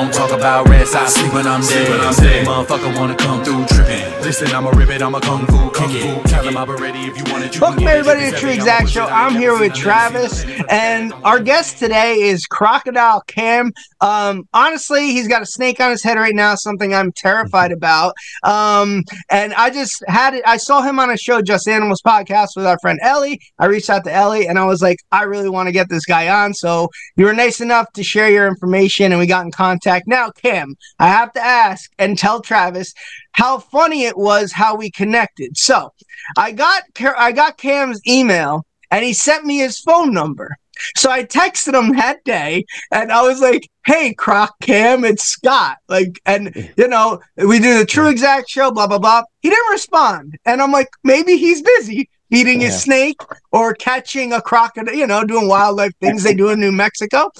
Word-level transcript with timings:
Don't 0.00 0.14
talk 0.14 0.30
about 0.32 0.66
rest, 0.66 0.96
I 0.96 1.04
sleep 1.04 1.34
when 1.34 1.46
I'm 1.46 1.60
dead. 1.60 1.90
When 1.90 2.00
I'm 2.00 2.14
dead. 2.14 2.46
Motherfucker 2.46 2.98
wanna 2.98 3.14
come 3.16 3.44
through 3.44 3.66
tripping. 3.66 4.00
Listen, 4.22 4.48
I'ma 4.48 4.70
rip 4.70 4.88
it, 4.88 5.02
I'ma 5.02 5.20
kung 5.20 5.46
fu, 5.46 5.70
kung 5.72 5.90
fu. 5.90 6.22
Tell 6.26 6.42
him 6.42 6.56
I'm 6.56 6.70
ready 6.76 7.00
if 7.00 7.18
you 7.18 7.30
want 7.30 7.44
it. 7.44 7.54
You 7.54 7.60
Welcome 7.60 7.86
everybody 7.86 8.30
to 8.30 8.36
TruExact 8.36 8.88
Show. 8.88 9.04
I'm 9.04 9.34
here 9.34 9.58
with 9.58 9.74
Travis, 9.74 10.46
and 10.70 11.12
our 11.22 11.38
guest 11.38 11.78
today 11.78 12.14
is 12.14 12.46
Crocodile 12.46 13.20
Cam. 13.26 13.72
Um, 14.00 14.48
honestly, 14.54 15.12
he's 15.12 15.28
got 15.28 15.42
a 15.42 15.46
snake 15.46 15.80
on 15.80 15.90
his 15.90 16.02
head 16.02 16.16
right 16.16 16.34
now, 16.34 16.54
something 16.54 16.94
I'm 16.94 17.12
terrified 17.12 17.70
about. 17.70 18.14
Um, 18.42 19.04
and 19.30 19.52
I 19.52 19.68
just 19.68 20.02
had 20.08 20.32
it. 20.32 20.42
I 20.46 20.56
saw 20.56 20.80
him 20.80 20.98
on 20.98 21.10
a 21.10 21.18
show, 21.18 21.42
Just 21.42 21.68
Animals 21.68 22.00
podcast, 22.00 22.48
with 22.56 22.64
our 22.64 22.78
friend 22.80 22.98
Ellie. 23.02 23.38
I 23.58 23.66
reached 23.66 23.90
out 23.90 24.04
to 24.04 24.12
Ellie, 24.12 24.48
and 24.48 24.58
I 24.58 24.64
was 24.64 24.80
like, 24.80 24.96
I 25.12 25.24
really 25.24 25.50
want 25.50 25.66
to 25.66 25.72
get 25.72 25.90
this 25.90 26.06
guy 26.06 26.28
on. 26.28 26.54
So 26.54 26.88
you 27.16 27.26
were 27.26 27.34
nice 27.34 27.60
enough 27.60 27.92
to 27.92 28.02
share 28.02 28.30
your 28.30 28.46
information, 28.46 29.12
and 29.12 29.18
we 29.18 29.26
got 29.26 29.44
in 29.44 29.50
contact. 29.50 29.89
Now, 30.06 30.30
Cam, 30.30 30.74
I 30.98 31.08
have 31.08 31.32
to 31.34 31.40
ask 31.40 31.90
and 31.98 32.18
tell 32.18 32.40
Travis 32.40 32.94
how 33.32 33.58
funny 33.58 34.04
it 34.04 34.16
was 34.16 34.52
how 34.52 34.76
we 34.76 34.90
connected. 34.90 35.56
So 35.56 35.92
I 36.36 36.52
got 36.52 36.82
I 36.98 37.32
got 37.32 37.58
Cam's 37.58 38.00
email, 38.06 38.64
and 38.90 39.04
he 39.04 39.12
sent 39.12 39.44
me 39.44 39.58
his 39.58 39.78
phone 39.78 40.12
number. 40.12 40.56
So 40.96 41.10
I 41.10 41.24
texted 41.24 41.78
him 41.78 41.94
that 41.96 42.24
day 42.24 42.64
and 42.90 43.12
I 43.12 43.22
was 43.22 43.40
like, 43.40 43.68
Hey, 43.84 44.14
Croc 44.14 44.54
Cam, 44.62 45.04
it's 45.04 45.24
Scott. 45.24 45.76
Like, 45.88 46.20
and 46.26 46.72
you 46.76 46.88
know, 46.88 47.20
we 47.36 47.58
do 47.58 47.78
the 47.78 47.84
TruExact 47.84 48.48
show, 48.48 48.70
blah, 48.70 48.86
blah, 48.86 48.98
blah. 48.98 49.22
He 49.40 49.50
didn't 49.50 49.70
respond. 49.70 50.38
And 50.44 50.62
I'm 50.62 50.72
like, 50.72 50.88
maybe 51.04 51.36
he's 51.36 51.62
busy 51.62 52.08
feeding 52.30 52.60
his 52.60 52.80
snake 52.80 53.20
or 53.50 53.74
catching 53.74 54.32
a 54.32 54.40
crocodile, 54.40 54.94
you 54.94 55.06
know, 55.06 55.24
doing 55.24 55.48
wildlife 55.48 55.92
things 56.00 56.22
they 56.22 56.34
do 56.34 56.50
in 56.50 56.60
New 56.60 56.72
Mexico. 56.72 57.30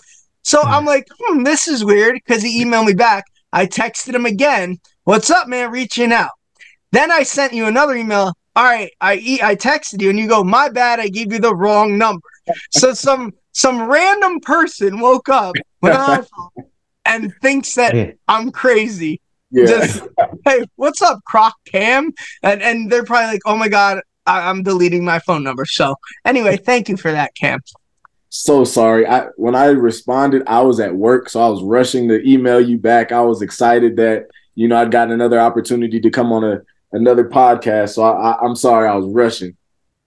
So 0.43 0.63
I'm 0.63 0.85
like, 0.85 1.07
hmm, 1.19 1.43
this 1.43 1.69
is 1.69 1.85
weird 1.85 2.15
because 2.15 2.43
he 2.43 2.65
emailed 2.65 2.87
me 2.87 2.95
back. 2.95 3.25
I 3.53 3.67
texted 3.67 4.15
him 4.15 4.27
again. 4.27 4.79
What's 5.05 5.31
up, 5.31 5.49
man? 5.49 5.71
Reaching 5.71 6.13
out. 6.13 6.31
Then 6.93 7.11
I 7.11 7.23
sent 7.23 7.53
you 7.53 7.67
another 7.67 7.95
email. 7.95 8.33
All 8.57 8.65
right, 8.65 8.91
I 9.01 9.39
I 9.43 9.55
texted 9.55 10.03
you 10.03 10.11
and 10.11 10.19
you 10.19 10.29
go, 10.29 10.43
my 10.43 10.69
bad, 10.69 10.99
I 10.99 11.09
gave 11.09 11.33
you 11.33 11.39
the 11.39 11.55
wrong 11.55 11.97
number. 11.97 12.27
So 12.73 12.93
some 12.95 13.33
some 13.53 13.89
random 13.89 14.41
person 14.41 15.01
woke 15.01 15.29
up 15.29 15.55
and 17.05 17.33
thinks 17.41 17.75
that 17.75 18.17
I'm 18.29 18.51
crazy. 18.51 19.21
Yeah. 19.53 19.67
Just, 19.67 20.03
hey, 20.45 20.65
what's 20.77 21.03
up, 21.03 21.21
Croc 21.27 21.55
Cam? 21.67 22.13
And 22.43 22.63
and 22.63 22.91
they're 22.91 23.05
probably 23.05 23.33
like, 23.33 23.43
oh 23.47 23.57
my 23.57 23.69
god, 23.69 24.01
I, 24.27 24.49
I'm 24.49 24.63
deleting 24.63 25.05
my 25.05 25.19
phone 25.19 25.43
number. 25.43 25.65
So 25.65 25.97
anyway, 26.25 26.57
thank 26.57 26.89
you 26.89 26.97
for 26.97 27.11
that, 27.13 27.35
Cam. 27.35 27.61
So 28.31 28.65
sorry. 28.65 29.07
I 29.07 29.27
when 29.37 29.55
I 29.55 29.67
responded, 29.67 30.45
I 30.47 30.63
was 30.63 30.81
at 30.81 30.95
work, 30.95 31.29
so 31.29 31.41
I 31.41 31.49
was 31.49 31.63
rushing 31.63 32.09
to 32.09 32.27
email 32.29 32.61
you 32.61 32.79
back. 32.79 33.13
I 33.13 33.21
was 33.21 33.43
excited 33.43 33.97
that 33.97 34.29
you 34.55 34.69
know 34.69 34.77
I'd 34.77 34.93
gotten 34.93 35.13
another 35.13 35.39
opportunity 35.41 36.01
to 36.01 36.11
come 36.11 36.33
on 36.33 36.45
a 36.45 36.61
another 36.93 37.29
podcast. 37.29 37.91
So 37.91 38.03
I, 38.03 38.43
am 38.45 38.55
sorry, 38.57 38.89
I 38.89 38.95
was 38.95 39.07
rushing, 39.07 39.57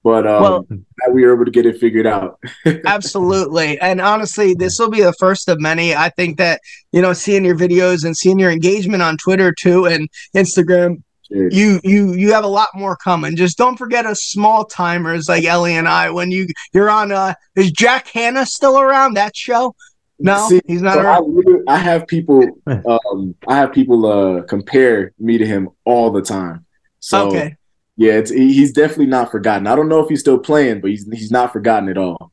but 0.03 0.25
um, 0.27 0.41
Well- 0.41 0.67
we 1.11 1.25
were 1.25 1.33
able 1.33 1.45
to 1.45 1.51
get 1.51 1.65
it 1.65 1.79
figured 1.79 2.07
out. 2.07 2.39
Absolutely. 2.85 3.79
And 3.79 3.99
honestly, 3.99 4.53
this 4.53 4.79
will 4.79 4.89
be 4.89 5.01
the 5.01 5.13
first 5.13 5.49
of 5.49 5.59
many. 5.59 5.93
I 5.93 6.09
think 6.09 6.37
that, 6.37 6.61
you 6.91 7.01
know, 7.01 7.13
seeing 7.13 7.43
your 7.43 7.57
videos 7.57 8.05
and 8.05 8.15
seeing 8.15 8.39
your 8.39 8.51
engagement 8.51 9.03
on 9.03 9.17
Twitter 9.17 9.53
too 9.53 9.85
and 9.85 10.09
Instagram. 10.35 11.03
You 11.33 11.79
you 11.83 12.13
you 12.13 12.31
have 12.33 12.43
a 12.43 12.47
lot 12.47 12.69
more 12.75 12.95
coming. 12.97 13.35
Just 13.35 13.57
don't 13.57 13.77
forget 13.77 14.05
us 14.05 14.23
small 14.23 14.65
timers 14.65 15.27
like 15.27 15.43
Ellie 15.45 15.75
and 15.75 15.87
I 15.87 16.09
when 16.11 16.31
you 16.31 16.47
you're 16.73 16.89
on 16.89 17.11
uh 17.11 17.33
is 17.55 17.71
Jack 17.71 18.07
Hanna 18.09 18.45
still 18.45 18.79
around 18.79 19.15
that 19.15 19.35
show? 19.35 19.75
No, 20.19 20.47
See, 20.47 20.61
he's 20.67 20.81
not 20.81 20.93
so 20.95 20.99
I, 20.99 21.03
around. 21.03 21.35
literally- 21.35 21.63
I 21.67 21.77
have 21.77 22.07
people 22.07 22.43
um 22.67 23.35
I 23.47 23.55
have 23.55 23.71
people 23.73 24.05
uh 24.05 24.43
compare 24.43 25.13
me 25.19 25.37
to 25.37 25.45
him 25.45 25.69
all 25.85 26.11
the 26.11 26.21
time. 26.21 26.65
So 26.99 27.27
okay. 27.29 27.55
yeah, 27.97 28.13
it's 28.13 28.29
he's 28.31 28.73
definitely 28.73 29.07
not 29.07 29.31
forgotten. 29.31 29.67
I 29.67 29.75
don't 29.75 29.89
know 29.89 29.99
if 30.01 30.09
he's 30.09 30.19
still 30.19 30.39
playing, 30.39 30.81
but 30.81 30.91
he's 30.91 31.07
he's 31.11 31.31
not 31.31 31.51
forgotten 31.53 31.89
at 31.89 31.97
all. 31.97 32.32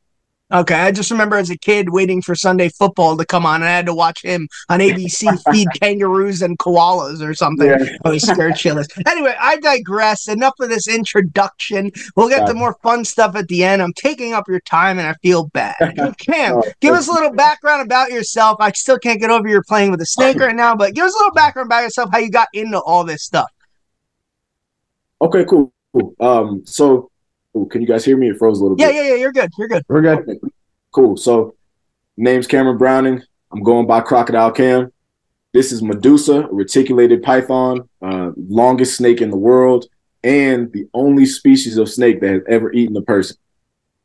Okay. 0.51 0.75
I 0.75 0.91
just 0.91 1.11
remember 1.11 1.37
as 1.37 1.49
a 1.49 1.57
kid 1.57 1.89
waiting 1.89 2.21
for 2.21 2.35
Sunday 2.35 2.69
football 2.69 3.17
to 3.17 3.25
come 3.25 3.45
on 3.45 3.55
and 3.55 3.65
I 3.65 3.71
had 3.71 3.85
to 3.85 3.93
watch 3.93 4.23
him 4.23 4.47
on 4.69 4.79
ABC 4.79 5.41
feed 5.51 5.67
kangaroos 5.79 6.41
and 6.41 6.57
koalas 6.57 7.21
or 7.21 7.33
something. 7.33 7.67
Yeah. 7.67 7.97
Oh, 8.03 8.11
he's 8.11 8.27
scared 8.27 8.53
shitless. 8.53 8.87
Anyway, 9.07 9.35
I 9.39 9.57
digress. 9.57 10.27
Enough 10.27 10.55
of 10.59 10.69
this 10.69 10.87
introduction. 10.87 11.91
We'll 12.15 12.29
get 12.29 12.45
to 12.47 12.53
more 12.53 12.77
fun 12.83 13.05
stuff 13.05 13.35
at 13.35 13.47
the 13.47 13.63
end. 13.63 13.81
I'm 13.81 13.93
taking 13.93 14.33
up 14.33 14.47
your 14.47 14.59
time 14.61 14.99
and 14.99 15.07
I 15.07 15.13
feel 15.21 15.47
bad. 15.47 15.75
Cam, 16.17 16.57
Oh, 16.57 16.63
give 16.81 16.93
us 16.93 17.07
a 17.07 17.11
little 17.11 17.31
background 17.31 17.81
about 17.81 18.11
yourself. 18.11 18.57
I 18.59 18.71
still 18.71 18.97
can't 18.97 19.19
get 19.19 19.29
over 19.29 19.47
you're 19.47 19.63
playing 19.63 19.91
with 19.91 20.01
a 20.01 20.05
snake 20.05 20.37
right 20.37 20.55
now, 20.55 20.75
but 20.75 20.93
give 20.93 21.05
us 21.05 21.13
a 21.13 21.17
little 21.17 21.33
background 21.33 21.67
about 21.67 21.83
yourself, 21.83 22.09
how 22.11 22.17
you 22.17 22.29
got 22.29 22.47
into 22.53 22.79
all 22.79 23.03
this 23.03 23.23
stuff. 23.23 23.49
Okay, 25.21 25.45
cool. 25.45 25.71
cool. 25.93 26.15
Um, 26.19 26.63
so 26.65 27.10
ooh, 27.55 27.65
can 27.67 27.81
you 27.81 27.87
guys 27.87 28.05
hear 28.05 28.17
me? 28.17 28.29
It 28.29 28.37
froze 28.37 28.59
a 28.59 28.63
little 28.63 28.77
Yeah, 28.79 28.87
bit. 28.87 28.95
yeah, 28.95 29.01
yeah. 29.01 29.09
Yeah. 29.09 29.15
You're 29.15 29.31
good. 29.33 29.49
You're 29.57 29.67
good. 29.67 29.83
We're 29.87 30.01
good. 30.01 30.19
Okay, 30.19 30.39
cool. 30.91 31.17
So, 31.17 31.55
name's 32.17 32.47
Cameron 32.47 32.77
Browning. 32.77 33.21
I'm 33.51 33.63
going 33.63 33.87
by 33.87 34.01
Crocodile 34.01 34.51
Cam. 34.51 34.91
This 35.53 35.71
is 35.73 35.81
Medusa, 35.81 36.43
a 36.43 36.53
reticulated 36.53 37.23
python, 37.23 37.89
uh, 38.01 38.31
longest 38.37 38.95
snake 38.95 39.19
in 39.21 39.29
the 39.31 39.37
world, 39.37 39.85
and 40.23 40.71
the 40.71 40.87
only 40.93 41.25
species 41.25 41.77
of 41.77 41.89
snake 41.89 42.21
that 42.21 42.29
has 42.31 42.41
ever 42.47 42.71
eaten 42.71 42.95
a 42.95 43.01
person. 43.01 43.35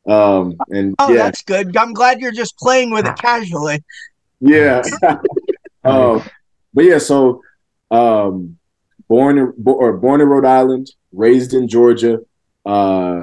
Um, 0.05 0.57
and 0.69 0.95
Oh, 0.99 1.09
yeah, 1.13 1.23
that's 1.23 1.43
good. 1.43 1.75
I'm 1.77 1.93
glad 1.93 2.19
you're 2.19 2.31
just 2.33 2.57
playing 2.57 2.91
with 2.91 3.05
it 3.07 3.15
casually. 3.21 3.81
yeah. 4.41 4.81
um, 5.85 6.21
but 6.73 6.83
yeah, 6.83 6.97
so 6.97 7.41
um, 7.91 8.57
born 9.07 9.37
in, 9.37 9.53
bo- 9.57 9.73
or 9.75 9.93
born 9.95 10.19
in 10.19 10.27
Rhode 10.27 10.45
Island, 10.45 10.91
raised 11.13 11.53
in 11.53 11.69
Georgia, 11.69 12.19
uh, 12.65 13.21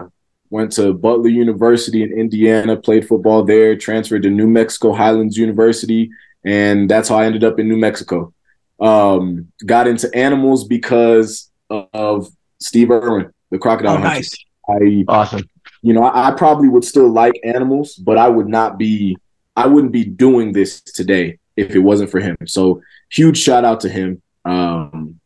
went 0.55 0.71
to 0.71 0.95
Butler 0.95 1.31
University 1.31 2.05
in 2.05 2.13
Indiana, 2.13 2.77
played 2.77 3.09
football 3.09 3.43
there, 3.43 3.77
transferred 3.77 4.23
to 4.23 4.31
New 4.31 4.47
Mexico 4.47 4.93
Highlands 4.93 5.37
University, 5.37 6.11
and 6.45 6.89
that's 6.89 7.09
how 7.09 7.17
I 7.17 7.27
ended 7.27 7.43
up 7.43 7.59
in 7.59 7.69
New 7.69 7.77
Mexico. 7.77 8.33
Um, 8.79 9.51
got 9.67 9.89
into 9.89 10.09
animals 10.15 10.63
because 10.63 11.51
of 11.69 12.29
Steve 12.61 12.93
Irwin, 12.93 13.33
the 13.51 13.59
crocodile 13.59 13.97
Oh, 13.97 13.99
nice. 13.99 14.33
I 14.69 15.05
Awesome. 15.09 15.43
you 15.83 15.93
know, 15.93 16.05
I, 16.05 16.29
I 16.29 16.31
probably 16.31 16.69
would 16.69 16.85
still 16.85 17.11
like 17.11 17.35
animals, 17.43 17.97
but 17.97 18.17
I 18.17 18.29
would 18.29 18.49
not 18.49 18.79
be, 18.79 19.17
I 19.57 19.67
wouldn't 19.67 19.93
be 19.93 20.05
doing 20.05 20.53
this 20.53 20.81
today 20.81 21.41
if 21.57 21.75
it 21.75 21.81
wasn't 21.81 22.11
for 22.11 22.21
him. 22.21 22.37
So 22.47 22.81
huge 23.11 23.39
shout 23.39 23.65
out 23.65 23.81
to 23.81 23.89
him. 23.89 24.23
Um, 24.45 25.19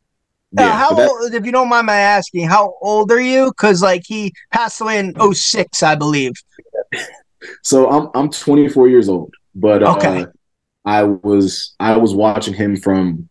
Yeah, 0.53 0.65
yeah, 0.65 0.73
how 0.73 0.97
old, 0.97 1.35
if 1.35 1.45
you 1.45 1.53
don't 1.53 1.69
mind 1.69 1.87
my 1.87 1.97
asking, 1.97 2.49
how 2.49 2.75
old 2.81 3.13
are 3.13 3.21
you? 3.21 3.51
Because 3.51 3.83
like 3.83 4.03
he 4.07 4.33
passed 4.53 4.81
away 4.81 4.99
in 4.99 5.15
06, 5.35 5.83
I 5.83 5.95
believe. 5.95 6.33
so 7.63 7.89
I'm 7.91 8.09
I'm 8.15 8.31
24 8.31 8.89
years 8.89 9.09
old, 9.09 9.33
but 9.55 9.83
uh, 9.83 9.89
Okay. 9.97 10.27
I 10.85 11.05
was 11.05 11.75
I 11.81 11.97
was 11.97 12.15
watching 12.15 12.55
him 12.55 12.77
from 12.77 13.29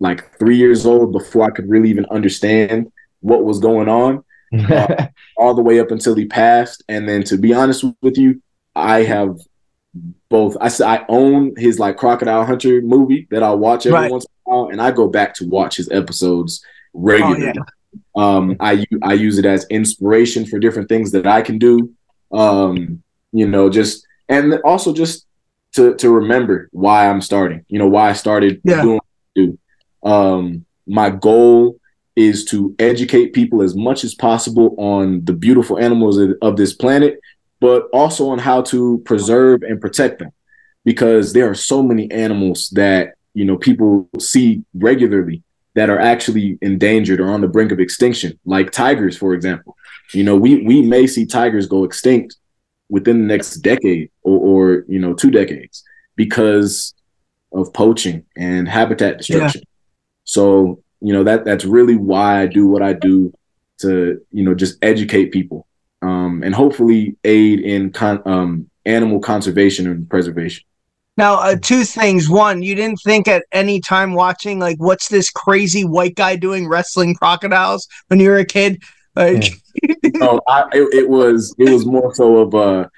like 0.00 0.38
three 0.38 0.56
years 0.56 0.86
old 0.86 1.12
before 1.12 1.46
I 1.46 1.50
could 1.50 1.68
really 1.70 1.90
even 1.90 2.06
understand 2.06 2.92
what 3.20 3.44
was 3.44 3.58
going 3.60 3.88
on. 3.88 4.24
all 5.38 5.54
the 5.54 5.62
way 5.62 5.80
up 5.80 5.90
until 5.90 6.14
he 6.14 6.26
passed. 6.26 6.84
And 6.88 7.08
then 7.08 7.24
to 7.24 7.38
be 7.38 7.54
honest 7.54 7.84
with 8.02 8.18
you, 8.18 8.42
I 8.74 9.02
have 9.04 9.36
both. 10.30 10.56
I 10.60 10.70
I 10.84 11.04
own 11.08 11.54
his 11.56 11.78
like 11.78 11.96
Crocodile 11.96 12.44
Hunter 12.44 12.80
movie 12.82 13.28
that 13.30 13.42
I 13.42 13.52
watch 13.54 13.86
every 13.86 13.94
Right. 13.94 14.10
once 14.10 14.26
while, 14.52 14.68
and 14.68 14.80
I 14.80 14.90
go 14.90 15.08
back 15.08 15.34
to 15.34 15.48
watch 15.48 15.76
his 15.76 15.90
episodes 15.90 16.64
regularly. 16.92 17.58
Um, 18.16 18.56
I 18.60 18.84
I 19.02 19.14
use 19.14 19.38
it 19.38 19.44
as 19.44 19.66
inspiration 19.70 20.46
for 20.46 20.58
different 20.58 20.88
things 20.88 21.10
that 21.12 21.26
I 21.26 21.42
can 21.42 21.58
do. 21.58 21.92
Um, 22.32 23.02
you 23.32 23.46
know, 23.48 23.68
just 23.70 24.06
and 24.28 24.54
also 24.64 24.92
just 24.92 25.26
to 25.72 25.94
to 25.96 26.10
remember 26.10 26.68
why 26.72 27.08
I'm 27.08 27.20
starting. 27.20 27.64
You 27.68 27.78
know, 27.78 27.88
why 27.88 28.10
I 28.10 28.12
started 28.14 28.60
Yeah. 28.64 28.82
doing 28.82 28.94
what 28.94 29.04
I 29.04 29.40
do. 29.40 29.58
Um, 30.02 30.64
my 30.86 31.10
goal 31.10 31.78
is 32.16 32.44
to 32.44 32.74
educate 32.78 33.32
people 33.32 33.62
as 33.62 33.74
much 33.74 34.04
as 34.04 34.14
possible 34.14 34.74
on 34.76 35.24
the 35.24 35.32
beautiful 35.32 35.78
animals 35.78 36.18
of, 36.18 36.34
of 36.42 36.56
this 36.56 36.74
planet, 36.74 37.18
but 37.60 37.88
also 37.92 38.28
on 38.28 38.38
how 38.38 38.60
to 38.60 39.00
preserve 39.06 39.62
and 39.62 39.80
protect 39.80 40.18
them, 40.18 40.30
because 40.84 41.32
there 41.32 41.48
are 41.48 41.54
so 41.54 41.82
many 41.82 42.10
animals 42.10 42.68
that 42.70 43.14
you 43.34 43.44
know 43.44 43.56
people 43.56 44.08
see 44.18 44.64
regularly 44.74 45.42
that 45.74 45.88
are 45.88 45.98
actually 45.98 46.58
endangered 46.60 47.20
or 47.20 47.30
on 47.30 47.40
the 47.40 47.48
brink 47.48 47.72
of 47.72 47.80
extinction, 47.80 48.38
like 48.44 48.70
tigers, 48.70 49.16
for 49.16 49.32
example. 49.34 49.76
You 50.12 50.24
know, 50.24 50.36
we 50.36 50.62
we 50.62 50.82
may 50.82 51.06
see 51.06 51.24
tigers 51.24 51.66
go 51.66 51.84
extinct 51.84 52.36
within 52.88 53.20
the 53.20 53.26
next 53.26 53.56
decade 53.56 54.10
or, 54.22 54.38
or 54.38 54.84
you 54.88 54.98
know 54.98 55.14
two 55.14 55.30
decades 55.30 55.82
because 56.16 56.94
of 57.52 57.72
poaching 57.72 58.24
and 58.36 58.68
habitat 58.68 59.18
destruction. 59.18 59.62
So 60.24 60.82
you 61.00 61.12
know 61.12 61.24
that 61.24 61.44
that's 61.44 61.64
really 61.64 61.96
why 61.96 62.42
I 62.42 62.46
do 62.46 62.66
what 62.66 62.82
I 62.82 62.92
do 62.92 63.32
to 63.78 64.20
you 64.30 64.44
know 64.44 64.54
just 64.54 64.78
educate 64.82 65.32
people 65.32 65.66
um, 66.02 66.42
and 66.42 66.54
hopefully 66.54 67.16
aid 67.24 67.60
in 67.60 67.90
con- 67.92 68.22
um, 68.26 68.70
animal 68.84 69.20
conservation 69.20 69.86
and 69.86 70.08
preservation. 70.08 70.64
Now, 71.16 71.34
uh, 71.34 71.56
two 71.60 71.84
things. 71.84 72.28
One, 72.30 72.62
you 72.62 72.74
didn't 72.74 73.00
think 73.04 73.28
at 73.28 73.44
any 73.52 73.80
time 73.80 74.14
watching, 74.14 74.58
like, 74.58 74.78
what's 74.78 75.08
this 75.08 75.30
crazy 75.30 75.84
white 75.84 76.14
guy 76.14 76.36
doing 76.36 76.68
wrestling 76.68 77.14
crocodiles 77.14 77.86
when 78.08 78.18
you 78.18 78.30
were 78.30 78.38
a 78.38 78.44
kid? 78.46 78.82
Like, 79.14 79.52
no, 80.14 80.40
I, 80.48 80.64
it, 80.72 80.94
it 80.94 81.08
was 81.10 81.54
it 81.58 81.68
was 81.70 81.84
more 81.84 82.14
so 82.14 82.38
of 82.38 82.54
uh, 82.54 82.88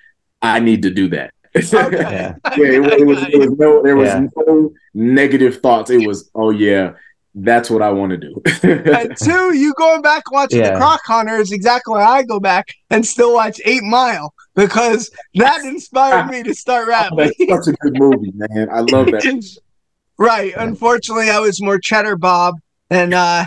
I 0.42 0.60
need 0.60 0.82
to 0.82 0.90
do 0.90 1.08
that. 1.08 1.32
okay. 1.56 1.96
Yeah. 1.98 2.34
yeah, 2.56 2.66
it, 2.66 2.80
was- 2.82 2.92
it 2.92 3.06
was, 3.06 3.22
it 3.32 3.38
was 3.38 3.50
no, 3.58 3.82
there 3.82 3.96
was 3.96 4.08
Yeah. 4.08 4.26
no 4.46 4.72
negative 4.94 5.60
thoughts. 5.60 5.90
It 5.90 6.06
was, 6.06 6.30
oh 6.36 6.50
yeah, 6.50 6.92
that's 7.34 7.68
what 7.68 7.82
I 7.82 7.90
want 7.90 8.10
to 8.10 8.16
do. 8.16 8.42
and 8.62 9.16
two, 9.16 9.56
you 9.56 9.74
going 9.74 10.02
back 10.02 10.30
watching 10.30 10.60
Yeah. 10.60 10.72
the 10.72 10.76
Croc 10.76 11.00
Hunter 11.04 11.36
is 11.36 11.52
exactly 11.52 11.94
why 11.94 12.04
I 12.04 12.22
go 12.22 12.38
back 12.38 12.68
and 12.90 13.04
still 13.04 13.34
watch 13.34 13.60
Eight 13.64 13.82
Mile 13.82 14.32
because 14.54 15.10
that 15.34 15.64
inspired 15.64 16.30
me 16.30 16.42
to 16.44 16.54
start 16.54 16.86
rapping. 16.88 17.32
that's 17.48 17.66
such 17.66 17.74
a 17.74 17.76
good 17.78 17.98
movie, 17.98 18.32
man. 18.34 18.68
I 18.70 18.80
love 18.80 19.06
that. 19.06 19.58
right. 20.18 20.52
Unfortunately, 20.56 21.30
I 21.30 21.40
was 21.40 21.60
more 21.60 21.78
Cheddar 21.78 22.16
Bob 22.16 22.54
than 22.88 23.12
uh, 23.12 23.46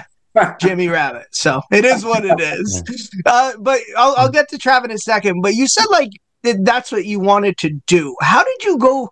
Jimmy 0.59 0.89
Rabbit. 0.89 1.27
So 1.31 1.61
it 1.71 1.85
is 1.85 2.03
what 2.03 2.25
it 2.25 2.39
is. 2.39 3.11
Uh, 3.25 3.53
but 3.59 3.79
I'll, 3.97 4.15
I'll 4.17 4.29
get 4.31 4.49
to 4.49 4.57
Trav 4.57 4.83
in 4.83 4.91
a 4.91 4.97
second. 4.97 5.41
But 5.41 5.53
you 5.55 5.67
said 5.67 5.85
like 5.89 6.09
that 6.43 6.65
that's 6.65 6.91
what 6.91 7.05
you 7.05 7.19
wanted 7.19 7.57
to 7.59 7.69
do. 7.87 8.15
How 8.21 8.43
did 8.43 8.63
you 8.63 8.77
go 8.77 9.09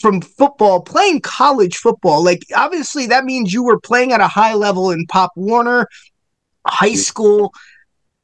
from 0.00 0.20
football, 0.20 0.82
playing 0.82 1.20
college 1.20 1.76
football? 1.76 2.24
Like 2.24 2.42
obviously 2.54 3.06
that 3.08 3.24
means 3.24 3.52
you 3.52 3.62
were 3.62 3.78
playing 3.78 4.12
at 4.12 4.20
a 4.20 4.28
high 4.28 4.54
level 4.54 4.90
in 4.90 5.06
Pop 5.06 5.32
Warner, 5.36 5.88
high 6.66 6.94
school. 6.94 7.52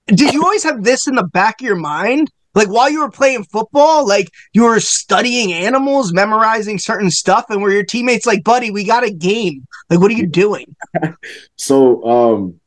Did 0.07 0.33
you 0.33 0.43
always 0.43 0.65
have 0.65 0.85
this 0.85 1.07
in 1.07 1.15
the 1.15 1.25
back 1.25 1.61
of 1.61 1.67
your 1.67 1.77
mind? 1.77 2.31
Like 2.57 2.69
while 2.69 2.89
you 2.89 3.01
were 3.01 3.11
playing 3.11 3.45
football, 3.45 4.09
like 4.09 4.31
you 4.55 4.65
were 4.65 4.81
studying 4.81 5.53
animals, 5.53 6.15
memorizing 6.15 6.79
certain 6.79 7.11
stuff, 7.11 7.45
and 7.51 7.61
were 7.61 7.71
your 7.71 7.85
teammates 7.85 8.25
like, 8.25 8.43
buddy, 8.43 8.71
we 8.71 8.83
got 8.83 9.05
a 9.05 9.11
game. 9.11 9.67
Like, 9.91 10.01
what 10.01 10.11
are 10.11 10.15
you 10.15 10.27
doing? 10.27 10.75
So, 11.57 12.05
um, 12.05 12.61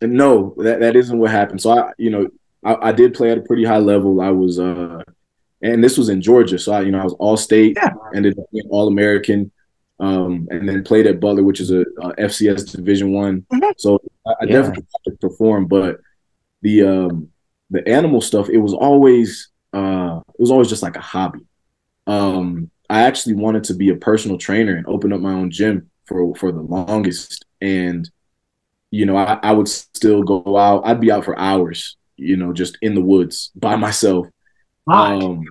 no, 0.00 0.54
that, 0.58 0.80
that 0.80 0.94
isn't 0.94 1.18
what 1.18 1.30
happened. 1.30 1.62
So 1.62 1.70
I, 1.70 1.92
you 1.96 2.10
know, 2.10 2.28
I, 2.62 2.88
I 2.88 2.92
did 2.92 3.14
play 3.14 3.30
at 3.30 3.38
a 3.38 3.42
pretty 3.42 3.64
high 3.64 3.78
level. 3.78 4.20
I 4.20 4.30
was, 4.30 4.60
uh, 4.60 5.02
and 5.62 5.82
this 5.82 5.96
was 5.98 6.08
in 6.08 6.20
Georgia. 6.20 6.58
So 6.58 6.72
I, 6.72 6.82
you 6.82 6.90
know, 6.90 7.00
I 7.00 7.04
was 7.04 7.14
all 7.14 7.36
state, 7.36 7.76
Yeah. 7.76 7.92
ended 8.14 8.38
up 8.38 8.46
being 8.52 8.66
all 8.70 8.88
American, 8.88 9.50
um, 10.00 10.46
and 10.50 10.68
then 10.68 10.84
played 10.84 11.06
at 11.06 11.20
Butler, 11.20 11.42
which 11.44 11.60
is 11.60 11.70
a, 11.70 11.80
a 12.00 12.14
FCS 12.18 12.64
Division 12.64 13.12
One. 13.12 13.46
Mhm. 13.52 13.72
So 13.78 13.98
I, 14.26 14.30
I 14.42 14.44
Yeah. 14.44 14.52
definitely 14.52 14.86
had 15.04 15.12
to 15.12 15.18
perform, 15.18 15.66
but 15.66 15.98
the 16.62 16.82
um, 16.82 17.28
the 17.70 17.86
animal 17.88 18.20
stuff, 18.20 18.48
it 18.48 18.58
was 18.58 18.72
always, 18.74 19.48
uh, 19.72 20.20
it 20.28 20.40
was 20.40 20.50
always 20.50 20.68
just 20.68 20.82
like 20.82 20.96
a 20.96 21.00
hobby. 21.00 21.40
Um, 22.06 22.70
I 22.88 23.02
actually 23.02 23.34
wanted 23.34 23.64
to 23.64 23.74
be 23.74 23.90
a 23.90 23.96
personal 23.96 24.38
trainer 24.38 24.76
and 24.76 24.86
open 24.86 25.12
up 25.12 25.20
my 25.20 25.32
own 25.32 25.50
gym 25.50 25.90
for 26.06 26.34
for 26.36 26.52
the 26.52 26.60
longest, 26.60 27.44
and 27.60 28.08
you 28.90 29.06
know, 29.06 29.16
I, 29.16 29.38
I 29.42 29.52
would 29.52 29.68
still 29.68 30.22
go 30.22 30.56
out. 30.56 30.86
I'd 30.86 31.00
be 31.00 31.10
out 31.10 31.24
for 31.24 31.38
hours, 31.38 31.96
you 32.16 32.36
know, 32.36 32.52
just 32.52 32.78
in 32.82 32.94
the 32.94 33.00
woods 33.00 33.50
by 33.56 33.76
myself. 33.76 34.28
Um, 34.86 35.44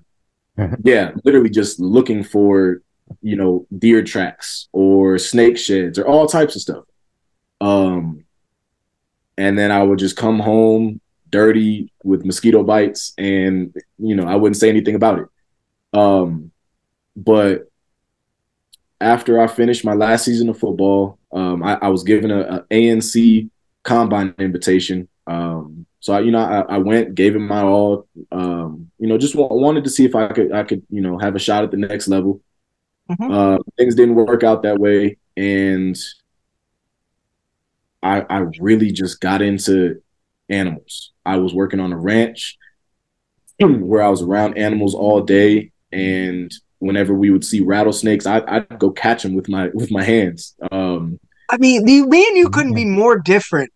yeah, 0.83 1.11
literally 1.23 1.49
just 1.49 1.79
looking 1.79 2.23
for, 2.23 2.81
you 3.21 3.35
know, 3.35 3.67
deer 3.77 4.03
tracks 4.03 4.67
or 4.71 5.17
snake 5.17 5.57
sheds 5.57 5.99
or 5.99 6.07
all 6.07 6.27
types 6.27 6.55
of 6.55 6.61
stuff. 6.61 6.85
Um, 7.61 8.25
and 9.37 9.57
then 9.57 9.71
I 9.71 9.83
would 9.83 9.99
just 9.99 10.15
come 10.15 10.39
home 10.39 11.01
dirty 11.29 11.91
with 12.03 12.25
mosquito 12.25 12.63
bites, 12.63 13.13
and 13.17 13.75
you 13.97 14.15
know, 14.15 14.25
I 14.25 14.35
wouldn't 14.35 14.57
say 14.57 14.69
anything 14.69 14.95
about 14.95 15.19
it. 15.19 15.27
Um, 15.97 16.51
but 17.15 17.69
after 19.01 19.41
I 19.41 19.47
finished 19.47 19.83
my 19.83 19.93
last 19.93 20.25
season 20.25 20.49
of 20.49 20.57
football, 20.57 21.19
um, 21.31 21.63
I, 21.63 21.77
I 21.81 21.87
was 21.89 22.03
given 22.03 22.31
a, 22.31 22.39
a 22.39 22.59
ANC 22.71 23.49
combine 23.83 24.33
invitation. 24.39 25.07
Um, 25.27 25.84
so 26.05 26.13
I, 26.13 26.19
you 26.19 26.29
know, 26.29 26.37
I, 26.37 26.75
I 26.75 26.77
went, 26.77 27.15
gave 27.15 27.35
him 27.35 27.47
my 27.47 27.63
all. 27.63 28.07
Um, 28.31 28.91
you 28.99 29.07
know, 29.07 29.17
just 29.17 29.33
wa- 29.33 29.47
wanted 29.47 29.85
to 29.85 29.89
see 29.89 30.05
if 30.05 30.13
I 30.13 30.27
could, 30.27 30.51
I 30.51 30.61
could, 30.63 30.83
you 30.91 31.01
know, 31.01 31.17
have 31.17 31.35
a 31.35 31.39
shot 31.39 31.63
at 31.63 31.71
the 31.71 31.77
next 31.77 32.07
level. 32.07 32.41
Mhm. 33.09 33.33
Uh, 33.33 33.63
things 33.75 33.95
didn't 33.95 34.13
work 34.13 34.43
out 34.43 34.61
that 34.61 34.77
way, 34.77 35.17
and 35.35 35.97
I, 38.03 38.21
I 38.29 38.37
really 38.59 38.91
just 38.91 39.19
got 39.19 39.41
into 39.41 39.99
animals. 40.47 41.11
I 41.25 41.37
was 41.37 41.55
working 41.55 41.79
on 41.79 41.91
a 41.91 41.97
ranch 41.97 42.55
where 43.59 44.03
I 44.03 44.09
was 44.09 44.21
around 44.21 44.59
animals 44.59 44.93
all 44.93 45.21
day, 45.21 45.71
and 45.91 46.53
whenever 46.77 47.15
we 47.15 47.31
would 47.31 47.43
see 47.43 47.61
rattlesnakes, 47.61 48.27
I, 48.27 48.43
I'd 48.47 48.77
go 48.77 48.91
catch 48.91 49.23
them 49.23 49.33
with 49.33 49.49
my 49.49 49.69
with 49.73 49.89
my 49.89 50.03
hands. 50.03 50.53
Um, 50.71 51.19
I 51.49 51.57
mean, 51.57 51.83
the, 51.83 52.03
me 52.05 52.27
and 52.27 52.37
you 52.37 52.49
couldn't 52.49 52.75
be 52.75 52.85
more 52.85 53.17
different. 53.17 53.71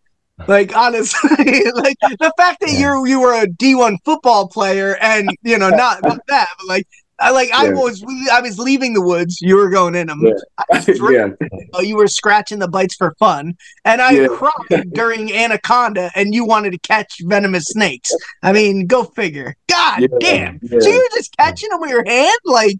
Like 0.47 0.75
honestly, 0.75 1.29
like 1.75 1.97
the 2.01 2.33
fact 2.37 2.59
that 2.61 2.71
Yeah. 2.71 2.79
you 2.93 3.05
you 3.05 3.21
were 3.21 3.33
a 3.41 3.47
D 3.47 3.75
one 3.75 3.97
football 4.05 4.47
player 4.47 4.95
and 5.01 5.29
you 5.43 5.57
know 5.57 5.69
not 5.69 6.03
not 6.05 6.17
that, 6.27 6.47
but 6.57 6.67
like 6.67 6.87
I 7.19 7.31
like 7.31 7.51
I 7.51 7.69
was 7.69 8.03
I 8.31 8.41
was 8.41 8.57
leaving 8.57 8.93
the 8.93 9.01
woods, 9.01 9.39
you 9.41 9.55
were 9.57 9.69
going 9.69 9.95
in 9.95 10.07
them. 10.07 10.21
Yeah. 10.23 10.83
yeah, 11.11 11.27
You 11.81 11.97
were 11.97 12.07
scratching 12.07 12.59
the 12.59 12.67
bites 12.67 12.95
for 12.95 13.13
fun, 13.19 13.55
and 13.85 14.01
I 14.01 14.15
Yeah. 14.15 14.27
cried 14.27 14.93
during 14.93 15.31
Anaconda, 15.33 16.09
and 16.15 16.33
you 16.33 16.45
wanted 16.45 16.71
to 16.71 16.79
catch 16.79 17.17
venomous 17.23 17.65
snakes. 17.65 18.15
I 18.41 18.53
mean, 18.53 18.87
go 18.87 19.03
figure. 19.03 19.55
God 19.69 20.01
Yeah, 20.01 20.07
damn! 20.19 20.59
yeah. 20.63 20.79
So 20.79 20.89
you 20.89 21.07
were 21.11 21.17
just 21.17 21.35
catching 21.37 21.69
them 21.69 21.81
with 21.81 21.89
your 21.91 22.05
hand, 22.05 22.39
like 22.45 22.79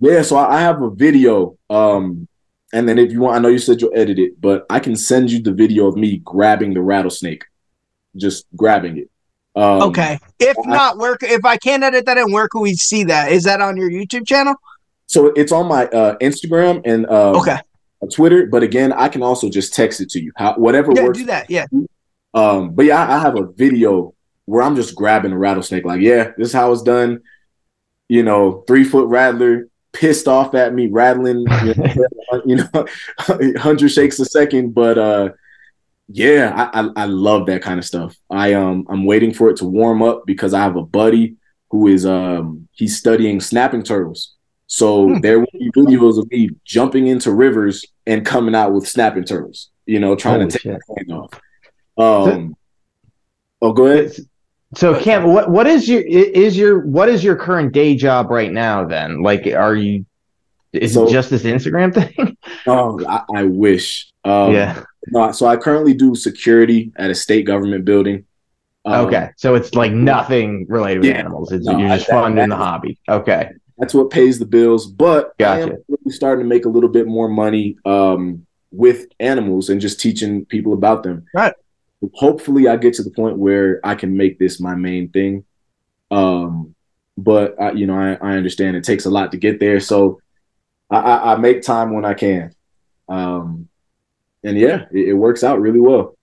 yeah. 0.00 0.22
So 0.22 0.36
I 0.36 0.56
I 0.56 0.60
have 0.60 0.80
a 0.82 0.90
video. 0.90 1.56
Um, 1.68 2.26
and 2.72 2.88
then 2.88 2.98
if 2.98 3.12
you 3.12 3.20
want, 3.20 3.36
I 3.36 3.38
know 3.40 3.48
you 3.48 3.58
said 3.58 3.80
you'll 3.80 3.96
edit 3.96 4.18
it, 4.18 4.40
but 4.40 4.66
I 4.70 4.78
can 4.80 4.96
send 4.96 5.30
you 5.30 5.42
the 5.42 5.52
video 5.52 5.86
of 5.86 5.96
me 5.96 6.18
grabbing 6.18 6.74
the 6.74 6.80
rattlesnake, 6.82 7.44
just 8.16 8.46
grabbing 8.56 8.98
it. 8.98 9.10
Um, 9.56 9.82
okay. 9.90 10.18
If 10.38 10.56
I- 10.64 10.68
not, 10.68 10.98
where 10.98 11.16
if 11.20 11.44
I 11.44 11.56
can't 11.56 11.82
edit 11.82 12.06
that 12.06 12.18
in, 12.18 12.30
where 12.32 12.48
can 12.48 12.60
we 12.60 12.74
see 12.74 13.04
that? 13.04 13.32
Is 13.32 13.44
that 13.44 13.60
on 13.60 13.76
your 13.76 13.90
YouTube 13.90 14.26
channel? 14.26 14.54
So 15.06 15.26
it's 15.28 15.50
on 15.50 15.66
my 15.66 15.86
uh, 15.86 16.16
Instagram 16.18 16.82
and 16.84 17.04
um, 17.06 17.36
Okay. 17.36 17.58
Twitter, 18.12 18.46
but 18.46 18.62
again, 18.62 18.92
I 18.92 19.08
can 19.08 19.22
also 19.22 19.50
just 19.50 19.74
text 19.74 20.00
it 20.00 20.08
to 20.10 20.22
you. 20.22 20.32
How, 20.36 20.54
whatever 20.54 20.92
Yeah, 20.94 21.02
works. 21.04 21.18
do 21.18 21.24
that. 21.26 21.50
Yeah. 21.50 21.66
Um, 22.32 22.70
but 22.74 22.84
yeah, 22.86 23.04
I, 23.04 23.16
I 23.16 23.18
have 23.18 23.36
a 23.36 23.46
video 23.52 24.14
where 24.46 24.62
I'm 24.62 24.74
just 24.76 24.94
grabbing 24.94 25.32
a 25.32 25.38
rattlesnake. 25.38 25.84
Like, 25.84 26.00
yeah, 26.00 26.30
this 26.38 26.48
is 26.48 26.52
how 26.54 26.72
it's 26.72 26.82
done. 26.82 27.20
You 28.08 28.22
know, 28.22 28.64
three 28.66 28.84
foot 28.84 29.08
rattler, 29.08 29.68
pissed 29.92 30.28
off 30.28 30.54
at 30.54 30.74
me, 30.74 30.88
rattling. 30.88 31.46
You 31.64 31.74
know, 31.74 32.04
you 32.46 32.56
know 32.56 32.86
hundred 33.58 33.88
shakes 33.90 34.18
a 34.20 34.24
second. 34.24 34.74
But 34.74 34.98
uh, 34.98 35.30
yeah, 36.08 36.70
I, 36.72 36.80
I 36.82 36.88
I 36.96 37.04
love 37.06 37.46
that 37.46 37.62
kind 37.62 37.78
of 37.78 37.84
stuff. 37.84 38.16
I 38.30 38.54
um 38.54 38.86
I'm 38.88 39.04
waiting 39.04 39.32
for 39.32 39.50
it 39.50 39.56
to 39.58 39.64
warm 39.64 40.02
up 40.02 40.24
because 40.26 40.54
I 40.54 40.60
have 40.60 40.76
a 40.76 40.82
buddy 40.82 41.36
who 41.70 41.86
is 41.86 42.04
um 42.06 42.68
he's 42.72 42.96
studying 42.98 43.40
snapping 43.40 43.82
turtles. 43.82 44.34
So 44.66 45.08
Hmm. 45.08 45.20
there 45.20 45.40
will 45.40 45.48
be 45.52 45.70
videos 45.72 46.18
of 46.18 46.30
me 46.30 46.50
jumping 46.64 47.08
into 47.08 47.32
rivers 47.32 47.84
and 48.06 48.24
coming 48.24 48.54
out 48.54 48.72
with 48.72 48.86
snapping 48.88 49.24
turtles. 49.24 49.70
You 49.86 49.98
know, 49.98 50.14
trying 50.14 50.40
Holy 50.40 50.50
to 50.50 50.52
take 50.52 50.62
shit. 50.62 50.80
my 50.88 50.94
hand 50.96 51.12
off. 51.12 51.40
Um, 52.28 52.56
oh, 53.60 53.72
go 53.72 53.86
ahead. 53.86 54.12
So 54.76 54.98
Cam, 55.00 55.24
what 55.24 55.50
what 55.50 55.66
is 55.66 55.88
your 55.88 56.00
is 56.02 56.56
your 56.56 56.86
what 56.86 57.08
is 57.08 57.24
your 57.24 57.34
current 57.36 57.72
day 57.72 57.96
job 57.96 58.30
right 58.30 58.52
now? 58.52 58.84
Then, 58.84 59.22
like, 59.22 59.46
are 59.46 59.74
you? 59.74 60.06
Is 60.72 60.94
So- 60.94 61.06
it 61.08 61.10
just 61.10 61.30
this 61.30 61.42
Instagram 61.42 61.92
thing? 62.14 62.36
Oh, 62.66 63.04
I, 63.06 63.22
I 63.34 63.42
wish. 63.44 64.12
Um, 64.24 64.52
yeah. 64.52 64.84
No, 65.08 65.32
so 65.32 65.46
I 65.46 65.56
currently 65.56 65.94
do 65.94 66.14
security 66.14 66.92
at 66.96 67.10
a 67.10 67.14
state 67.14 67.46
government 67.46 67.84
building. 67.84 68.24
Um, 68.84 69.06
Okay, 69.06 69.30
so 69.36 69.56
it's 69.56 69.74
like 69.74 69.92
nothing 69.92 70.66
related 70.68 71.00
with 71.00 71.08
Yeah. 71.10 71.18
animals. 71.18 71.50
It's, 71.50 71.66
No, 71.66 71.76
you're 71.78 71.88
just 71.88 72.06
that- 72.06 72.12
funding 72.22 72.48
that 72.48 72.56
the 72.56 72.56
hobby. 72.56 72.98
Okay. 73.08 73.50
That's 73.78 73.94
what 73.94 74.10
pays 74.10 74.38
the 74.38 74.44
bills. 74.46 74.86
But 74.86 75.32
I 75.40 75.60
am 75.60 75.68
Gotcha. 75.70 75.82
really 75.88 76.12
starting 76.12 76.44
to 76.44 76.48
make 76.48 76.66
a 76.66 76.68
little 76.68 76.90
bit 76.90 77.06
more 77.08 77.28
money 77.28 77.76
um, 77.86 78.46
with 78.70 79.06
animals 79.18 79.70
and 79.70 79.80
just 79.80 79.98
teaching 80.00 80.44
people 80.44 80.74
about 80.74 81.02
them. 81.02 81.24
Right. 81.34 81.54
Hopefully, 82.14 82.68
I 82.68 82.76
get 82.76 82.94
to 82.94 83.02
the 83.02 83.10
point 83.10 83.36
where 83.36 83.80
I 83.84 83.94
can 83.94 84.16
make 84.16 84.38
this 84.38 84.60
my 84.60 84.74
main 84.74 85.10
thing. 85.10 85.44
Um, 86.10 86.74
but 87.16 87.60
I, 87.60 87.72
you 87.72 87.86
know, 87.86 87.94
I, 87.94 88.14
I 88.14 88.36
understand 88.36 88.76
it 88.76 88.84
takes 88.84 89.04
a 89.04 89.10
lot 89.10 89.32
to 89.32 89.38
get 89.38 89.60
there, 89.60 89.80
so 89.80 90.20
I, 90.90 91.32
I, 91.32 91.36
make 91.36 91.62
time 91.62 91.94
when 91.94 92.04
I 92.04 92.14
can. 92.14 92.52
Um, 93.08 93.68
and 94.42 94.58
yeah, 94.58 94.86
it, 94.90 95.10
it 95.10 95.14
works 95.14 95.44
out 95.44 95.60
really 95.60 95.80
well. 95.80 96.16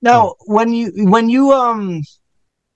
Now, 0.00 0.34
when 0.46 0.72
you 0.72 0.92
when 0.94 1.28
you 1.28 1.52
um 1.52 2.02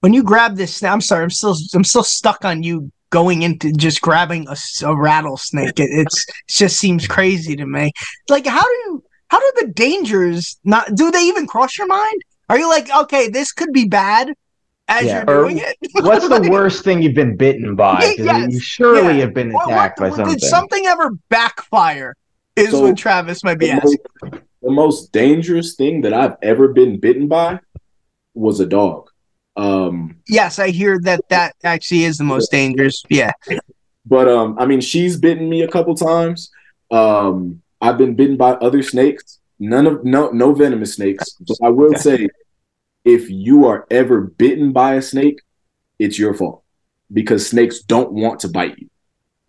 when 0.01 0.13
you 0.13 0.23
grab 0.23 0.57
this, 0.57 0.83
I'm 0.83 1.01
sorry, 1.01 1.23
I'm 1.23 1.31
still 1.31 1.57
I'm 1.75 1.85
still 1.85 2.03
stuck 2.03 2.45
on 2.45 2.63
you 2.63 2.91
going 3.11 3.43
into 3.43 3.73
just 3.73 4.01
grabbing 4.01 4.49
a 4.49 4.97
rattlesnake. 4.97 5.79
It, 5.79 5.91
it's 5.91 6.27
it 6.29 6.35
just 6.49 6.79
seems 6.79 7.07
crazy 7.07 7.57
to 7.57 7.67
me. 7.67 7.93
Like, 8.29 8.47
how 8.47 8.63
do 8.63 8.73
you 8.87 9.05
how 9.29 9.39
do 9.39 9.67
the 9.67 9.73
dangers 9.73 10.59
not 10.65 10.95
do 10.95 11.11
they 11.11 11.23
even 11.23 11.47
cross 11.47 11.79
your 11.79 11.87
mind? 11.87 12.23
Are 12.51 12.59
you 12.59 12.69
like, 12.69 12.89
okay, 12.95 13.29
this 13.29 13.53
could 13.53 13.73
be 13.73 13.87
bad, 13.87 14.35
as 14.89 15.05
Yeah, 15.07 15.25
you're 15.27 15.39
or 15.39 15.43
doing 15.45 15.59
it. 15.59 15.77
What's 16.05 16.29
the 16.29 16.49
worst 16.51 16.83
thing 16.85 17.01
you've 17.01 17.15
been 17.15 17.37
bitten 17.37 17.77
by? 17.77 18.15
Yes, 18.19 18.53
you 18.53 18.59
surely 18.61 19.15
yeah. 19.19 19.21
have 19.25 19.35
been 19.35 19.53
What- 19.53 19.69
what- 19.69 19.75
attacked 19.75 20.01
by 20.01 20.11
something. 20.11 20.35
Did 20.37 20.41
something 20.43 20.85
ever 20.87 21.11
backfire? 21.29 22.17
Is 22.57 22.73
So, 22.73 22.83
what 22.83 22.97
Travis 22.99 23.45
might 23.45 23.59
be 23.61 23.67
the 23.67 23.73
asking. 23.75 23.97
most, 24.23 24.43
the 24.63 24.71
most 24.71 25.13
dangerous 25.13 25.77
thing 25.77 26.01
that 26.03 26.13
I've 26.13 26.35
ever 26.43 26.67
been 26.69 26.99
bitten 26.99 27.29
by 27.29 27.61
was 28.35 28.59
a 28.61 28.67
dog. 28.67 29.09
Um, 29.57 30.17
Yes, 30.29 30.59
I 30.59 30.71
hear 30.71 30.99
that 31.03 31.21
that 31.29 31.55
actually 31.63 32.05
is 32.05 32.19
the 32.19 32.25
most 32.25 32.51
dangerous. 32.51 33.03
Yeah. 33.09 33.31
but 34.05 34.27
um, 34.29 34.57
I 34.59 34.67
mean, 34.67 34.81
she's 34.81 35.17
bitten 35.17 35.49
me 35.49 35.63
a 35.63 35.69
couple 35.69 35.95
times. 35.95 36.51
Um, 36.91 37.63
I've 37.81 37.97
been 37.97 38.15
bitten 38.17 38.37
by 38.37 38.53
other 38.55 38.83
snakes. 38.83 39.39
None 39.61 39.87
of 39.87 40.05
no 40.05 40.31
no 40.31 40.53
venomous 40.55 40.95
snakes. 40.95 41.37
But 41.47 41.59
I 41.63 41.69
will 41.69 41.95
say, 41.95 42.29
if 43.05 43.31
you 43.31 43.67
are 43.67 43.87
ever 43.91 44.23
bitten 44.23 44.73
by 44.73 44.95
a 44.95 45.03
snake, 45.03 45.41
it's 45.99 46.19
your 46.19 46.35
fault 46.35 46.63
because 47.13 47.47
snakes 47.47 47.81
don't 47.81 48.13
want 48.13 48.41
to 48.41 48.49
bite 48.49 48.79
you. 48.79 48.89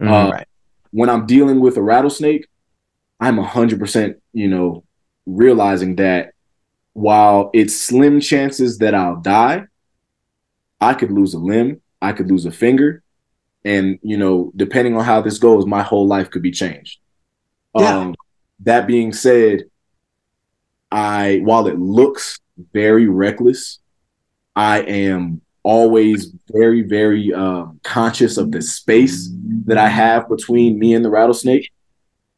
Mhm. 0.02 0.10
Uh, 0.12 0.32
Right. 0.32 0.48
When 0.92 1.10
I'm 1.10 1.26
dealing 1.26 1.62
with 1.62 1.78
a 1.78 1.82
rattlesnake, 1.82 2.48
I'm 3.22 3.38
hundred 3.38 3.80
percent, 3.80 4.18
you 4.34 4.50
know, 4.50 4.84
realizing 5.26 5.96
that 5.96 6.34
while 6.94 7.50
it's 7.54 7.74
slim 7.74 8.20
chances 8.20 8.80
that 8.80 8.94
I'll 8.94 9.16
die, 9.22 9.68
I 10.82 10.94
could 10.94 11.12
lose 11.12 11.34
a 11.34 11.40
limb, 11.40 11.80
I 12.02 12.12
could 12.12 12.30
lose 12.30 12.46
a 12.46 12.52
finger, 12.52 13.04
and 13.64 13.98
you 14.02 14.18
know, 14.18 14.52
depending 14.58 14.98
on 14.98 15.06
how 15.06 15.22
this 15.22 15.38
goes, 15.38 15.66
my 15.66 15.84
whole 15.84 16.06
life 16.08 16.30
could 16.30 16.42
be 16.42 16.52
changed. 16.52 17.00
Yeah. 17.78 17.98
Um, 17.98 18.16
that 18.62 18.88
being 18.88 19.14
said, 19.14 19.64
I 20.92 21.40
while 21.44 21.68
it 21.68 21.80
looks 21.80 22.40
very 22.74 23.08
reckless, 23.08 23.80
I 24.56 24.82
am 24.82 25.42
always 25.64 26.34
very, 26.52 26.82
very 26.82 27.34
um, 27.34 27.80
conscious 27.84 28.38
of 28.38 28.52
the 28.52 28.62
space 28.62 29.30
that 29.66 29.78
I 29.78 29.88
have 29.88 30.28
between 30.28 30.80
me 30.80 30.94
and 30.94 31.06
the 31.06 31.10
rattlesnake. 31.10 31.72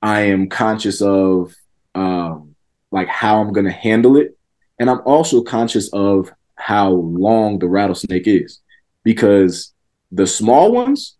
I 0.01 0.21
am 0.21 0.49
conscious 0.49 1.01
of 1.01 1.55
um, 1.95 2.55
like 2.91 3.07
how 3.07 3.41
I'm 3.41 3.53
going 3.53 3.65
to 3.65 3.71
handle 3.71 4.17
it, 4.17 4.37
and 4.79 4.89
I'm 4.89 5.01
also 5.05 5.41
conscious 5.41 5.89
of 5.93 6.31
how 6.55 6.91
long 6.91 7.59
the 7.59 7.67
rattlesnake 7.67 8.27
is, 8.27 8.59
because 9.03 9.73
the 10.11 10.27
small 10.27 10.71
ones, 10.71 11.15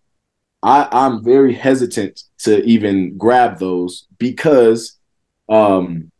I, 0.61 0.87
I'm 0.91 1.23
very 1.23 1.53
hesitant 1.53 2.23
to 2.39 2.63
even 2.63 3.17
grab 3.17 3.59
those 3.59 4.05
because 4.17 4.97
um, 5.49 6.11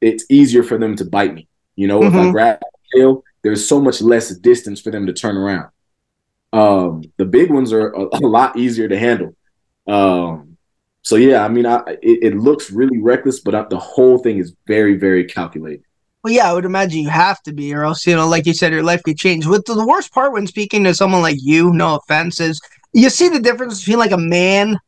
it's 0.00 0.24
easier 0.30 0.62
for 0.62 0.78
them 0.78 0.96
to 0.96 1.04
bite 1.04 1.34
me. 1.34 1.48
You 1.76 1.88
know, 1.88 2.04
if 2.04 2.14
I 2.14 2.26
Mhm. 2.26 2.32
grab 2.32 2.60
the 2.60 2.98
tail, 2.98 3.24
there's 3.42 3.66
so 3.66 3.80
much 3.80 4.00
less 4.00 4.30
distance 4.36 4.80
for 4.80 4.90
them 4.90 5.06
to 5.06 5.12
turn 5.12 5.36
around. 5.36 5.68
Um, 6.52 7.04
the 7.16 7.24
big 7.24 7.50
ones 7.50 7.72
are 7.72 7.88
a, 7.92 8.08
a 8.12 8.26
lot 8.26 8.56
easier 8.56 8.88
to 8.88 8.98
handle. 8.98 9.34
Um, 9.86 10.56
so 11.02 11.16
yeah, 11.16 11.44
I 11.44 11.48
mean, 11.48 11.66
I, 11.66 11.78
it, 12.02 12.18
it 12.22 12.36
looks 12.36 12.70
really 12.70 12.98
reckless, 12.98 13.40
but 13.40 13.54
uh, 13.54 13.66
the 13.68 13.78
whole 13.78 14.18
thing 14.18 14.38
is 14.38 14.54
very, 14.66 14.96
very 14.96 15.24
calculated. 15.24 15.82
Well, 16.24 16.32
yeah, 16.32 16.50
I 16.50 16.52
would 16.52 16.64
imagine 16.64 17.00
you 17.00 17.08
have 17.08 17.40
to 17.44 17.52
be, 17.52 17.72
or 17.72 17.84
else, 17.84 18.06
you 18.06 18.16
know, 18.16 18.28
like 18.28 18.44
you 18.44 18.52
said, 18.52 18.72
your 18.72 18.82
life 18.82 19.02
could 19.04 19.16
change. 19.16 19.46
With 19.46 19.64
the, 19.66 19.74
the 19.74 19.86
worst 19.86 20.12
part 20.12 20.32
when 20.32 20.46
speaking 20.46 20.84
to 20.84 20.94
someone 20.94 21.22
like 21.22 21.36
you, 21.40 21.72
no 21.72 21.96
offense, 21.96 22.40
is 22.40 22.60
you 22.92 23.08
see 23.08 23.28
the 23.28 23.40
difference 23.40 23.80
between 23.80 23.98
like 23.98 24.10
a 24.10 24.18
man 24.18 24.78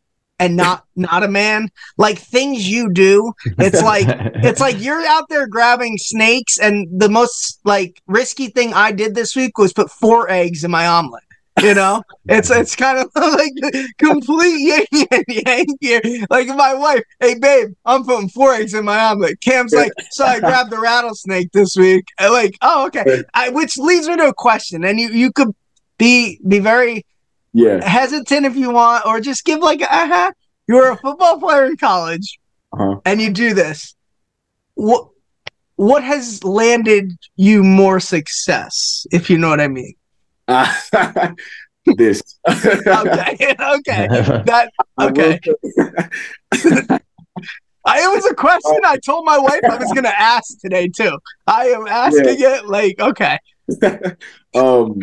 and 0.40 0.56
not 0.56 0.84
not 0.96 1.22
a 1.22 1.28
man. 1.28 1.70
Like 1.98 2.18
things 2.18 2.68
you 2.68 2.90
do, 2.90 3.32
it's 3.58 3.82
like 3.82 4.06
it's 4.08 4.60
like 4.60 4.80
you're 4.80 5.06
out 5.06 5.28
there 5.28 5.46
grabbing 5.46 5.98
snakes, 5.98 6.58
and 6.58 6.88
the 6.90 7.08
most 7.08 7.60
like 7.64 8.02
risky 8.08 8.48
thing 8.48 8.72
I 8.74 8.90
did 8.90 9.14
this 9.14 9.36
week 9.36 9.58
was 9.58 9.72
put 9.72 9.90
four 9.90 10.28
eggs 10.28 10.64
in 10.64 10.70
my 10.72 10.86
omelet. 10.86 11.22
You 11.62 11.74
know, 11.74 12.02
it's 12.24 12.50
it's 12.50 12.74
kind 12.74 12.98
of 12.98 13.10
like 13.14 13.52
complete 13.98 14.60
yin 14.60 15.06
and 15.10 15.24
yang 15.28 15.66
here. 15.80 16.00
Like 16.30 16.48
my 16.48 16.72
wife, 16.72 17.02
hey 17.20 17.38
babe, 17.38 17.74
I'm 17.84 18.04
putting 18.04 18.30
four 18.30 18.54
eggs 18.54 18.72
in 18.72 18.84
my 18.86 18.98
omelet. 18.98 19.40
Cam's 19.42 19.74
like, 19.74 19.92
so 20.10 20.24
I 20.24 20.40
grabbed 20.40 20.70
the 20.70 20.80
rattlesnake 20.80 21.52
this 21.52 21.76
week. 21.76 22.06
And 22.18 22.32
like, 22.32 22.56
oh 22.62 22.86
okay, 22.86 23.24
I, 23.34 23.50
which 23.50 23.76
leads 23.76 24.08
me 24.08 24.16
to 24.16 24.28
a 24.28 24.34
question, 24.34 24.84
and 24.84 24.98
you 24.98 25.10
you 25.10 25.32
could 25.32 25.54
be 25.98 26.40
be 26.48 26.60
very 26.60 27.04
Yeah. 27.52 27.86
hesitant 27.86 28.46
if 28.46 28.56
you 28.56 28.70
want, 28.70 29.06
or 29.06 29.20
just 29.20 29.44
give 29.44 29.60
like, 29.60 29.82
uh 29.82 29.86
huh. 29.90 30.32
You 30.68 30.76
were 30.76 30.90
a 30.90 30.96
football 30.96 31.40
player 31.40 31.64
in 31.66 31.76
college, 31.76 32.38
Uh-huh. 32.72 33.00
and 33.04 33.20
you 33.20 33.30
do 33.30 33.54
this. 33.54 33.94
What 34.74 35.08
what 35.76 36.04
has 36.04 36.44
landed 36.44 37.12
you 37.36 37.64
more 37.64 37.98
success, 38.00 39.06
if 39.10 39.30
you 39.30 39.38
know 39.38 39.48
what 39.48 39.60
I 39.60 39.68
mean? 39.68 39.94
this. 41.96 42.22
Okay, 42.46 42.56
okay, 43.58 44.06
that 44.46 44.70
okay. 45.00 45.40
I, 45.42 46.10
it 48.04 48.14
was 48.14 48.26
a 48.30 48.34
question 48.34 48.78
I 48.84 48.98
told 49.04 49.24
my 49.24 49.38
wife 49.38 49.60
I 49.64 49.76
was 49.76 49.90
going 49.92 50.04
to 50.04 50.20
ask 50.20 50.58
today 50.60 50.88
too. 50.88 51.18
I 51.46 51.68
am 51.68 51.86
asking 51.86 52.36
it 52.38 52.66
like, 52.66 53.00
okay, 53.00 53.38
um, 54.54 55.00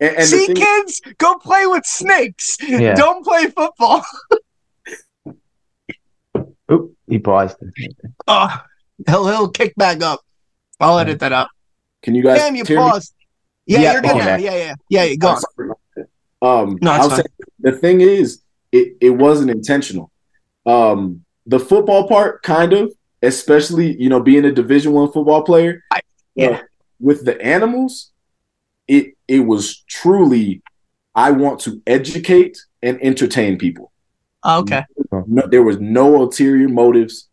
and, 0.00 0.16
and 0.16 0.26
see, 0.26 0.46
thing, 0.46 0.56
kids, 0.56 1.00
go 1.18 1.36
play 1.38 1.66
with 1.66 1.84
snakes. 1.84 2.56
Yeah. 2.66 2.94
Don't 2.94 3.22
play 3.24 3.46
football. 3.46 4.04
Oop, 6.72 6.94
he 7.08 7.18
paused. 7.18 7.56
Oh, 8.28 8.62
he'll 9.06 9.26
he'll 9.26 9.48
kick 9.50 9.74
back 9.76 10.02
up. 10.02 10.20
I'll 10.78 10.98
edit 10.98 11.18
that 11.20 11.32
out. 11.32 11.48
can 12.02 12.14
you 12.14 12.22
guys 12.22 12.38
Damn, 12.38 12.54
you 12.54 12.64
hear 12.64 12.78
me? 12.78 12.82
paused. 12.90 13.12
Yeah, 13.66 13.80
Yeah, 13.80 13.92
you're 13.92 14.02
good 14.02 14.10
okay. 14.12 14.24
now. 14.24 14.36
Yeah, 14.36 14.54
yeah, 14.56 14.74
yeah. 14.88 15.04
You 15.04 15.18
go. 15.18 15.28
on. 15.28 15.40
Um, 16.42 16.78
No, 16.80 16.92
I'll 16.92 17.10
say 17.10 17.22
the 17.58 17.72
thing 17.72 18.00
is, 18.00 18.40
it, 18.72 18.96
it 19.00 19.10
wasn't 19.10 19.50
intentional. 19.50 20.10
Um, 20.64 21.24
the 21.46 21.58
football 21.60 22.06
part, 22.08 22.42
kind 22.42 22.72
of, 22.72 22.92
especially 23.22 24.00
you 24.00 24.08
know, 24.08 24.20
being 24.20 24.44
a 24.44 24.52
Division 24.52 24.92
One 24.92 25.10
football 25.12 25.42
player. 25.42 25.82
I- 25.90 26.00
yeah. 26.36 26.46
uh, 26.48 26.60
with 27.00 27.24
the 27.24 27.38
animals, 27.42 28.12
it 28.86 29.14
it 29.30 29.40
was 29.40 29.84
truly, 29.88 30.60
I 31.14 31.30
want 31.30 31.60
to 31.60 31.80
educate 31.86 32.58
and 32.82 32.98
entertain 33.02 33.58
people. 33.58 33.92
Okay. 34.44 34.84
No, 35.26 35.46
there 35.46 35.62
was 35.62 35.78
no 35.80 36.16
ulterior 36.22 36.68
motives, 36.68 37.28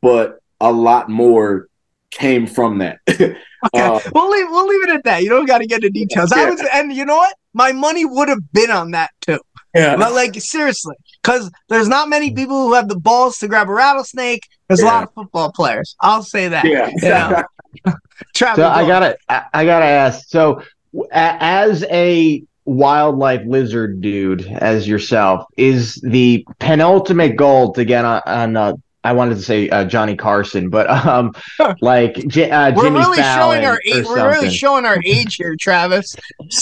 but 0.00 0.40
a 0.60 0.72
lot 0.72 1.08
more 1.08 1.68
came 2.10 2.46
from 2.46 2.78
that. 2.78 2.98
Okay, 3.74 3.80
Uh, 3.82 3.98
we'll 4.14 4.30
leave 4.30 4.46
we'll 4.48 4.68
leave 4.68 4.84
it 4.88 4.90
at 4.94 5.02
that. 5.02 5.24
You 5.24 5.30
don't 5.30 5.44
got 5.44 5.58
to 5.58 5.66
get 5.66 5.78
into 5.82 5.90
details. 5.90 6.30
I 6.30 6.48
was, 6.48 6.64
and 6.72 6.92
you 6.92 7.04
know 7.04 7.16
what? 7.16 7.34
My 7.54 7.72
money 7.72 8.04
would 8.04 8.28
have 8.28 8.52
been 8.52 8.70
on 8.70 8.92
that 8.92 9.10
too. 9.20 9.40
yeah. 9.74 9.96
But 9.96 10.12
like 10.12 10.36
seriously, 10.40 10.94
because 11.20 11.50
there's 11.68 11.88
not 11.88 12.08
many 12.08 12.32
people 12.32 12.68
who 12.68 12.74
have 12.74 12.86
the 12.88 12.94
balls 13.00 13.38
to 13.38 13.48
grab 13.48 13.68
a 13.68 13.72
rattlesnake. 13.72 14.42
There's 14.68 14.80
a 14.80 14.86
lot 14.86 15.02
of 15.02 15.12
football 15.12 15.50
players. 15.50 15.96
I'll 16.00 16.22
say 16.22 16.46
that. 16.46 16.64
Yeah. 16.66 16.88
Yeah. 17.02 17.42
Travis, 18.36 18.62
So 18.62 18.68
I 18.68 18.86
gotta, 18.86 19.16
I, 19.28 19.44
I 19.52 19.64
gotta 19.64 19.86
ask. 19.86 20.28
So, 20.28 20.54
w- 20.54 20.62
a- 20.62 20.62
as 21.10 21.84
a 21.84 22.42
wildlife 22.64 23.42
lizard 23.46 24.00
dude, 24.00 24.46
as 24.46 24.86
yourself, 24.86 25.46
is 25.56 25.94
the 25.96 26.46
penultimate 26.58 27.36
goal 27.36 27.72
to 27.74 27.84
get 27.84 28.04
on? 28.04 28.22
on 28.26 28.56
uh, 28.56 28.72
I 29.04 29.12
wanted 29.12 29.36
to 29.36 29.42
say 29.42 29.68
uh, 29.70 29.84
Johnny 29.84 30.16
Carson, 30.16 30.68
but 30.70 30.90
um, 30.90 31.32
like 31.80 32.14
J- 32.28 32.50
uh, 32.50 32.72
we're 32.74 32.84
Jimmy 32.84 32.98
really 32.98 33.18
Fallon 33.18 33.62
showing 33.62 33.66
our 33.66 33.74
or 33.74 33.80
age. 33.86 34.04
We're 34.06 34.30
really 34.30 34.50
showing 34.50 34.84
our 34.84 35.00
age 35.04 35.36
here, 35.36 35.56
Travis. 35.58 36.14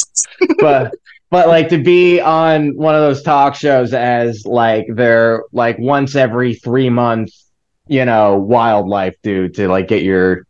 but 0.58 0.94
but 1.30 1.48
like 1.48 1.70
to 1.70 1.78
be 1.82 2.20
on 2.20 2.76
one 2.76 2.94
of 2.94 3.00
those 3.00 3.22
talk 3.22 3.54
shows 3.56 3.92
as 3.92 4.46
like 4.46 4.86
they're 4.88 5.42
like 5.50 5.78
once 5.78 6.14
every 6.14 6.54
three 6.54 6.88
months, 6.90 7.46
you 7.88 8.04
know, 8.04 8.36
wildlife 8.36 9.16
dude 9.22 9.54
to 9.54 9.66
like 9.68 9.88
get 9.88 10.02
your 10.02 10.46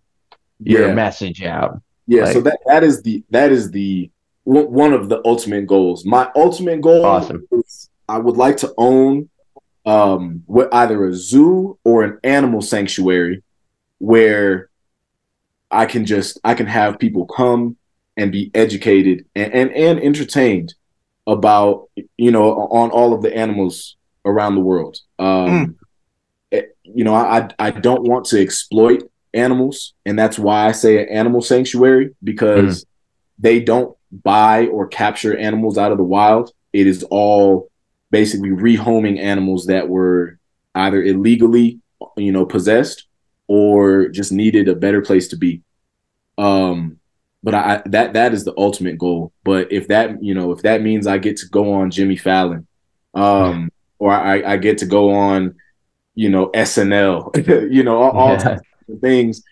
your 0.62 0.88
Yeah. 0.88 0.95
message 0.95 1.42
out. 1.42 1.80
Yeah, 2.07 2.25
Like- 2.25 2.33
so 2.33 2.41
that 2.43 2.59
that 2.67 2.85
is 2.85 3.03
the 3.03 3.23
that 3.31 3.51
is 3.53 3.71
the 3.71 4.11
one 4.45 4.93
of 4.93 5.09
the 5.09 5.21
ultimate 5.25 5.67
goals. 5.67 6.05
My 6.05 6.31
ultimate 6.37 6.81
goal 6.81 7.05
Awesome. 7.05 7.47
is 7.53 7.91
I 8.09 8.19
would 8.19 8.37
like 8.37 8.57
to 8.59 8.73
own 8.79 9.29
um 9.85 10.43
what 10.47 10.69
either 10.73 11.05
a 11.07 11.15
zoo 11.15 11.79
or 11.85 12.05
an 12.05 12.19
animal 12.23 12.61
sanctuary 12.63 13.43
where 13.99 14.69
I 15.71 15.87
can 15.87 16.05
just 16.07 16.39
I 16.45 16.55
can 16.55 16.67
have 16.67 16.99
people 16.99 17.27
come 17.27 17.77
and 18.17 18.31
be 18.31 18.51
educated 18.55 19.27
and 19.35 19.53
and, 19.53 19.73
and 19.73 19.99
entertained 20.01 20.75
about 21.27 21.89
you 22.17 22.31
know 22.31 22.53
on 22.71 22.91
all 22.91 23.13
of 23.13 23.23
the 23.23 23.37
animals 23.37 23.97
around 24.25 24.55
the 24.55 24.61
world. 24.61 24.99
Um 25.19 25.77
eh, 26.53 26.63
you 26.85 27.03
know, 27.03 27.15
I 27.15 27.49
I 27.59 27.71
don't 27.73 28.05
want 28.09 28.27
to 28.27 28.41
exploit 28.41 29.03
animals, 29.37 29.95
and 30.05 30.19
that's 30.19 30.38
why 30.38 30.66
I 30.66 30.73
say 30.73 31.02
an 31.02 31.09
animal 31.11 31.43
sanctuary 31.43 32.14
because 32.25 32.87
they 33.38 33.61
don't 33.61 33.97
buy 34.11 34.66
or 34.66 34.87
capture 34.88 35.37
animals 35.37 35.78
out 35.78 35.93
of 35.93 35.99
the 35.99 36.05
wild. 36.05 36.52
It 36.73 36.87
is 36.87 37.05
all 37.11 37.71
basically 38.11 38.50
rehoming 38.50 39.19
animals 39.19 39.66
that 39.66 39.88
were 39.88 40.38
either 40.75 41.02
illegally, 41.02 41.81
you 42.16 42.33
know, 42.33 42.47
possessed 42.47 43.07
or 43.49 44.09
just 44.09 44.33
needed 44.33 44.69
a 44.69 44.75
better 44.75 45.02
place 45.02 45.28
to 45.28 45.37
be. 45.37 45.62
Um, 46.38 46.99
but 47.43 47.55
I 47.55 47.83
that 47.87 48.14
that 48.14 48.33
is 48.35 48.45
the 48.45 48.55
ultimate 48.57 48.99
goal. 48.99 49.33
But 49.45 49.71
if 49.73 49.88
that 49.88 50.23
you 50.23 50.35
know 50.35 50.52
if 50.52 50.62
that 50.62 50.83
means 50.83 51.07
I 51.07 51.19
get 51.19 51.37
to 51.38 51.49
go 51.49 51.73
on 51.75 51.90
Jimmy 51.90 52.16
Fallon, 52.16 52.66
um, 53.14 53.71
or 53.99 54.12
I, 54.12 54.43
I 54.43 54.57
get 54.57 54.78
to 54.78 54.87
go 54.87 55.11
on, 55.12 55.55
you 56.14 56.28
know 56.28 56.50
SNL, 56.55 57.31
you 57.73 57.83
know 57.83 58.02
all, 58.02 58.11
all 58.12 58.28
Yeah. 58.31 58.37
types 58.37 58.62
things, 59.00 59.43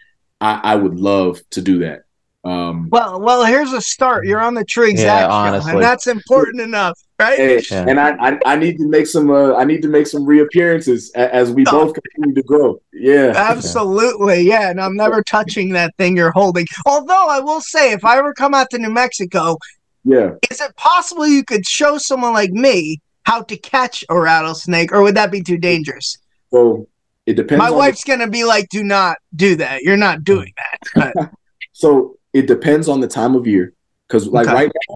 I, 0.41 0.61
I 0.62 0.76
would 0.76 0.99
love 0.99 1.41
to 1.50 1.62
do 1.62 1.79
that. 1.81 2.03
Um, 2.45 2.88
Well, 2.91 3.21
well, 3.21 3.45
here's 3.47 3.73
a 3.73 3.81
start. 3.81 4.26
You're 4.26 4.41
on 4.43 4.53
the 4.55 4.64
TruExact 4.67 4.99
show, 5.21 5.31
honestly. 5.31 5.73
and 5.73 5.83
that's 5.83 6.07
important 6.09 6.61
enough, 6.61 6.99
right? 7.19 7.38
Hey, 7.38 7.62
Yeah. 7.71 7.87
and 7.88 7.99
I, 7.99 8.11
I 8.21 8.38
I 8.45 8.57
need 8.57 8.76
to 8.76 8.87
make 8.87 9.07
some 9.07 9.31
uh, 9.31 9.55
I 9.55 9.64
need 9.64 9.81
to 9.81 9.88
make 9.88 10.07
some 10.07 10.26
reappearances 10.26 11.11
as 11.14 11.50
we 11.50 11.64
Oh. 11.69 11.71
both 11.87 11.95
continue 11.95 12.35
to 12.35 12.43
grow. 12.43 12.83
Yeah, 12.93 13.33
Absolutely, 13.35 14.43
yeah. 14.43 14.69
And 14.71 14.79
I'm 14.79 14.95
never 14.95 15.23
touching 15.23 15.71
that 15.73 15.97
thing 15.97 16.19
you're 16.19 16.33
holding. 16.33 16.67
Although 16.85 17.29
I 17.31 17.41
will 17.41 17.62
say, 17.62 17.93
if 17.93 18.05
I 18.05 18.19
ever 18.19 18.35
come 18.35 18.53
out 18.53 18.69
to 18.73 18.79
New 18.79 18.91
Mexico, 18.91 19.57
yeah. 20.05 20.33
is 20.50 20.61
it 20.61 20.76
possible 20.76 21.26
you 21.26 21.45
could 21.45 21.64
show 21.67 21.97
someone 21.97 22.35
like 22.35 22.50
me 22.53 23.00
how 23.23 23.41
to 23.41 23.57
catch 23.57 24.05
a 24.11 24.21
rattlesnake, 24.21 24.93
or 24.93 25.00
would 25.03 25.14
that 25.14 25.31
be 25.33 25.43
too 25.43 25.57
dangerous? 25.57 26.19
So 26.53 26.87
it 27.26 27.35
depends. 27.35 27.59
My 27.59 27.66
on 27.66 27.73
the- 27.73 27.78
wife's 27.78 28.04
gonna 28.04 28.28
be 28.28 28.45
like, 28.45 28.69
"Do 28.69 28.83
not 28.85 29.16
do 29.35 29.57
that. 29.57 29.83
You're 29.83 29.97
not 29.97 30.25
doing 30.25 30.52
that." 30.95 31.31
So 31.76 32.19
it 32.33 32.47
depends 32.47 32.88
on 32.88 33.00
the 33.00 33.09
time 33.09 33.35
of 33.35 33.49
year 33.49 33.73
because 34.07 34.28
like 34.28 34.47
Okay. 34.47 34.54
right 34.54 34.73
now 34.88 34.95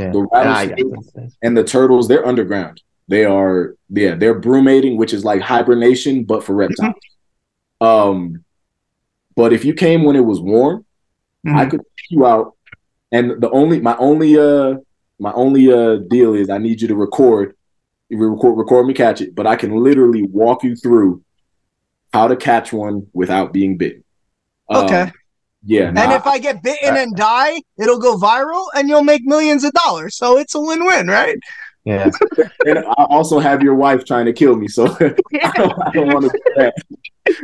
Yeah. 0.00 0.12
the 0.12 0.18
And 0.20 0.28
I 0.48 0.66
rattlesnake 0.66 1.14
guess- 1.16 1.36
and 1.42 1.56
the 1.56 1.64
turtles 1.64 2.06
they're 2.06 2.24
underground. 2.24 2.80
They 3.08 3.24
are 3.24 3.74
yeah 3.90 4.14
they're 4.14 4.40
brumating, 4.40 4.96
which 4.96 5.12
is 5.12 5.24
like 5.24 5.40
hibernation 5.40 6.22
but 6.22 6.44
for 6.44 6.54
reptiles. 6.54 6.94
Um, 7.80 8.44
but 9.34 9.52
if 9.52 9.64
you 9.64 9.74
came 9.74 10.04
when 10.04 10.14
it 10.14 10.24
was 10.24 10.40
warm, 10.40 10.84
I 11.44 11.64
Mhm. 11.66 11.70
could 11.70 11.80
take 11.80 12.10
you 12.10 12.24
out, 12.24 12.54
and 13.10 13.40
the 13.42 13.50
only 13.50 13.80
my 13.80 13.96
only 13.96 14.38
uh 14.38 14.76
my 15.18 15.32
only 15.32 15.72
uh 15.72 15.96
deal 16.08 16.34
is 16.34 16.48
I 16.50 16.58
need 16.58 16.80
you 16.80 16.86
to 16.88 16.94
record, 16.94 17.56
you 18.08 18.18
record 18.18 18.56
record 18.56 18.86
me 18.86 18.94
catch 18.94 19.20
it, 19.20 19.34
but 19.34 19.46
I 19.48 19.56
can 19.56 19.72
literally 19.82 20.22
walk 20.22 20.62
you 20.62 20.76
through 20.76 21.20
how 22.12 22.28
to 22.28 22.36
catch 22.36 22.72
one 22.72 23.06
without 23.12 23.52
being 23.52 23.76
bitten. 23.76 24.04
Um, 24.68 24.84
okay. 24.84 25.12
yeah. 25.64 25.86
and 25.86 25.94
nah, 25.94 26.14
if 26.16 26.26
I 26.26 26.38
get 26.38 26.62
bitten 26.62 26.96
and 26.96 27.16
die, 27.16 27.60
it'll 27.78 27.98
go 27.98 28.16
viral, 28.16 28.66
and 28.74 28.88
you'll 28.88 29.02
make 29.04 29.24
millions 29.24 29.64
of 29.64 29.72
dollars. 29.72 30.16
So 30.16 30.38
it's 30.38 30.54
a 30.54 30.60
win-win, 30.60 31.08
right? 31.08 31.38
Yeah. 31.84 32.10
and 32.66 32.78
I 32.78 33.04
also 33.10 33.38
have 33.40 33.62
your 33.62 33.74
wife 33.74 34.04
trying 34.04 34.26
to 34.26 34.32
kill 34.32 34.56
me, 34.56 34.68
so 34.68 34.86
I 35.00 35.52
don't, 35.56 35.92
don't 35.94 36.06
want 36.12 36.24
to 36.24 36.30
do 36.30 36.52
that. 36.56 36.74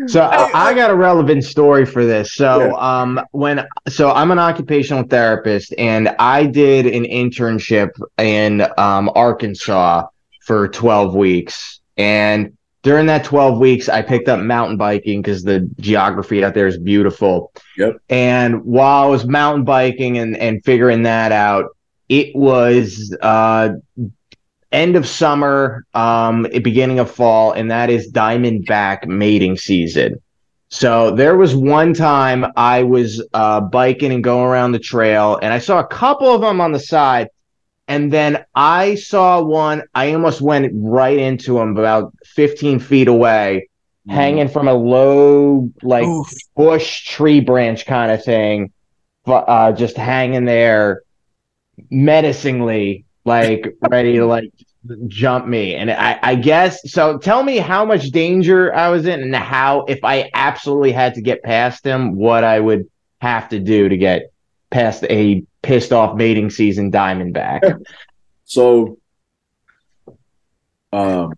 So 0.08 0.22
I, 0.22 0.70
I 0.70 0.74
got 0.74 0.90
a 0.90 0.94
relevant 0.94 1.44
story 1.44 1.86
for 1.86 2.04
this. 2.04 2.34
So 2.34 2.66
Yeah. 2.66 2.72
um 2.74 3.20
when 3.30 3.64
so 3.88 4.10
I'm 4.10 4.32
an 4.32 4.38
occupational 4.38 5.04
therapist 5.04 5.72
and 5.78 6.08
I 6.18 6.46
did 6.46 6.86
an 6.86 7.04
internship 7.04 7.90
in 8.18 8.66
um 8.76 9.08
Arkansas 9.14 10.06
for 10.42 10.66
12 10.68 11.14
weeks 11.14 11.80
and 11.96 12.57
during 12.82 13.06
that 13.06 13.24
12 13.24 13.58
weeks 13.58 13.88
I 13.88 14.02
picked 14.02 14.28
up 14.28 14.40
mountain 14.40 14.76
biking 14.76 15.22
cuz 15.22 15.42
the 15.42 15.68
geography 15.80 16.44
out 16.44 16.54
there 16.54 16.66
is 16.66 16.78
beautiful. 16.78 17.52
Yep. 17.76 17.96
And 18.08 18.64
while 18.64 19.04
I 19.04 19.08
was 19.08 19.26
mountain 19.26 19.64
biking 19.64 20.18
and 20.18 20.36
and 20.36 20.64
figuring 20.64 21.02
that 21.02 21.32
out 21.32 21.76
it 22.08 22.34
was 22.34 23.14
uh 23.20 23.70
end 24.72 24.96
of 24.96 25.06
summer, 25.06 25.86
um, 25.94 26.46
beginning 26.62 26.98
of 26.98 27.10
fall, 27.10 27.52
and 27.52 27.70
that 27.70 27.90
is 27.90 28.12
diamondback 28.12 29.06
mating 29.06 29.56
season. 29.56 30.20
So 30.70 31.12
there 31.12 31.36
was 31.36 31.56
one 31.56 31.94
time 31.94 32.44
I 32.56 32.82
was 32.82 33.26
uh, 33.32 33.60
biking 33.60 34.12
and 34.12 34.22
going 34.22 34.44
around 34.44 34.72
the 34.72 34.78
trail, 34.78 35.38
and 35.40 35.52
I 35.52 35.58
saw 35.58 35.78
a 35.78 35.86
couple 35.86 36.28
of 36.28 36.42
them 36.42 36.60
on 36.60 36.72
the 36.72 36.78
side, 36.78 37.28
and 37.88 38.12
then 38.12 38.44
I 38.54 38.96
saw 38.96 39.42
one. 39.42 39.82
I 39.94 40.12
almost 40.12 40.42
went 40.42 40.70
right 40.74 41.18
into 41.18 41.58
him, 41.58 41.76
about 41.76 42.14
15 42.26 42.80
feet 42.80 43.08
away, 43.08 43.70
hanging 44.06 44.48
from 44.48 44.68
a 44.68 44.74
low, 44.74 45.70
like 45.82 46.06
Oof. 46.06 46.28
bush 46.54 47.06
tree 47.06 47.40
branch 47.40 47.86
kind 47.86 48.12
of 48.12 48.22
thing, 48.22 48.72
uh, 49.26 49.72
just 49.72 49.96
hanging 49.96 50.44
there 50.44 51.02
menacingly, 51.90 53.06
like 53.24 53.74
ready 53.88 54.16
to 54.16 54.26
like 54.26 54.52
jump 55.06 55.46
me. 55.46 55.74
And 55.74 55.90
I, 55.90 56.18
I 56.22 56.34
guess 56.34 56.78
so. 56.90 57.16
Tell 57.16 57.42
me 57.42 57.56
how 57.56 57.86
much 57.86 58.10
danger 58.10 58.74
I 58.74 58.90
was 58.90 59.06
in, 59.06 59.22
and 59.22 59.34
how 59.34 59.86
if 59.88 60.04
I 60.04 60.30
absolutely 60.34 60.92
had 60.92 61.14
to 61.14 61.22
get 61.22 61.42
past 61.42 61.86
him, 61.86 62.16
what 62.16 62.44
I 62.44 62.60
would 62.60 62.86
have 63.22 63.48
to 63.48 63.58
do 63.58 63.88
to 63.88 63.96
get 63.96 64.30
past 64.70 65.04
a 65.04 65.42
pissed 65.62 65.92
off 65.92 66.16
mating 66.16 66.50
season 66.50 66.90
diamondback. 66.92 67.60
So, 68.50 68.96
um, 70.92 71.32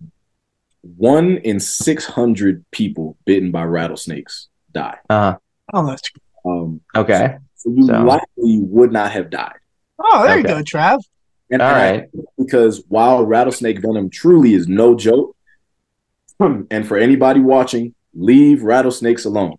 one 0.96 1.38
in 1.38 1.58
six 1.58 2.04
hundred 2.04 2.64
people 2.70 3.16
bitten 3.24 3.50
by 3.50 3.64
rattlesnakes 3.64 4.48
die. 4.72 4.98
Uh, 5.08 5.34
Oh, 5.72 5.86
that's 5.86 6.02
Um, 6.44 6.80
okay. 6.96 7.36
so 7.56 7.70
you 7.70 7.84
So- 7.86 8.02
likely 8.02 8.60
would 8.60 8.92
not 8.92 9.10
have 9.12 9.28
died. 9.30 9.56
oh, 9.98 10.24
there 10.24 10.38
you 10.38 10.44
go, 10.44 10.62
Trav. 10.62 11.00
And, 11.50 11.60
All 11.60 11.68
and 11.68 11.78
I- 11.78 11.90
right. 11.98 12.08
because 12.38 12.84
while 12.88 13.24
rattlesnake 13.26 13.80
venom 13.80 14.08
truly 14.08 14.54
is 14.54 14.68
no 14.68 14.94
joke, 14.94 15.36
and 16.40 16.86
for 16.86 16.96
anybody 16.96 17.40
watching, 17.40 17.94
leave 18.14 18.62
rattlesnakes 18.62 19.24
alone. 19.24 19.56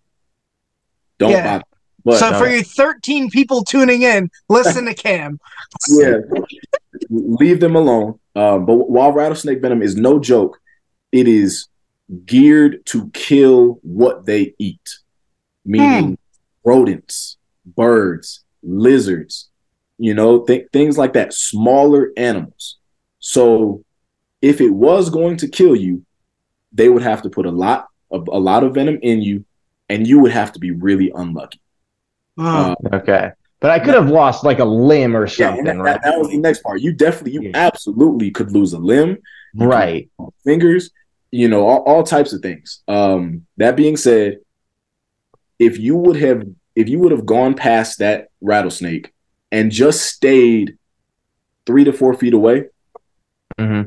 Don't 1.17 1.31
Yeah. 1.31 1.43
bother. 1.59 1.63
But 2.03 2.17
so 2.17 2.29
for 2.31 2.45
uh, 2.45 2.49
you 2.49 2.63
13 2.63 3.29
people 3.29 3.63
tuning 3.63 4.01
in, 4.01 4.29
listen 4.49 4.85
to 4.85 4.93
Cam. 4.93 5.39
yeah, 5.89 6.17
leave 7.09 7.59
them 7.59 7.75
alone. 7.75 8.19
Um, 8.35 8.65
but 8.65 8.89
while 8.89 9.11
rattlesnake 9.11 9.61
venom 9.61 9.81
is 9.81 9.95
no 9.95 10.19
joke, 10.19 10.59
it 11.11 11.27
is 11.27 11.67
geared 12.25 12.85
to 12.87 13.09
kill 13.11 13.79
what 13.83 14.25
they 14.25 14.53
eat, 14.57 14.99
meaning 15.65 16.17
rodents, 16.63 17.37
birds, 17.65 18.43
lizards, 18.63 19.49
you 19.97 20.13
know, 20.13 20.43
th- 20.43 20.67
things 20.73 20.97
like 20.97 21.13
that, 21.13 21.33
smaller 21.33 22.11
animals. 22.17 22.77
So 23.19 23.83
if 24.41 24.61
it 24.61 24.71
was 24.71 25.09
going 25.09 25.37
to 25.37 25.47
kill 25.47 25.75
you, 25.75 26.05
they 26.71 26.89
would 26.89 27.03
have 27.03 27.21
to 27.23 27.29
put 27.29 27.45
a 27.45 27.51
lot 27.51 27.87
of 28.09 28.27
a 28.27 28.39
lot 28.39 28.63
of 28.63 28.73
venom 28.73 28.99
in 29.01 29.21
you, 29.21 29.45
and 29.89 30.07
you 30.07 30.19
would 30.19 30.31
have 30.31 30.51
to 30.53 30.59
be 30.59 30.71
really 30.71 31.11
unlucky. 31.13 31.61
Oh, 32.37 32.75
Okay. 32.93 33.31
But 33.59 33.71
I 33.71 33.79
could 33.79 33.93
have 33.93 34.09
lost 34.09 34.43
like 34.43 34.59
a 34.59 34.65
limb 34.65 35.15
or 35.15 35.27
yeah, 35.27 35.27
something, 35.27 35.65
that, 35.65 35.77
right? 35.77 36.01
that, 36.01 36.17
was 36.17 36.29
the 36.29 36.37
next 36.37 36.63
part. 36.63 36.81
You 36.81 36.93
definitely, 36.93 37.33
you 37.33 37.41
Yeah. 37.43 37.51
absolutely 37.53 38.31
could 38.31 38.51
lose 38.51 38.73
a 38.73 38.79
limb, 38.79 39.17
Right. 39.55 40.09
fingers, 40.43 40.89
you 41.29 41.47
know, 41.47 41.67
all, 41.67 41.83
all 41.83 42.03
types 42.03 42.33
of 42.33 42.41
things. 42.41 42.81
Um, 42.87 43.45
that 43.57 43.75
being 43.75 43.97
said, 43.97 44.39
if 45.59 45.77
you 45.79 45.95
would 45.95 46.15
have 46.17 46.43
if 46.75 46.89
you 46.89 46.99
would 46.99 47.11
have 47.11 47.25
gone 47.25 47.53
past 47.53 47.99
that 47.99 48.29
rattlesnake 48.41 49.11
and 49.51 49.71
just 49.71 50.01
stayed 50.07 50.77
three 51.65 51.83
to 51.83 51.93
four 51.93 52.13
feet 52.13 52.33
away, 52.33 52.65
hmm 53.59 53.83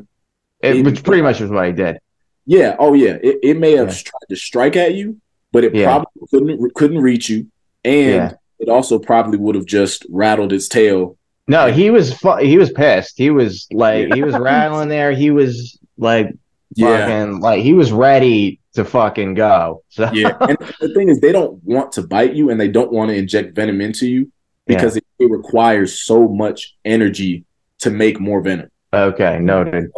It, 0.61 0.85
which 0.85 1.03
pretty 1.03 1.21
much 1.21 1.39
was 1.41 1.49
what 1.49 1.63
I 1.65 1.71
did. 1.71 1.97
yeah, 2.45 2.75
oh 2.79 2.93
yeah, 2.93 3.17
it, 3.21 3.39
it 3.43 3.57
may 3.57 3.71
have 3.73 3.89
Yeah. 3.89 3.93
tried 3.93 4.27
to 4.29 4.35
strike 4.35 4.75
at 4.75 4.93
you, 4.93 5.19
but 5.51 5.63
it 5.63 5.73
Yeah. 5.73 5.85
probably 5.85 6.27
couldn't 6.31 6.75
couldn't 6.75 7.01
reach 7.01 7.29
you, 7.29 7.47
and 7.85 8.09
Yeah. 8.09 8.31
it 8.59 8.69
also 8.69 8.99
probably 8.99 9.37
would 9.37 9.55
have 9.55 9.65
just 9.65 10.05
rattled 10.09 10.51
its 10.51 10.67
tail. 10.67 11.17
No, 11.47 11.71
he 11.71 11.89
was 11.91 12.13
fu- 12.13 12.37
he 12.37 12.57
was 12.57 12.71
pissed. 12.71 13.17
He 13.17 13.29
was 13.29 13.67
like 13.71 14.13
he 14.13 14.23
was 14.23 14.35
rattling 14.37 14.89
there. 14.89 15.11
He 15.11 15.29
was 15.31 15.77
like 15.97 16.33
Yeah, 16.75 17.05
fucking 17.07 17.39
like 17.39 17.61
he 17.61 17.73
was 17.73 17.91
ready 17.91 18.59
to 18.73 18.83
fucking 18.83 19.35
go. 19.35 19.83
So 19.89 20.09
yeah. 20.11 20.35
And 20.41 20.57
the 20.79 20.91
thing 20.95 21.09
is, 21.09 21.19
they 21.21 21.31
don't 21.31 21.63
want 21.63 21.91
to 21.93 22.01
bite 22.01 22.33
you, 22.33 22.49
and 22.49 22.59
they 22.59 22.67
don't 22.67 22.91
want 22.91 23.09
to 23.09 23.15
inject 23.15 23.55
venom 23.55 23.79
into 23.79 24.07
you 24.07 24.31
because 24.65 24.97
it, 24.97 25.05
it 25.19 25.29
requires 25.29 26.01
so 26.01 26.27
much 26.27 26.75
energy 26.83 27.45
to 27.79 27.91
make 27.91 28.19
more 28.19 28.41
venom. 28.41 28.69
okay, 28.91 29.37
noted. 29.39 29.91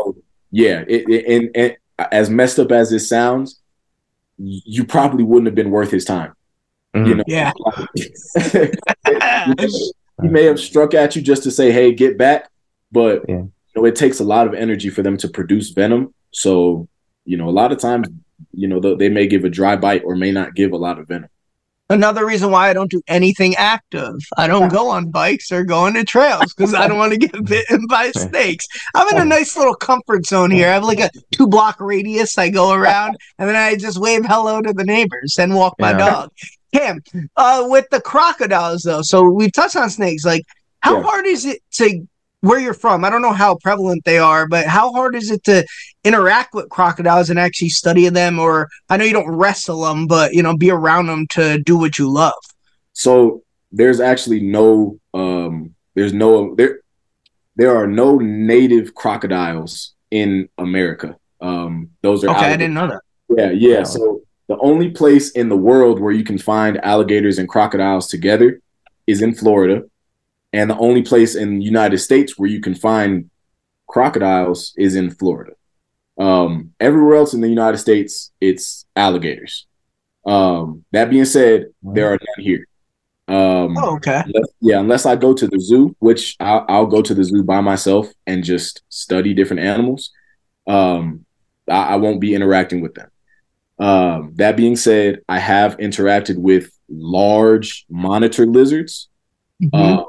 Yeah, 0.51 0.83
it, 0.87 1.05
it, 1.09 1.25
and, 1.27 1.49
and 1.55 1.77
as 2.11 2.29
messed 2.29 2.59
up 2.59 2.71
as 2.71 2.89
this 2.89 3.07
sounds, 3.07 3.61
you 4.37 4.83
probably 4.83 5.23
wouldn't 5.23 5.45
have 5.47 5.55
been 5.55 5.71
worth 5.71 5.91
his 5.91 6.03
time. 6.05 6.33
Mhm. 6.97 7.07
You 7.07 7.15
know, 7.15 7.23
yeah. 7.27 7.51
he 10.21 10.27
may 10.27 10.43
have 10.45 10.59
struck 10.59 10.93
at 10.93 11.15
you 11.15 11.21
just 11.21 11.43
to 11.43 11.51
say, 11.51 11.71
"Hey, 11.71 11.93
get 11.93 12.17
back," 12.17 12.49
but 12.91 13.23
Yeah. 13.27 13.35
you 13.35 13.51
know, 13.75 13.85
it 13.85 13.95
takes 13.95 14.19
a 14.19 14.23
lot 14.23 14.47
of 14.47 14.53
energy 14.53 14.89
for 14.89 15.03
them 15.03 15.17
to 15.17 15.27
produce 15.27 15.69
venom. 15.71 16.13
So, 16.31 16.87
you 17.25 17.37
know, 17.37 17.49
a 17.49 17.51
lot 17.51 17.71
of 17.71 17.79
times, 17.79 18.07
you 18.51 18.67
know, 18.67 18.79
they 18.95 19.09
may 19.09 19.27
give 19.27 19.43
a 19.45 19.49
dry 19.49 19.75
bite 19.75 20.03
or 20.05 20.15
may 20.15 20.31
not 20.31 20.55
give 20.55 20.71
a 20.71 20.77
lot 20.77 20.99
of 20.99 21.07
venom. 21.07 21.29
Another 21.89 22.25
reason 22.25 22.51
why 22.51 22.69
I 22.69 22.73
don't 22.73 22.91
do 22.91 23.01
anything 23.07 23.55
active. 23.55 24.15
I 24.37 24.47
don't 24.47 24.67
go 24.69 24.89
on 24.89 25.09
bikes 25.09 25.53
or 25.53 25.63
go 25.63 25.85
into 25.85 26.03
trails 26.03 26.53
because 26.53 26.73
I 26.73 26.85
don't 26.85 26.97
want 26.97 27.13
to 27.13 27.17
get 27.17 27.31
bitten 27.45 27.87
by 27.87 28.11
snakes. 28.11 28.67
I'm 28.93 29.07
in 29.15 29.21
a 29.21 29.25
nice 29.25 29.55
little 29.55 29.73
comfort 29.73 30.25
zone 30.25 30.51
here. 30.51 30.67
I 30.67 30.73
have 30.73 30.83
like 30.83 30.99
a 30.99 31.09
two 31.31 31.47
block 31.47 31.79
radius 31.79 32.37
I 32.37 32.49
go 32.49 32.73
around 32.73 33.15
and 33.39 33.47
then 33.47 33.55
I 33.55 33.77
just 33.77 33.99
wave 33.99 34.25
hello 34.25 34.61
to 34.61 34.73
the 34.73 34.83
neighbors 34.83 35.37
and 35.39 35.55
walk 35.55 35.75
my 35.79 35.91
Yeah. 35.91 35.97
dog. 35.97 36.29
Cam, 36.77 37.01
uh, 37.35 37.65
with 37.67 37.85
the 37.91 38.01
crocodiles 38.01 38.83
though, 38.83 39.01
so 39.01 39.23
we've 39.29 39.51
touched 39.53 39.75
on 39.75 39.89
snakes. 39.89 40.25
Like, 40.25 40.43
how 40.81 40.97
Yeah. 40.97 41.03
hard 41.03 41.25
is 41.25 41.45
it 41.45 41.61
to 41.73 42.07
where 42.41 42.59
you're 42.59 42.73
from? 42.73 43.03
I 43.03 43.09
don't 43.09 43.21
know 43.21 43.33
how 43.33 43.55
prevalent 43.55 44.03
they 44.05 44.19
are, 44.19 44.47
but 44.47 44.67
how 44.67 44.91
hard 44.91 45.15
is 45.15 45.31
it 45.31 45.43
to 45.45 45.65
interact 46.03 46.53
with 46.53 46.69
crocodiles 46.69 47.29
and 47.29 47.39
actually 47.39 47.69
study 47.69 48.07
them? 48.09 48.39
Or 48.39 48.67
I 48.89 48.97
know 48.97 49.05
you 49.05 49.13
don't 49.13 49.29
wrestle 49.29 49.81
them, 49.81 50.07
but 50.07 50.33
you 50.33 50.43
know, 50.43 50.55
be 50.55 50.69
around 50.71 51.07
them 51.07 51.25
to 51.31 51.59
do 51.63 51.77
what 51.77 51.97
you 51.97 52.09
love. 52.11 52.33
So 52.93 53.41
there's 53.71 53.99
actually 53.99 54.41
no 54.41 54.99
um 55.13 55.73
there's 55.95 56.13
no 56.13 56.55
there 56.55 56.79
there 57.55 57.75
are 57.75 57.87
no 57.87 58.17
native 58.17 58.93
crocodiles 58.93 59.93
in 60.11 60.47
America. 60.57 61.15
Um 61.41 61.89
those 62.01 62.23
are 62.23 62.29
Okay, 62.29 62.53
I 62.53 62.57
didn't 62.57 62.75
know 62.75 62.87
that. 62.87 63.01
Yeah, 63.29 63.51
yeah. 63.51 63.77
Wow. 63.79 63.83
So 63.83 64.21
the 64.47 64.57
only 64.59 64.89
place 64.91 65.31
in 65.31 65.49
the 65.49 65.57
world 65.57 65.99
where 65.99 66.13
you 66.13 66.23
can 66.23 66.37
find 66.37 66.83
alligators 66.83 67.37
and 67.37 67.49
crocodiles 67.49 68.07
together 68.07 68.61
is 69.05 69.21
in 69.21 69.33
Florida. 69.35 69.83
And 70.53 70.69
the 70.69 70.77
only 70.77 71.01
place 71.01 71.35
in 71.35 71.59
the 71.59 71.65
United 71.65 71.97
States 71.99 72.37
where 72.37 72.49
you 72.49 72.61
can 72.61 72.73
find 72.73 73.29
crocodiles 73.87 74.73
is 74.77 74.95
in 74.95 75.11
Florida. 75.11 75.53
Um, 76.17 76.73
everywhere 76.79 77.15
else 77.17 77.33
in 77.33 77.41
the 77.41 77.49
United 77.49 77.77
States, 77.77 78.31
it's 78.41 78.85
alligators. 78.95 79.67
Um, 80.25 80.83
that 80.91 81.09
being 81.09 81.25
said, 81.25 81.67
there 81.83 82.07
are 82.07 82.19
none 82.19 82.45
here. 82.45 82.65
Um, 83.27 83.77
Oh, 83.77 83.95
okay. 83.97 84.23
unless, 84.25 84.49
yeah, 84.61 84.79
unless 84.79 85.05
I 85.05 85.15
go 85.17 85.33
to 85.33 85.47
the 85.47 85.59
zoo, 85.59 85.95
which 85.99 86.37
I'll, 86.39 86.65
I'll 86.69 86.85
go 86.85 87.01
to 87.01 87.13
the 87.13 87.23
zoo 87.23 87.43
by 87.43 87.59
myself 87.61 88.07
and 88.25 88.43
just 88.43 88.81
study 88.89 89.33
different 89.33 89.63
animals. 89.63 90.11
Um, 90.65 91.25
I, 91.69 91.89
I 91.89 91.95
won't 91.97 92.21
be 92.21 92.33
interacting 92.33 92.81
with 92.81 92.95
them. 92.95 93.09
Um, 93.79 94.33
that 94.35 94.57
being 94.57 94.75
said, 94.75 95.21
I 95.29 95.39
have 95.39 95.77
interacted 95.77 96.37
with 96.37 96.71
large 96.89 97.85
monitor 97.89 98.45
lizards, 98.45 99.09
Mhm. 99.61 99.69
uh, 99.73 100.05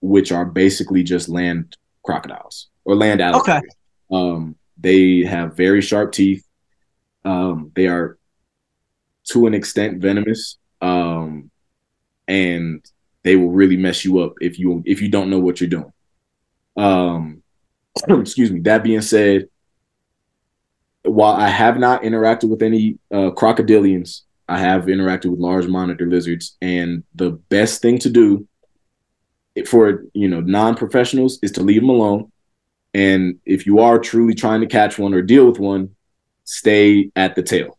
which 0.00 0.32
are 0.32 0.44
basically 0.44 1.02
just 1.02 1.28
land 1.28 1.76
crocodiles 2.02 2.68
or 2.84 2.96
land 2.96 3.20
alligators. 3.20 3.74
Um, 4.10 4.56
they 4.78 5.20
have 5.20 5.56
very 5.56 5.80
sharp 5.80 6.12
teeth. 6.12 6.44
Um, 7.24 7.70
they 7.74 7.86
are 7.86 8.18
to 9.30 9.46
an 9.46 9.54
extent 9.54 10.00
venomous. 10.00 10.58
Um, 10.80 11.50
and 12.26 12.84
they 13.22 13.36
will 13.36 13.50
really 13.50 13.76
mess 13.76 14.04
you 14.04 14.18
up 14.20 14.34
if 14.40 14.58
you 14.58 14.82
if 14.84 15.00
you 15.00 15.08
don't 15.08 15.30
know 15.30 15.38
what 15.38 15.60
you're 15.60 15.70
doing. 15.70 15.92
Um, 16.76 17.42
excuse 18.08 18.50
me. 18.50 18.60
That 18.60 18.82
being 18.82 19.00
said, 19.00 19.48
while 21.04 21.34
I 21.34 21.48
have 21.48 21.78
not 21.78 22.02
interacted 22.02 22.48
with 22.48 22.62
any 22.62 22.98
uh, 23.10 23.30
crocodilians, 23.30 24.22
I 24.48 24.58
have 24.58 24.84
interacted 24.84 25.30
with 25.30 25.40
large 25.40 25.66
monitor 25.66 26.06
lizards, 26.06 26.56
and 26.60 27.04
the 27.14 27.30
best 27.30 27.82
thing 27.82 27.98
to 28.00 28.10
do 28.10 28.46
for 29.66 30.04
you 30.14 30.28
know 30.28 30.40
non-professionals 30.40 31.38
is 31.42 31.52
to 31.52 31.62
leave 31.62 31.82
them 31.82 31.90
alone. 31.90 32.30
And 32.94 33.38
if 33.46 33.66
you 33.66 33.78
are 33.80 33.98
truly 33.98 34.34
trying 34.34 34.60
to 34.60 34.66
catch 34.66 34.98
one 34.98 35.14
or 35.14 35.22
deal 35.22 35.46
with 35.46 35.58
one, 35.58 35.94
stay 36.44 37.10
at 37.16 37.34
the 37.34 37.42
tail 37.42 37.78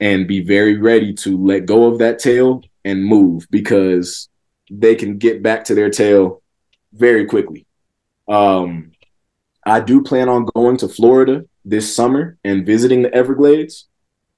and 0.00 0.26
be 0.26 0.40
very 0.40 0.76
ready 0.76 1.14
to 1.14 1.38
let 1.38 1.66
go 1.66 1.86
of 1.86 1.98
that 1.98 2.18
tail 2.18 2.62
and 2.84 3.04
move 3.04 3.46
because 3.50 4.28
they 4.70 4.94
can 4.94 5.18
get 5.18 5.42
back 5.42 5.64
to 5.64 5.74
their 5.74 5.90
tail 5.90 6.42
very 6.92 7.24
quickly. 7.24 7.66
Um, 8.28 8.92
I 9.64 9.80
do 9.80 10.02
plan 10.02 10.28
on 10.28 10.46
going 10.54 10.76
to 10.78 10.88
Florida 10.88 11.44
this 11.66 11.94
summer 11.94 12.38
and 12.44 12.64
visiting 12.64 13.02
the 13.02 13.12
Everglades. 13.12 13.86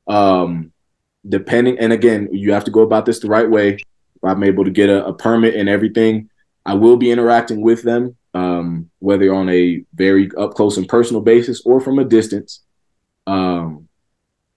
Um, 0.09 0.73
depending, 1.29 1.79
and 1.79 1.93
again, 1.93 2.31
you 2.33 2.53
have 2.53 2.65
to 2.65 2.71
go 2.71 2.81
about 2.81 3.07
this 3.07 3.21
the 3.21 3.29
right 3.29 3.49
way. 3.49 3.75
If 3.75 4.25
I'm 4.25 4.43
able 4.43 4.65
to 4.65 4.71
get 4.71 4.89
a, 4.89 5.07
a 5.07 5.13
permit 5.13 5.55
and 5.55 5.69
everything, 5.69 6.31
I 6.67 6.75
will 6.75 6.97
be 6.97 7.11
interacting 7.13 7.61
with 7.61 7.83
them, 7.83 8.17
um, 8.35 8.91
whether 8.99 9.33
on 9.33 9.49
a 9.51 9.85
very 9.95 10.31
up 10.37 10.55
close 10.55 10.77
and 10.79 10.89
personal 10.89 11.23
basis 11.23 11.63
or 11.65 11.81
from 11.81 11.99
a 11.99 12.05
distance. 12.05 12.63
Um, 13.27 13.89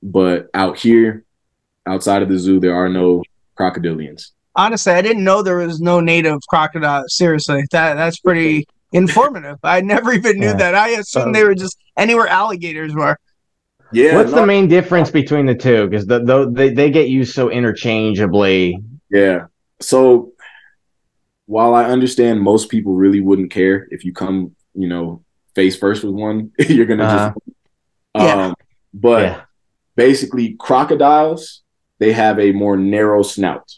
but 0.02 0.50
out 0.54 0.78
here, 0.80 1.26
outside 1.86 2.22
of 2.22 2.30
the 2.30 2.40
zoo, 2.40 2.60
there 2.60 2.76
are 2.76 2.90
no 2.90 3.24
crocodilians. 3.60 4.32
Honestly, 4.56 4.94
I 4.94 5.02
didn't 5.02 5.24
know 5.24 5.42
there 5.42 5.58
was 5.58 5.80
no 5.80 6.00
native 6.00 6.40
crocodile. 6.50 7.04
Seriously, 7.08 7.64
that 7.72 7.96
that's 7.96 8.20
pretty 8.20 8.66
informative. 8.92 9.58
I 9.64 9.82
never 9.82 10.14
even 10.14 10.40
knew 10.40 10.48
Yeah. 10.48 10.54
that. 10.58 10.76
I 10.76 10.90
assumed 10.90 11.34
they 11.36 11.44
were 11.44 11.56
just 11.56 11.78
anywhere 11.98 12.28
alligators 12.28 12.94
were. 12.94 13.18
Yeah, 13.94 14.16
What's 14.16 14.32
no- 14.32 14.42
the 14.42 14.46
main 14.46 14.68
difference 14.68 15.12
between 15.12 15.46
the 15.46 15.56
two? 15.56 15.88
Because 15.88 16.06
the, 16.06 16.20
the, 16.24 16.50
they 16.50 16.70
they 16.74 16.90
get 16.92 17.10
used 17.10 17.34
so 17.34 17.50
interchangeably. 17.50 18.80
Yeah. 19.10 19.48
So 19.82 20.32
while 21.46 21.74
I 21.76 21.86
understand 21.86 22.42
most 22.42 22.70
people 22.70 22.96
really 22.96 23.20
wouldn't 23.20 23.52
care 23.52 23.88
if 23.92 24.06
you 24.06 24.14
come, 24.14 24.56
you 24.74 24.88
know, 24.88 25.24
face 25.56 25.76
first 25.76 26.04
with 26.04 26.14
one, 26.14 26.52
you're 26.60 26.86
gonna 26.86 27.04
Uh-huh. 27.04 27.34
just 28.16 28.38
um 28.40 28.56
but 28.94 29.22
yeah. 29.24 29.42
basically 29.96 30.56
crocodiles, 30.60 31.62
they 32.00 32.14
have 32.14 32.40
a 32.40 32.52
more 32.54 32.78
narrow 32.78 33.24
snout. 33.24 33.74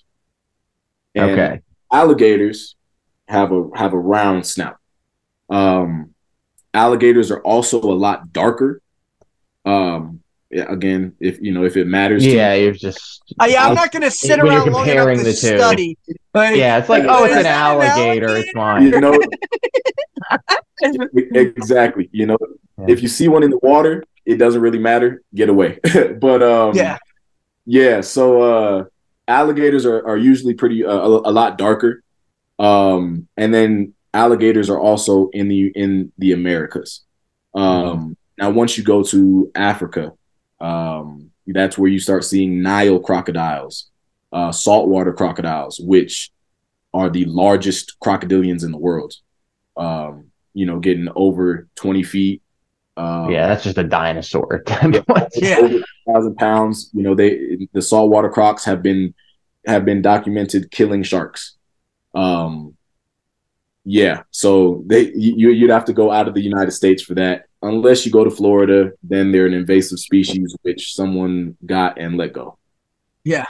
And 1.15 1.31
Okay. 1.31 1.61
alligators 1.91 2.75
have 3.27 3.51
a 3.51 3.69
have 3.75 3.93
a 3.93 3.99
round 3.99 4.45
snout. 4.45 4.77
Um 5.49 6.13
alligators 6.73 7.31
are 7.31 7.41
also 7.41 7.81
a 7.81 7.93
lot 7.93 8.31
darker. 8.33 8.81
Um 9.65 10.19
yeah, 10.49 10.71
again, 10.71 11.15
if 11.19 11.41
you 11.41 11.51
know 11.51 11.63
if 11.65 11.75
it 11.77 11.87
matters 11.87 12.21
to 12.23 12.29
you. 12.29 12.35
Yeah, 12.37 12.53
you're 12.53 12.73
just. 12.73 13.23
Uh, 13.41 13.45
yeah, 13.45 13.65
I'm 13.67 13.73
not 13.73 13.91
going 13.91 14.03
to 14.03 14.11
sit 14.11 14.37
around 14.39 14.69
long 14.71 14.83
enough 14.83 14.85
comparing 14.85 15.17
to 15.17 15.23
the 15.23 15.31
two. 15.33 15.57
study. 15.57 15.97
Like, 16.35 16.55
Yeah, 16.57 16.77
it's 16.77 16.89
like, 16.89 17.05
Yeah. 17.05 17.15
oh, 17.17 17.23
it's 17.23 17.35
an 17.37 17.43
that 17.43 17.75
an 17.75 17.81
alligator. 17.81 18.37
It's 18.37 18.51
fine. 18.51 18.83
you 18.83 18.99
know 19.01 19.17
exactly 21.33 22.09
you 22.11 22.25
know 22.25 22.37
Yeah. 22.77 22.85
if 22.89 23.01
you 23.01 23.07
see 23.07 23.27
one 23.27 23.43
in 23.43 23.49
the 23.51 23.59
water 23.63 24.03
it 24.25 24.37
doesn't 24.37 24.61
really 24.61 24.79
matter 24.79 25.21
get 25.33 25.49
away 25.49 25.79
but 26.19 26.41
um 26.43 26.75
Yeah. 26.75 26.97
yeah 27.65 28.01
so 28.01 28.41
uh 28.41 28.85
alligators 29.27 29.85
are, 29.85 30.05
are 30.05 30.17
usually 30.17 30.53
pretty 30.53 30.85
uh, 30.85 30.91
a, 30.91 31.07
a 31.29 31.31
lot 31.31 31.57
darker 31.57 32.03
um 32.59 33.27
and 33.37 33.53
then 33.53 33.92
alligators 34.13 34.69
are 34.69 34.79
also 34.79 35.29
in 35.33 35.47
the 35.47 35.71
in 35.75 36.11
the 36.17 36.31
americas 36.31 37.01
um 37.55 38.15
now 38.37 38.49
once 38.49 38.77
you 38.77 38.83
go 38.83 39.03
to 39.03 39.51
africa 39.55 40.11
um 40.59 41.29
that's 41.47 41.77
where 41.77 41.89
you 41.89 41.99
start 41.99 42.23
seeing 42.23 42.61
nile 42.61 42.99
crocodiles 42.99 43.89
uh 44.31 44.51
saltwater 44.51 45.13
crocodiles 45.13 45.79
which 45.79 46.31
are 46.93 47.09
the 47.09 47.25
largest 47.25 47.95
crocodilians 48.03 48.63
in 48.63 48.71
the 48.71 48.77
world 48.77 49.13
um, 49.77 50.31
you 50.53 50.65
know, 50.65 50.79
getting 50.79 51.07
over 51.15 51.67
20 51.75 52.03
feet. 52.03 52.41
Um, 52.95 53.31
Yeah, 53.31 53.47
that's 53.47 53.63
just 53.63 53.77
a 53.77 53.83
dinosaur. 53.83 54.63
Yeah. 55.35 55.79
thousand 56.07 56.35
pounds. 56.35 56.89
You 56.93 57.03
know, 57.03 57.15
they 57.15 57.67
the 57.73 57.81
saltwater 57.81 58.29
crocs 58.29 58.65
have 58.65 58.83
been 58.83 59.13
have 59.65 59.85
been 59.85 60.01
documented 60.01 60.69
killing 60.69 61.01
sharks. 61.03 61.55
Um, 62.13 62.75
yeah, 63.85 64.23
so 64.31 64.83
they 64.85 65.11
you 65.13 65.49
you'd 65.49 65.69
have 65.69 65.85
to 65.85 65.93
go 65.93 66.11
out 66.11 66.27
of 66.27 66.33
the 66.33 66.41
United 66.41 66.71
States 66.71 67.03
for 67.03 67.15
that. 67.15 67.45
Unless 67.61 68.05
you 68.05 68.11
go 68.11 68.23
to 68.23 68.31
Florida, 68.31 68.91
then 69.03 69.31
they're 69.31 69.45
an 69.45 69.53
invasive 69.53 69.99
species 69.99 70.55
which 70.63 70.93
someone 70.95 71.57
got 71.65 71.97
and 71.97 72.17
let 72.17 72.33
go. 72.33 72.57
Yeah. 73.23 73.45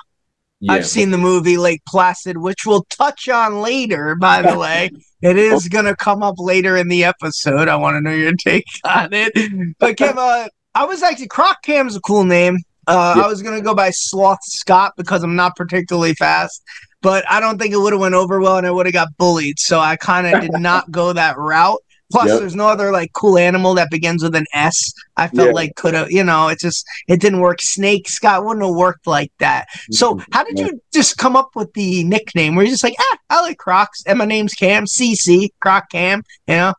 yeah 0.60 0.74
I've 0.74 0.86
seen 0.86 1.10
the 1.10 1.18
movie 1.18 1.58
Lake 1.58 1.82
Placid, 1.88 2.38
which 2.38 2.66
we'll 2.66 2.84
touch 2.92 3.28
on 3.28 3.62
later, 3.62 4.16
by 4.16 4.42
the 4.42 4.58
way. 4.58 4.92
It 5.24 5.38
is 5.38 5.70
going 5.70 5.86
to 5.86 5.96
come 5.96 6.22
up 6.22 6.36
later 6.38 6.76
in 6.76 6.90
the 6.90 7.06
episode. 7.06 7.70
I 7.70 7.78
want 7.78 7.96
to 7.96 8.02
know 8.02 8.14
your 8.14 8.34
take 8.38 8.66
on 8.84 9.14
it. 9.14 9.32
But, 9.80 9.96
Kev, 9.96 10.18
uh, 10.18 10.50
I 10.76 10.84
was 10.84 11.02
actually, 11.02 11.30
Croc 11.30 11.64
Cam's 11.64 11.96
a 11.96 12.02
cool 12.02 12.26
name. 12.26 12.58
Uh, 12.88 13.14
Yeah. 13.16 13.24
I 13.24 13.28
was 13.28 13.42
going 13.42 13.56
to 13.56 13.64
go 13.64 13.74
by 13.74 13.90
Sloth 13.92 14.44
Scott 14.44 14.92
because 14.98 15.24
I'm 15.24 15.38
not 15.38 15.56
particularly 15.56 16.14
fast, 16.16 16.62
but 17.04 17.24
I 17.30 17.40
don't 17.40 17.60
think 17.60 17.72
it 17.74 17.78
would 17.78 17.94
have 17.94 18.00
went 18.02 18.16
over 18.16 18.40
well 18.42 18.58
and 18.58 18.66
I 18.66 18.72
would 18.72 18.88
have 18.88 18.94
got 18.94 19.10
bullied. 19.20 19.60
So 19.60 19.80
I 19.80 19.96
kind 19.98 20.26
of 20.26 20.42
did 20.52 20.54
not 20.60 20.90
go 20.90 21.14
that 21.14 21.38
route. 21.38 21.78
Plus, 22.12 22.30
Yep. 22.30 22.40
there's 22.40 22.56
no 22.56 22.68
other 22.68 22.92
like 22.92 23.12
cool 23.14 23.38
animal 23.40 23.74
that 23.76 23.90
begins 23.90 24.22
with 24.24 24.36
an 24.36 24.46
S. 24.54 24.94
I 25.18 25.28
felt 25.28 25.50
Yeah. 25.50 25.54
like 25.54 25.76
could 25.76 25.94
have, 25.96 26.12
you 26.12 26.24
know, 26.24 26.48
it 26.48 26.60
just 26.60 26.86
it 27.08 27.20
didn't 27.20 27.40
work. 27.40 27.60
Snake 27.62 28.08
Scott 28.08 28.46
wouldn't 28.46 28.64
have 28.66 28.76
worked 28.76 29.08
like 29.08 29.32
that. 29.40 29.66
So 29.92 30.20
how 30.32 30.44
did 30.44 30.60
you 30.60 30.80
just 30.94 31.18
come 31.18 31.36
up 31.36 31.50
with 31.56 31.74
the 31.74 32.04
nickname? 32.04 32.56
Were 32.56 32.64
you 32.64 32.70
just 32.70 32.84
like, 32.84 32.96
ah, 33.00 33.18
I 33.32 33.42
like 33.42 33.58
Crocs, 33.58 34.04
and 34.06 34.18
my 34.20 34.26
name's 34.26 34.54
Cam, 34.54 34.86
CC, 34.86 35.50
Croc 35.60 35.90
Cam, 35.92 36.22
you 36.48 36.56
know? 36.56 36.74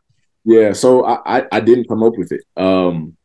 Yeah, 0.45 0.71
so 0.73 1.05
I, 1.05 1.39
I 1.39 1.43
I 1.53 1.59
didn't 1.59 1.87
come 1.89 2.01
up 2.03 2.13
with 2.17 2.31
it. 2.31 2.41
Um, 2.55 3.17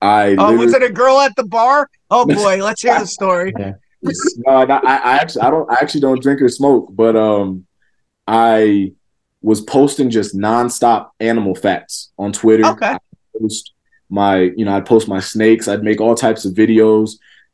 I 0.00 0.36
Oh, 0.38 0.56
was 0.56 0.72
it 0.72 0.82
a 0.82 0.88
girl 0.90 1.18
at 1.20 1.36
the 1.36 1.44
bar? 1.44 1.88
Oh 2.10 2.24
boy, 2.40 2.62
let's 2.64 2.80
hear 2.80 2.98
the 2.98 3.06
story. 3.06 3.52
No, 4.02 4.52
I, 4.52 4.64
I 4.64 5.16
actually 5.16 5.42
I 5.42 5.50
don't 5.50 5.70
I 5.70 5.74
actually 5.80 6.00
don't 6.00 6.22
drink 6.22 6.40
or 6.40 6.48
smoke, 6.48 6.88
but 6.90 7.16
um, 7.16 7.66
I 8.26 8.92
was 9.42 9.60
posting 9.60 10.10
just 10.10 10.36
nonstop 10.36 11.10
animal 11.18 11.54
facts 11.54 12.12
on 12.18 12.32
Twitter. 12.32 12.66
Okay. 12.66 12.96
My 14.08 14.38
you 14.38 14.64
know 14.64 14.76
I'd 14.76 14.86
post 14.86 15.08
my 15.08 15.20
snakes. 15.20 15.68
I'd 15.68 15.82
make 15.82 16.00
all 16.00 16.14
types 16.14 16.44
of 16.44 16.54
videos. 16.54 17.12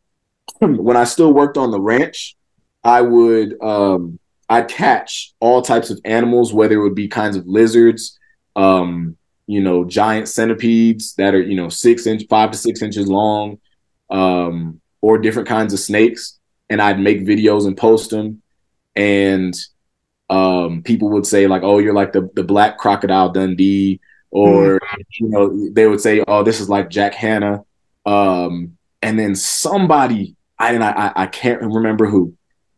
when 0.60 0.96
I 0.96 1.04
still 1.04 1.32
worked 1.32 1.58
on 1.58 1.70
the 1.70 1.80
ranch, 1.80 2.36
I 2.82 3.02
would 3.02 3.60
um, 3.62 4.18
I'd 4.48 4.68
catch 4.68 5.34
all 5.40 5.62
types 5.62 5.90
of 5.90 6.00
animals, 6.04 6.52
whether 6.52 6.76
it 6.76 6.82
would 6.82 6.94
be 6.94 7.08
kinds 7.08 7.36
of 7.36 7.46
lizards, 7.46 8.18
um, 8.54 9.16
you 9.46 9.60
know, 9.60 9.84
giant 9.84 10.28
centipedes 10.28 11.14
that 11.14 11.34
are 11.34 11.42
you 11.42 11.56
know 11.56 11.68
six 11.68 12.06
inch, 12.06 12.24
five 12.28 12.52
to 12.52 12.58
six 12.58 12.82
inches 12.82 13.08
long, 13.08 13.58
um, 14.10 14.80
or 15.00 15.18
different 15.18 15.48
kinds 15.48 15.72
of 15.72 15.80
snakes, 15.80 16.35
and 16.68 16.80
I'd 16.80 17.00
make 17.00 17.20
videos 17.20 17.66
and 17.66 17.76
post 17.76 18.10
them, 18.10 18.42
and 18.94 19.54
um, 20.30 20.82
people 20.82 21.08
would 21.10 21.26
say 21.26 21.46
like, 21.46 21.62
"Oh, 21.62 21.78
you're 21.78 21.94
like 21.94 22.12
the 22.12 22.30
the 22.34 22.44
black 22.44 22.78
crocodile 22.78 23.30
Dundee," 23.30 24.00
or 24.30 24.80
mm-hmm. 24.80 25.00
you 25.20 25.28
know, 25.28 25.70
they 25.72 25.86
would 25.86 26.00
say, 26.00 26.22
"Oh, 26.26 26.42
this 26.42 26.60
is 26.60 26.68
like 26.68 26.90
Jack 26.90 27.14
Hanna," 27.14 27.64
um, 28.04 28.76
and 29.02 29.18
then 29.18 29.34
somebody 29.34 30.36
I 30.58 30.72
and 30.72 30.84
I 30.84 31.12
I 31.14 31.26
can't 31.26 31.62
remember 31.62 32.06
who 32.06 32.36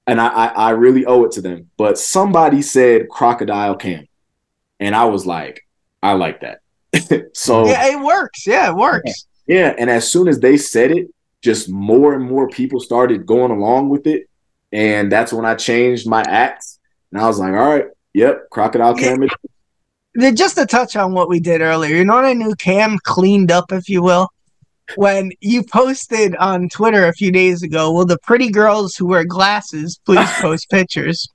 and 0.08 0.20
I, 0.20 0.28
I, 0.28 0.46
I 0.46 0.70
really 0.70 1.04
owe 1.04 1.24
it 1.24 1.32
to 1.32 1.42
them. 1.42 1.70
But 1.76 1.98
somebody 1.98 2.62
said 2.62 3.08
crocodile 3.10 3.76
Cam, 3.76 4.08
and 4.80 4.96
I 4.96 5.04
was 5.04 5.26
like, 5.26 5.66
I 6.02 6.14
like 6.14 6.40
that. 6.40 6.60
so 7.34 7.66
yeah, 7.66 7.92
it 7.92 8.02
works. 8.02 8.46
Yeah, 8.46 8.70
it 8.70 8.74
works. 8.74 9.26
Yeah, 9.46 9.74
and 9.78 9.88
as 9.90 10.10
soon 10.10 10.26
as 10.26 10.40
they 10.40 10.56
said 10.56 10.90
it, 10.90 11.08
just 11.42 11.68
more 11.68 12.14
and 12.14 12.24
more 12.24 12.48
people 12.48 12.80
started 12.80 13.26
going 13.26 13.50
along 13.50 13.90
with 13.90 14.06
it, 14.06 14.28
and 14.72 15.10
that's 15.10 15.32
when 15.32 15.44
I 15.44 15.54
changed 15.54 16.08
my 16.08 16.22
acts, 16.22 16.78
and 17.12 17.20
I 17.20 17.26
was 17.26 17.38
like, 17.38 17.52
all 17.52 17.68
right, 17.68 17.86
yep, 18.14 18.50
crocodile 18.50 18.94
Cam. 18.94 19.22
Yeah. 20.16 20.30
Just 20.32 20.56
to 20.56 20.66
touch 20.66 20.96
on 20.96 21.12
what 21.12 21.28
we 21.28 21.38
did 21.38 21.60
earlier, 21.60 21.94
you 21.94 22.04
know 22.04 22.16
what 22.16 22.24
I 22.24 22.32
knew 22.32 22.54
Cam 22.56 22.98
cleaned 23.04 23.52
up, 23.52 23.72
if 23.72 23.88
you 23.88 24.02
will 24.02 24.28
when 24.96 25.30
you 25.40 25.62
posted 25.62 26.34
on 26.36 26.68
Twitter 26.68 27.06
a 27.06 27.12
few 27.12 27.30
days 27.30 27.62
ago, 27.62 27.92
will 27.92 28.06
the 28.06 28.18
pretty 28.18 28.50
girls 28.50 28.94
who 28.96 29.06
wear 29.06 29.24
glasses 29.24 30.00
please 30.04 30.30
post 30.40 30.68
pictures? 30.70 31.28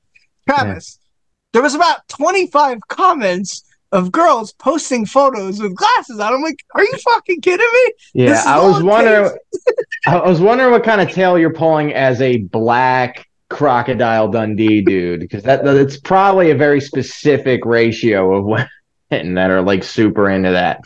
Travis, 0.48 1.00
yeah. 1.00 1.08
there 1.54 1.62
was 1.62 1.76
about 1.76 2.08
25 2.10 2.80
comments 2.90 3.64
of 3.92 4.12
girls 4.12 4.54
posting 4.54 5.06
photos 5.06 5.62
with 5.62 5.76
glasses 5.76 6.20
on. 6.20 6.34
I'm 6.34 6.42
like, 6.42 6.58
are 6.74 6.84
you 6.84 6.98
fucking 6.98 7.42
kidding 7.42 7.66
me? 7.74 7.94
Yeah, 8.26 8.44
I 8.46 8.60
was 8.66 8.82
wondering 8.82 9.38
I 10.06 10.28
was 10.28 10.42
wondering 10.42 10.72
what 10.72 10.84
kind 10.84 11.02
of 11.02 11.10
tail 11.10 11.38
you're 11.38 11.54
pulling 11.54 11.94
as 11.94 12.22
a 12.22 12.38
black 12.38 13.28
crocodile 13.50 14.30
Dundee 14.30 14.82
dude, 14.82 15.22
because 15.22 15.44
that 15.44 15.64
that's 15.64 15.98
probably 15.98 16.52
a 16.52 16.56
very 16.56 16.82
specific 16.82 17.66
ratio 17.66 18.36
of 18.36 18.46
women 18.46 18.68
that 19.36 19.50
are 19.50 19.62
like 19.62 19.84
super 19.84 20.30
into 20.30 20.52
that. 20.52 20.82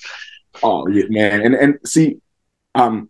Oh 0.62 0.88
yeah, 0.88 1.06
man. 1.10 1.42
And 1.42 1.56
and 1.56 1.80
see, 1.86 2.18
um, 2.76 3.10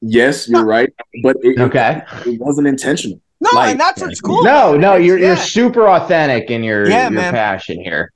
yes, 0.00 0.48
you're 0.48 0.64
right, 0.64 0.92
but 1.22 1.36
it, 1.42 1.58
okay, 1.58 2.02
it, 2.24 2.26
it 2.26 2.40
wasn't 2.40 2.68
intentional. 2.68 3.20
No, 3.40 3.50
like, 3.54 3.72
and 3.72 3.80
that's 3.80 4.00
what's 4.00 4.20
cool. 4.20 4.42
No, 4.42 4.76
no, 4.76 4.96
you're 4.96 5.18
yeah. 5.18 5.28
you're 5.28 5.36
super 5.36 5.88
authentic 5.88 6.50
in 6.50 6.64
your 6.64 6.88
yeah, 6.88 7.04
your 7.04 7.12
man. 7.12 7.32
passion 7.32 7.82
here. 7.82 8.12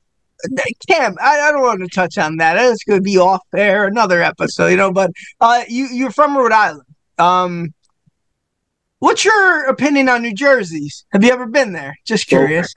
Cam, 0.88 1.16
I, 1.20 1.40
I, 1.40 1.52
don't 1.52 1.62
want 1.62 1.81
to 1.81 1.88
touch 1.88 2.18
on 2.18 2.37
that. 2.38 2.57
It's 2.59 2.85
going 2.85 2.98
to 2.98 3.02
be 3.02 3.18
off 3.18 3.42
air 3.55 3.87
another 3.87 4.22
episode, 4.22 4.68
you 4.68 4.76
know. 4.76 4.92
But 4.92 5.11
uh, 5.40 5.64
you 5.68 5.87
you're 5.87 6.11
from 6.11 6.37
Rhode 6.37 6.52
Island. 6.52 6.87
Um, 7.18 7.74
what's 8.98 9.24
your 9.24 9.66
opinion 9.66 10.09
on 10.09 10.22
New 10.22 10.35
Jersey's? 10.35 11.05
Have 11.12 11.22
you 11.24 11.33
ever 11.33 11.46
been 11.46 11.72
there? 11.72 11.96
Just 12.05 12.26
curious. 12.26 12.72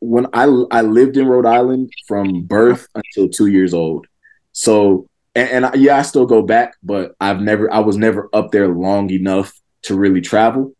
when 0.00 0.26
I 0.32 0.44
I 0.70 0.82
lived 0.82 1.16
in 1.16 1.26
Rhode 1.26 1.46
Island 1.46 1.90
from 2.06 2.42
birth 2.42 2.86
until 2.94 3.28
two 3.28 3.46
years 3.46 3.74
old, 3.74 4.06
so 4.52 5.08
and, 5.34 5.64
and 5.64 5.80
yeah, 5.80 5.96
I 5.96 6.02
still 6.02 6.26
go 6.26 6.42
back, 6.42 6.74
but 6.82 7.14
I've 7.20 7.40
never, 7.40 7.72
I 7.72 7.80
was 7.80 7.96
never 7.96 8.28
up 8.32 8.50
there 8.50 8.68
long 8.68 9.10
enough 9.10 9.52
to 9.82 9.94
really 9.94 10.20
travel. 10.20 10.74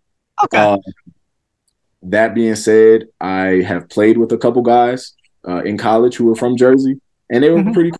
Okay. 0.45 0.59
Uh, 0.59 0.79
that 2.03 2.35
being 2.35 2.57
said, 2.57 3.09
I 3.21 3.63
have 3.63 3.89
played 3.89 4.17
with 4.19 4.33
a 4.33 4.39
couple 4.39 4.63
guys 4.63 5.15
uh, 5.47 5.63
in 5.63 5.77
college 5.77 6.17
who 6.17 6.27
were 6.27 6.37
from 6.37 6.57
Jersey, 6.57 7.01
and 7.31 7.43
they 7.43 7.51
were 7.51 7.59
mm-hmm. 7.59 7.73
pretty. 7.73 7.91
Cool. 7.91 7.99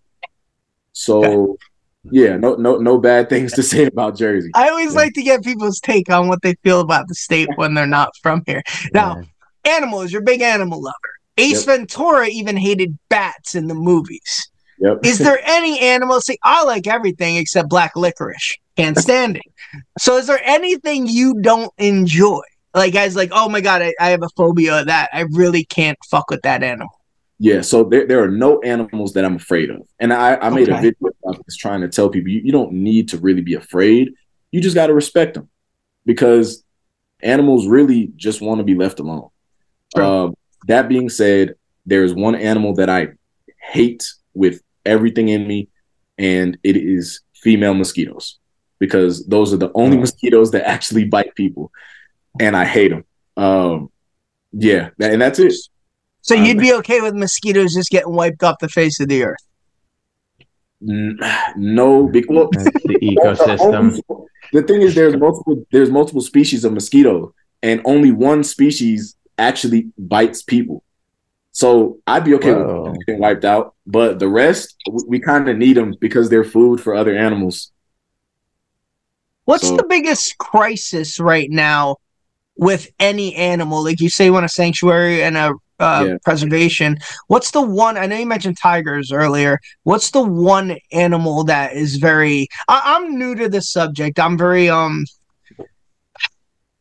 So, 0.93 1.57
yeah, 2.03 2.35
no, 2.35 2.55
no, 2.55 2.77
no 2.77 2.97
bad 2.97 3.29
things 3.29 3.53
to 3.53 3.63
say 3.63 3.85
about 3.85 4.17
Jersey. 4.17 4.49
I 4.55 4.69
always 4.69 4.93
yeah. 4.93 4.99
like 4.99 5.13
to 5.13 5.23
get 5.23 5.43
people's 5.43 5.79
take 5.79 6.09
on 6.09 6.27
what 6.27 6.41
they 6.41 6.55
feel 6.63 6.81
about 6.81 7.07
the 7.07 7.15
state 7.15 7.49
when 7.55 7.73
they're 7.73 7.87
not 7.87 8.09
from 8.21 8.43
here. 8.45 8.63
Now, 8.93 9.17
yeah. 9.65 9.77
animals, 9.77 10.11
you're 10.11 10.21
a 10.21 10.25
big 10.25 10.41
animal 10.41 10.81
lover. 10.81 10.95
Ace 11.37 11.65
yep. 11.65 11.77
Ventura 11.77 12.27
even 12.27 12.57
hated 12.57 12.97
bats 13.09 13.55
in 13.55 13.67
the 13.67 13.73
movies. 13.73 14.49
Yep. 14.79 15.05
Is 15.05 15.19
there 15.19 15.39
any 15.45 15.79
animal? 15.79 16.19
See, 16.21 16.39
I 16.43 16.63
like 16.63 16.87
everything 16.87 17.35
except 17.35 17.69
black 17.69 17.95
licorice. 17.95 18.57
Can't 18.75 18.97
stand 18.97 19.37
it. 19.37 19.43
So, 19.99 20.17
is 20.17 20.25
there 20.27 20.41
anything 20.43 21.05
you 21.07 21.39
don't 21.41 21.71
enjoy? 21.77 22.41
Like, 22.73 22.93
guys, 22.93 23.15
like, 23.15 23.29
oh 23.33 23.49
my 23.49 23.61
god, 23.61 23.81
I, 23.81 23.93
I 23.99 24.09
have 24.09 24.23
a 24.23 24.29
phobia 24.37 24.81
of 24.81 24.87
that. 24.87 25.09
I 25.13 25.21
really 25.31 25.65
can't 25.65 25.97
fuck 26.09 26.29
with 26.29 26.41
that 26.43 26.63
animal. 26.63 26.89
Yeah, 27.37 27.61
so 27.61 27.83
there, 27.83 28.05
there 28.05 28.23
are 28.23 28.29
no 28.29 28.61
animals 28.61 29.13
that 29.13 29.25
I'm 29.25 29.35
afraid 29.35 29.71
of. 29.71 29.81
And 29.99 30.13
I, 30.13 30.35
I 30.35 30.49
made 30.49 30.69
okay. 30.69 30.77
a 30.77 30.81
video 30.81 31.09
about 31.23 31.43
this 31.45 31.55
trying 31.55 31.81
to 31.81 31.89
tell 31.89 32.07
people 32.07 32.31
you, 32.31 32.41
you 32.43 32.51
don't 32.51 32.71
need 32.71 33.09
to 33.09 33.17
really 33.17 33.41
be 33.41 33.55
afraid. 33.55 34.13
You 34.51 34.61
just 34.61 34.75
got 34.75 34.87
to 34.87 34.93
respect 34.93 35.33
them 35.33 35.49
because 36.05 36.63
animals 37.21 37.67
really 37.67 38.11
just 38.15 38.41
want 38.41 38.59
to 38.59 38.63
be 38.63 38.75
left 38.75 38.99
alone. 38.99 39.29
Um, 39.95 40.35
that 40.67 40.87
being 40.87 41.09
said, 41.09 41.55
there's 41.85 42.13
one 42.13 42.35
animal 42.35 42.75
that 42.75 42.89
I 42.89 43.09
hate 43.59 44.07
with 44.33 44.61
everything 44.85 45.29
in 45.29 45.47
me, 45.47 45.69
and 46.17 46.57
it 46.63 46.77
is 46.77 47.21
female 47.33 47.73
mosquitoes 47.73 48.39
because 48.79 49.25
those 49.27 49.53
are 49.53 49.57
the 49.57 49.71
only 49.75 49.97
mosquitoes 49.97 50.51
that 50.51 50.67
actually 50.67 51.05
bite 51.05 51.33
people, 51.35 51.71
and 52.39 52.55
I 52.55 52.65
hate 52.65 52.89
them. 52.89 53.05
Um, 53.37 53.91
yeah, 54.51 54.89
and 54.99 55.21
that's 55.21 55.39
it. 55.39 55.53
So 56.21 56.35
you'd 56.35 56.57
um, 56.57 56.63
be 56.63 56.73
okay 56.73 57.01
with 57.01 57.15
mosquitoes 57.15 57.73
just 57.73 57.89
getting 57.89 58.13
wiped 58.13 58.43
off 58.43 58.59
the 58.59 58.69
face 58.69 58.99
of 58.99 59.07
the 59.07 59.23
earth? 59.23 59.43
No, 60.81 62.07
because 62.07 62.29
well, 62.29 62.49
the 62.51 62.97
ecosystem. 63.01 64.01
The 64.53 64.63
thing 64.63 64.81
is, 64.81 64.95
there's 64.95 65.15
multiple 65.15 65.65
there's 65.71 65.89
multiple 65.89 66.21
species 66.21 66.65
of 66.65 66.73
mosquito, 66.73 67.33
and 67.63 67.81
only 67.85 68.11
one 68.11 68.43
species 68.43 69.15
actually 69.37 69.91
bites 69.97 70.41
people. 70.41 70.83
So 71.53 71.99
I'd 72.07 72.23
be 72.23 72.33
okay 72.35 72.53
Whoa. 72.53 72.91
with 72.91 73.05
getting 73.05 73.21
wiped 73.21 73.45
out, 73.45 73.75
but 73.85 74.19
the 74.19 74.27
rest 74.27 74.75
we, 74.89 75.03
we 75.07 75.19
kind 75.19 75.49
of 75.49 75.57
need 75.57 75.77
them 75.77 75.93
because 75.99 76.29
they're 76.29 76.43
food 76.43 76.81
for 76.81 76.95
other 76.95 77.15
animals. 77.15 77.71
What's 79.45 79.67
so, 79.67 79.75
the 79.75 79.83
biggest 79.83 80.37
crisis 80.37 81.19
right 81.19 81.49
now 81.49 81.97
with 82.61 82.87
any 82.99 83.35
animal? 83.35 83.83
Like 83.83 83.99
you 83.99 84.09
say, 84.09 84.25
you 84.25 84.33
want 84.33 84.45
a 84.45 84.49
sanctuary 84.49 85.21
and 85.21 85.35
a 85.35 85.53
uh, 85.81 86.05
yeah. 86.07 86.17
preservation. 86.23 86.97
What's 87.27 87.51
the 87.51 87.61
one? 87.61 87.97
I 87.97 88.05
know 88.05 88.15
you 88.15 88.25
mentioned 88.25 88.57
tigers 88.57 89.11
earlier. 89.11 89.59
What's 89.83 90.11
the 90.11 90.21
one 90.21 90.77
animal 90.93 91.43
that 91.45 91.73
is 91.73 91.97
very? 91.97 92.47
I, 92.69 92.95
I'm 92.95 93.17
new 93.17 93.35
to 93.35 93.49
this 93.49 93.69
subject. 93.69 94.19
I'm 94.19 94.37
very 94.37 94.69
um 94.69 95.05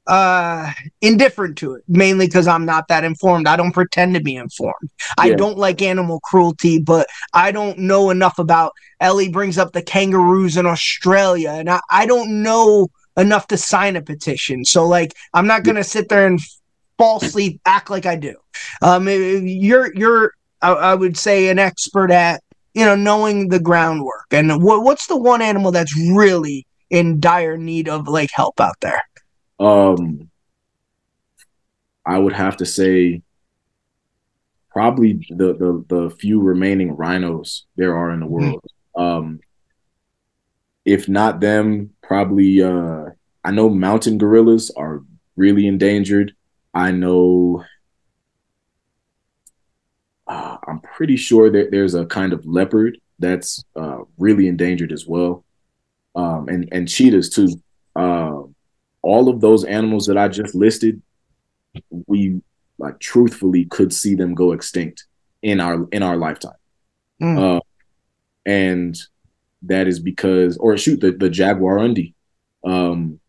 uh 0.06 0.72
indifferent 1.02 1.58
to 1.58 1.74
it 1.74 1.84
mainly 1.86 2.26
because 2.26 2.48
i'm 2.48 2.64
not 2.64 2.88
that 2.88 3.04
informed 3.04 3.46
i 3.46 3.54
don't 3.54 3.72
pretend 3.72 4.14
to 4.14 4.20
be 4.20 4.34
informed 4.34 4.74
yeah. 4.82 5.14
i 5.18 5.34
don't 5.34 5.58
like 5.58 5.82
animal 5.82 6.18
cruelty 6.20 6.80
but 6.80 7.06
i 7.34 7.52
don't 7.52 7.78
know 7.78 8.08
enough 8.08 8.38
about 8.38 8.72
ellie 9.00 9.28
brings 9.28 9.58
up 9.58 9.72
the 9.72 9.82
kangaroos 9.82 10.56
in 10.56 10.64
australia 10.64 11.50
and 11.50 11.68
i, 11.68 11.78
I 11.90 12.06
don't 12.06 12.42
know 12.42 12.88
enough 13.20 13.46
to 13.46 13.56
sign 13.56 13.96
a 13.96 14.02
petition 14.02 14.64
so 14.64 14.86
like 14.86 15.12
i'm 15.34 15.46
not 15.46 15.64
gonna 15.64 15.84
sit 15.84 16.08
there 16.08 16.26
and 16.26 16.40
falsely 16.98 17.60
act 17.66 17.90
like 17.90 18.06
i 18.06 18.16
do 18.16 18.34
um 18.82 19.08
you're 19.08 19.94
you're 19.94 20.32
I, 20.62 20.72
I 20.72 20.94
would 20.94 21.16
say 21.16 21.48
an 21.48 21.58
expert 21.58 22.10
at 22.10 22.42
you 22.74 22.84
know 22.84 22.94
knowing 22.94 23.48
the 23.48 23.60
groundwork 23.60 24.26
and 24.30 24.62
what, 24.62 24.82
what's 24.82 25.06
the 25.06 25.16
one 25.16 25.42
animal 25.42 25.72
that's 25.72 25.96
really 25.96 26.66
in 26.90 27.20
dire 27.20 27.56
need 27.56 27.88
of 27.88 28.08
like 28.08 28.30
help 28.32 28.60
out 28.60 28.76
there 28.80 29.02
um, 29.60 30.30
I 32.04 32.18
would 32.18 32.32
have 32.32 32.56
to 32.56 32.66
say 32.66 33.22
probably 34.70 35.26
the 35.28 35.52
the 35.54 35.84
the 35.88 36.10
few 36.10 36.40
remaining 36.40 36.96
rhinos 36.96 37.66
there 37.76 37.96
are 37.96 38.10
in 38.10 38.20
the 38.20 38.26
mm-hmm. 38.26 38.34
world. 38.34 38.64
Um, 38.96 39.40
if 40.84 41.08
not 41.08 41.40
them, 41.40 41.90
probably 42.02 42.62
uh, 42.62 43.06
I 43.44 43.50
know 43.50 43.68
mountain 43.68 44.18
gorillas 44.18 44.70
are 44.76 45.02
really 45.36 45.66
endangered. 45.66 46.34
I 46.74 46.90
know 46.90 47.64
uh, 50.26 50.56
I'm 50.66 50.80
pretty 50.80 51.16
sure 51.16 51.50
that 51.50 51.70
there's 51.70 51.94
a 51.94 52.06
kind 52.06 52.32
of 52.32 52.46
leopard 52.46 52.98
that's 53.18 53.64
uh, 53.76 53.98
really 54.18 54.46
endangered 54.48 54.92
as 54.92 55.06
well, 55.06 55.44
um, 56.14 56.48
and 56.48 56.68
and 56.72 56.88
cheetahs 56.88 57.30
too. 57.30 57.48
Um, 57.96 58.54
all 59.02 59.28
of 59.28 59.40
those 59.40 59.64
animals 59.64 60.06
that 60.06 60.16
I 60.16 60.28
just 60.28 60.54
listed, 60.54 61.02
we 62.06 62.40
like 62.78 62.98
truthfully 62.98 63.64
could 63.66 63.92
see 63.92 64.14
them 64.14 64.34
go 64.34 64.52
extinct 64.52 65.04
in 65.42 65.60
our 65.60 65.86
in 65.92 66.02
our 66.02 66.16
lifetime. 66.16 66.54
Mm. 67.20 67.56
Uh, 67.56 67.60
and 68.46 68.96
that 69.62 69.86
is 69.86 70.00
because, 70.00 70.56
or 70.56 70.76
shoot, 70.76 71.00
the, 71.00 71.12
the 71.12 71.28
jaguarundi. 71.28 72.14
Um, 72.64 73.20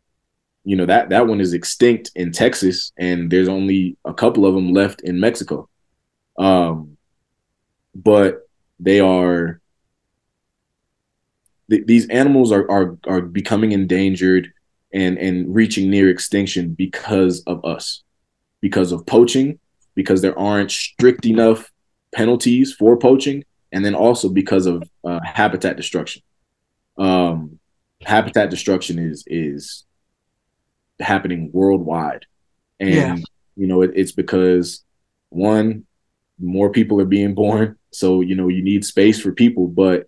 you 0.63 0.75
know 0.75 0.85
that 0.85 1.09
that 1.09 1.27
one 1.27 1.41
is 1.41 1.53
extinct 1.53 2.11
in 2.15 2.31
Texas, 2.31 2.91
and 2.97 3.31
there's 3.31 3.49
only 3.49 3.97
a 4.05 4.13
couple 4.13 4.45
of 4.45 4.53
them 4.53 4.73
left 4.73 5.01
in 5.01 5.19
Mexico. 5.19 5.67
Um, 6.37 6.97
but 7.95 8.47
they 8.79 8.99
are 8.99 9.59
th- 11.69 11.85
these 11.87 12.07
animals 12.09 12.51
are 12.51 12.69
are 12.69 12.97
are 13.07 13.21
becoming 13.21 13.71
endangered 13.71 14.51
and 14.93 15.17
and 15.17 15.53
reaching 15.53 15.89
near 15.89 16.09
extinction 16.09 16.73
because 16.73 17.41
of 17.47 17.63
us, 17.65 18.03
because 18.59 18.91
of 18.91 19.05
poaching, 19.05 19.59
because 19.95 20.21
there 20.21 20.37
aren't 20.37 20.71
strict 20.71 21.25
enough 21.25 21.71
penalties 22.13 22.73
for 22.73 22.97
poaching, 22.97 23.43
and 23.71 23.85
then 23.85 23.95
also 23.95 24.29
because 24.29 24.65
of 24.65 24.83
uh, 25.03 25.19
habitat 25.23 25.77
destruction. 25.77 26.21
Um, 26.97 27.59
habitat 28.03 28.49
destruction 28.49 28.99
is 28.99 29.23
is 29.27 29.85
happening 30.99 31.49
worldwide, 31.53 32.25
and 32.79 32.89
yeah. 32.89 33.17
you 33.55 33.67
know 33.67 33.81
it, 33.81 33.91
it's 33.95 34.11
because 34.11 34.83
one, 35.29 35.85
more 36.39 36.69
people 36.69 36.99
are 36.99 37.05
being 37.05 37.33
born, 37.33 37.77
so 37.91 38.21
you 38.21 38.35
know 38.35 38.47
you 38.47 38.63
need 38.63 38.85
space 38.85 39.19
for 39.19 39.31
people, 39.31 39.67
but 39.67 40.07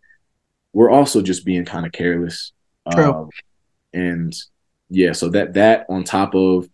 we're 0.73 0.91
also 0.91 1.21
just 1.21 1.45
being 1.45 1.65
kind 1.65 1.85
of 1.85 1.91
careless. 1.91 2.51
True. 2.91 3.13
Um, 3.13 3.29
and 3.93 4.35
yeah, 4.89 5.13
so 5.13 5.29
that 5.29 5.53
that 5.53 5.85
on 5.89 6.03
top 6.03 6.35
of 6.35 6.67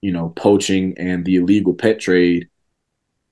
you 0.00 0.12
know 0.12 0.30
poaching 0.30 0.94
and 0.96 1.24
the 1.24 1.36
illegal 1.36 1.74
pet 1.74 1.98
trade, 2.00 2.48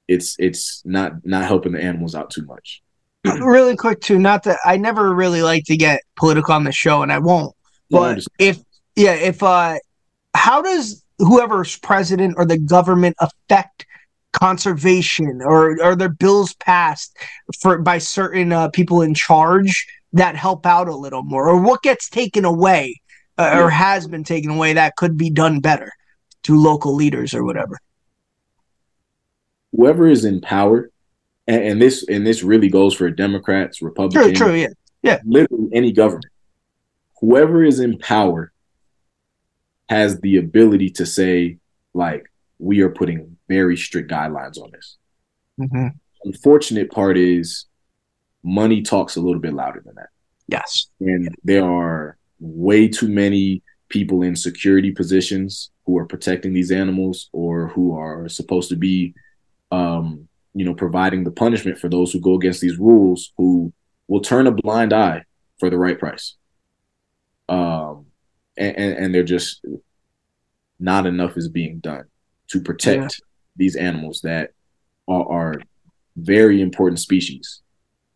it's 0.08 0.36
it's 0.38 0.82
not 0.84 1.24
not 1.24 1.44
helping 1.44 1.72
the 1.72 1.82
animals 1.82 2.14
out 2.14 2.30
too 2.30 2.44
much. 2.44 2.82
really 3.40 3.76
quick 3.76 4.00
too, 4.00 4.18
not 4.18 4.44
that 4.44 4.58
I 4.64 4.76
never 4.76 5.14
really 5.14 5.42
like 5.42 5.64
to 5.64 5.76
get 5.76 6.02
political 6.16 6.54
on 6.54 6.64
the 6.64 6.72
show, 6.72 7.02
and 7.02 7.12
I 7.12 7.18
won't. 7.18 7.54
But 7.90 8.24
if 8.38 8.58
yeah, 8.96 9.14
if 9.14 9.42
uh, 9.42 9.78
how 10.34 10.62
does 10.62 11.04
whoever's 11.18 11.76
president 11.78 12.34
or 12.36 12.44
the 12.44 12.58
government 12.58 13.16
affect 13.20 13.86
conservation 14.32 15.40
or 15.42 15.82
are 15.82 15.96
there 15.96 16.08
bills 16.08 16.54
passed 16.54 17.16
for 17.60 17.78
by 17.78 17.98
certain 17.98 18.52
uh, 18.52 18.68
people 18.68 19.02
in 19.02 19.14
charge 19.14 19.86
that 20.12 20.36
help 20.36 20.66
out 20.66 20.88
a 20.88 20.94
little 20.94 21.22
more? 21.22 21.48
Or 21.48 21.60
what 21.60 21.82
gets 21.82 22.08
taken 22.08 22.44
away 22.44 23.00
uh, 23.36 23.58
or 23.60 23.70
has 23.70 24.06
been 24.06 24.24
taken 24.24 24.50
away 24.50 24.74
that 24.74 24.96
could 24.96 25.16
be 25.16 25.30
done 25.30 25.60
better 25.60 25.92
to 26.44 26.56
local 26.56 26.94
leaders 26.94 27.34
or 27.34 27.44
whatever? 27.44 27.78
Whoever 29.72 30.06
is 30.06 30.24
in 30.24 30.40
power 30.40 30.90
and, 31.48 31.62
and 31.64 31.82
this 31.82 32.06
and 32.08 32.24
this 32.24 32.44
really 32.44 32.68
goes 32.68 32.94
for 32.94 33.10
democrats 33.10 33.82
republicans 33.82 34.38
true, 34.38 34.48
true 34.48 34.54
yeah 34.54 34.68
yeah 35.02 35.18
literally 35.24 35.68
any 35.72 35.90
government 35.90 36.26
whoever 37.20 37.64
is 37.64 37.80
in 37.80 37.98
power 37.98 38.52
has 39.88 40.20
the 40.20 40.36
ability 40.36 40.90
to 40.90 41.06
say 41.06 41.58
like 41.94 42.30
we 42.58 42.80
are 42.80 42.90
putting 42.90 43.36
very 43.48 43.76
strict 43.76 44.10
guidelines 44.10 44.58
on 44.58 44.70
this. 44.72 44.96
Mm-hmm. 45.60 45.88
Unfortunate 46.24 46.90
part 46.90 47.16
is 47.16 47.66
money 48.42 48.82
talks 48.82 49.16
a 49.16 49.20
little 49.20 49.40
bit 49.40 49.54
louder 49.54 49.82
than 49.84 49.94
that. 49.96 50.08
Yes, 50.48 50.88
and 51.00 51.34
there 51.44 51.64
are 51.64 52.16
way 52.40 52.88
too 52.88 53.08
many 53.08 53.62
people 53.88 54.22
in 54.22 54.36
security 54.36 54.90
positions 54.90 55.70
who 55.86 55.96
are 55.98 56.06
protecting 56.06 56.52
these 56.52 56.70
animals 56.70 57.28
or 57.32 57.68
who 57.68 57.96
are 57.96 58.28
supposed 58.28 58.68
to 58.70 58.76
be 58.76 59.14
um, 59.70 60.28
you 60.54 60.64
know 60.64 60.74
providing 60.74 61.24
the 61.24 61.30
punishment 61.30 61.78
for 61.78 61.88
those 61.88 62.12
who 62.12 62.20
go 62.20 62.34
against 62.34 62.60
these 62.60 62.78
rules 62.78 63.32
who 63.36 63.72
will 64.08 64.20
turn 64.20 64.46
a 64.46 64.50
blind 64.50 64.92
eye 64.92 65.22
for 65.58 65.70
the 65.70 65.78
right 65.78 65.98
price 65.98 66.34
um, 67.48 68.06
and, 68.56 68.76
and, 68.76 69.14
they're 69.14 69.22
just 69.22 69.64
not 70.78 71.06
enough 71.06 71.36
is 71.36 71.48
being 71.48 71.78
done 71.78 72.04
to 72.48 72.60
protect 72.60 73.00
yeah. 73.00 73.24
these 73.56 73.76
animals 73.76 74.20
that 74.22 74.50
are, 75.06 75.28
are, 75.30 75.54
very 76.16 76.60
important 76.60 76.98
species. 76.98 77.62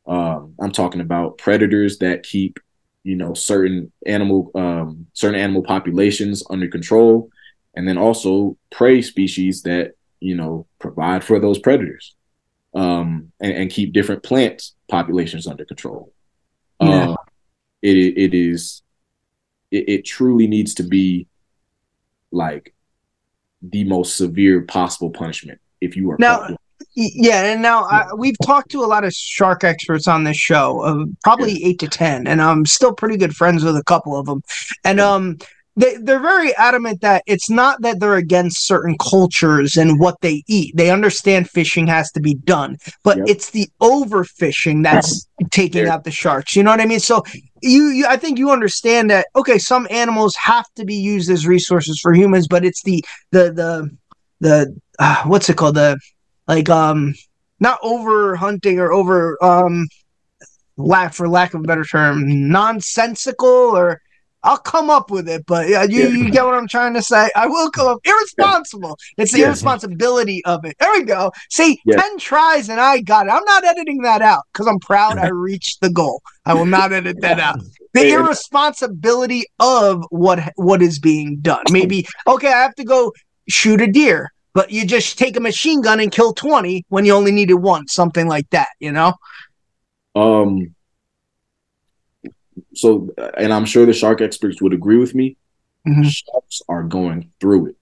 Um, 0.09 0.57
I'm 0.61 0.73
talking 0.73 1.01
about 1.01 1.39
predators 1.39 1.99
that 1.99 2.25
keep, 2.25 2.59
you 3.05 3.15
know, 3.15 3.33
certain 3.33 3.93
animal 4.05 4.51
um, 4.57 5.07
certain 5.13 5.39
animal 5.39 5.63
populations 5.63 6.43
under 6.51 6.67
control, 6.67 7.31
and 7.77 7.87
then 7.87 7.97
also 7.97 8.57
prey 8.73 9.03
species 9.03 9.63
that 9.63 9.93
you 10.19 10.35
know 10.35 10.67
provide 10.81 11.23
for 11.23 11.39
those 11.39 11.61
predators 11.61 12.17
um, 12.75 13.33
and, 13.41 13.53
and, 13.53 13.71
keep 13.71 13.93
different 13.93 14.23
plant 14.23 14.71
populations 14.89 15.47
under 15.47 15.65
control. 15.65 16.13
Yeah. 16.81 17.11
Uh, 17.11 17.17
it 17.83 17.97
it 17.97 18.35
is 18.35 18.83
it, 19.71 19.89
it 19.89 20.05
truly 20.05 20.47
needs 20.47 20.75
to 20.75 20.83
be 20.83 21.27
like 22.31 22.75
the 23.61 23.85
most 23.85 24.17
severe 24.17 24.63
possible 24.63 25.11
punishment 25.11 25.61
if 25.81 25.97
you 25.97 26.11
are 26.11 26.17
now 26.19 26.57
yeah 26.95 27.45
and 27.45 27.63
now 27.63 27.85
I, 27.85 28.15
we've 28.15 28.37
talked 28.45 28.71
to 28.73 28.83
a 28.83 28.87
lot 28.87 29.05
of 29.05 29.13
shark 29.13 29.65
experts 29.65 30.09
on 30.09 30.25
this 30.25 30.37
show 30.37 30.81
uh, 30.81 31.05
probably 31.23 31.53
yeah. 31.53 31.69
eight 31.69 31.79
to 31.81 31.89
ten 31.89 32.27
and 32.27 32.41
i'm 32.41 32.67
still 32.67 32.93
pretty 32.93 33.17
good 33.17 33.37
friends 33.37 33.63
with 33.65 33.77
a 33.77 33.85
couple 33.85 34.17
of 34.17 34.27
them 34.27 34.43
and 34.85 34.99
um 34.99 35.39
they, 35.77 35.97
they're 35.97 36.21
very 36.21 36.55
adamant 36.57 37.01
that 37.01 37.23
it's 37.27 37.49
not 37.49 37.81
that 37.83 37.99
they're 37.99 38.17
against 38.17 38.67
certain 38.67 38.97
cultures 38.99 39.77
and 39.77 39.99
what 39.99 40.21
they 40.21 40.43
eat. 40.47 40.77
They 40.77 40.91
understand 40.91 41.49
fishing 41.49 41.87
has 41.87 42.13
to 42.13 42.21
be 42.21 42.35
done, 42.35 42.77
but 43.03 43.19
yep. 43.19 43.27
it's 43.29 43.51
the 43.51 43.69
overfishing 43.81 44.83
that's 44.83 45.27
taking 45.51 45.89
out 45.89 46.05
the 46.05 46.11
sharks. 46.11 46.55
You 46.55 46.63
know 46.63 46.71
what 46.71 46.81
I 46.81 46.87
mean? 46.87 47.01
So 47.01 47.25
you, 47.63 47.87
you, 47.87 48.07
I 48.07 48.17
think 48.17 48.39
you 48.39 48.51
understand 48.51 49.11
that. 49.11 49.27
Okay, 49.35 49.59
some 49.59 49.87
animals 49.91 50.35
have 50.37 50.67
to 50.77 50.85
be 50.85 50.97
used 50.97 51.31
as 51.31 51.47
resources 51.47 51.99
for 52.01 52.13
humans, 52.13 52.49
but 52.49 52.65
it's 52.65 52.83
the 52.83 53.03
the 53.31 53.53
the 53.53 53.97
the 54.41 54.81
uh, 54.99 55.23
what's 55.25 55.49
it 55.49 55.57
called? 55.57 55.77
The 55.77 55.99
like 56.47 56.69
um 56.69 57.15
not 57.61 57.79
over 57.83 58.37
hunting 58.37 58.79
or 58.79 58.93
over 58.93 59.43
um 59.43 59.87
lack 60.77 61.15
for 61.15 61.29
lack 61.29 61.55
of 61.55 61.61
a 61.61 61.65
better 61.65 61.85
term 61.85 62.51
nonsensical 62.51 63.49
or 63.49 64.01
I'll 64.45 64.59
come 64.59 64.91
up 64.91 65.11
with 65.11 65.29
it, 65.29 65.47
but 65.47 65.69
yeah, 65.69 65.85
you, 65.85 66.09
you 66.09 66.31
get 66.31 66.45
what 66.45 66.55
I'm 66.55 66.67
trying 66.67 66.95
to 66.95 67.03
say. 67.03 67.31
I 67.37 67.47
will 67.47 67.71
come 67.71 67.87
up 67.87 67.99
irresponsible. 68.05 68.99
Yeah. 69.17 69.23
It's 69.23 69.33
the 69.33 69.41
yeah. 69.41 69.47
irresponsibility 69.47 70.45
of 70.45 70.65
it. 70.65 70.77
There 70.81 70.93
we 70.93 71.05
go. 71.05 71.33
See, 71.49 71.81
ten 71.89 72.19
tries 72.19 72.69
and 72.69 72.81
I 72.81 73.01
got 73.01 73.27
it. 73.27 73.31
I'm 73.31 73.45
not 73.45 73.65
editing 73.65 74.03
that 74.03 74.21
out 74.21 74.43
because 74.53 74.67
I'm 74.67 74.81
proud 74.81 75.19
I 75.19 75.29
reached 75.33 75.81
the 75.81 75.91
goal. 75.91 76.23
I 76.45 76.55
will 76.55 76.67
not 76.67 76.93
edit 76.93 77.21
that 77.21 77.39
out. 77.39 77.61
The 77.95 78.11
irresponsibility 78.11 79.45
of 79.61 80.03
what 80.09 80.51
what 80.57 80.81
is 80.81 80.99
being 80.99 81.41
done. 81.41 81.63
Maybe 81.71 82.07
okay, 82.27 82.49
I 82.49 82.63
have 82.63 82.75
to 82.77 82.85
go 82.85 83.13
shoot 83.51 83.83
a 83.83 83.87
deer, 83.87 84.33
but 84.55 84.71
you 84.71 84.87
just 84.87 85.19
take 85.19 85.37
a 85.37 85.41
machine 85.41 85.83
gun 85.83 86.01
and 86.01 86.11
kill 86.11 86.33
20 86.33 86.87
when 86.89 87.05
you 87.05 87.13
only 87.13 87.33
needed 87.33 87.57
one, 87.57 87.87
something 87.89 88.27
like 88.27 88.49
that. 88.49 88.69
You 88.81 88.93
know. 88.93 89.13
Um 90.15 90.75
so 92.75 93.11
and 93.37 93.53
I'm 93.53 93.65
sure 93.65 93.87
the 93.87 93.93
shark 93.93 94.21
experts 94.21 94.61
would 94.63 94.73
agree 94.73 94.99
with 94.99 95.15
me. 95.15 95.37
Mm-hmm. 95.87 96.03
Sharks 96.03 96.63
are 96.69 96.83
going 96.83 97.31
through 97.41 97.69
it. 97.69 97.77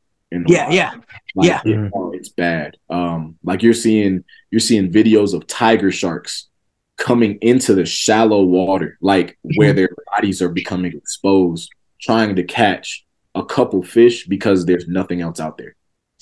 yeah, 0.48 0.62
wild. 0.62 0.74
yeah, 0.74 0.94
like, 1.34 1.48
yeah. 1.48 1.60
It, 1.64 1.76
mm-hmm. 1.76 2.14
it's 2.14 2.30
bad. 2.30 2.76
Um, 2.88 3.36
like 3.42 3.62
you're 3.62 3.74
seeing 3.74 4.24
you're 4.50 4.60
seeing 4.60 4.92
videos 4.92 5.34
of 5.34 5.46
tiger 5.46 5.90
sharks 5.90 6.48
coming 6.96 7.38
into 7.40 7.74
the 7.74 7.84
shallow 7.84 8.42
water, 8.42 8.98
like 9.00 9.38
where 9.56 9.70
mm-hmm. 9.70 9.76
their 9.76 9.90
bodies 10.14 10.42
are 10.42 10.50
becoming 10.50 10.92
exposed, 10.94 11.70
trying 12.00 12.36
to 12.36 12.44
catch 12.44 13.04
a 13.34 13.44
couple 13.44 13.82
fish 13.82 14.26
because 14.26 14.66
there's 14.66 14.86
nothing 14.86 15.20
else 15.20 15.40
out 15.40 15.56
there. 15.56 15.74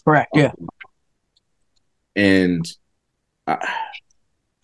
Correct. 0.05 0.31
Yeah. 0.35 0.53
Um, 0.59 0.69
and 2.17 2.73
I, 3.47 3.69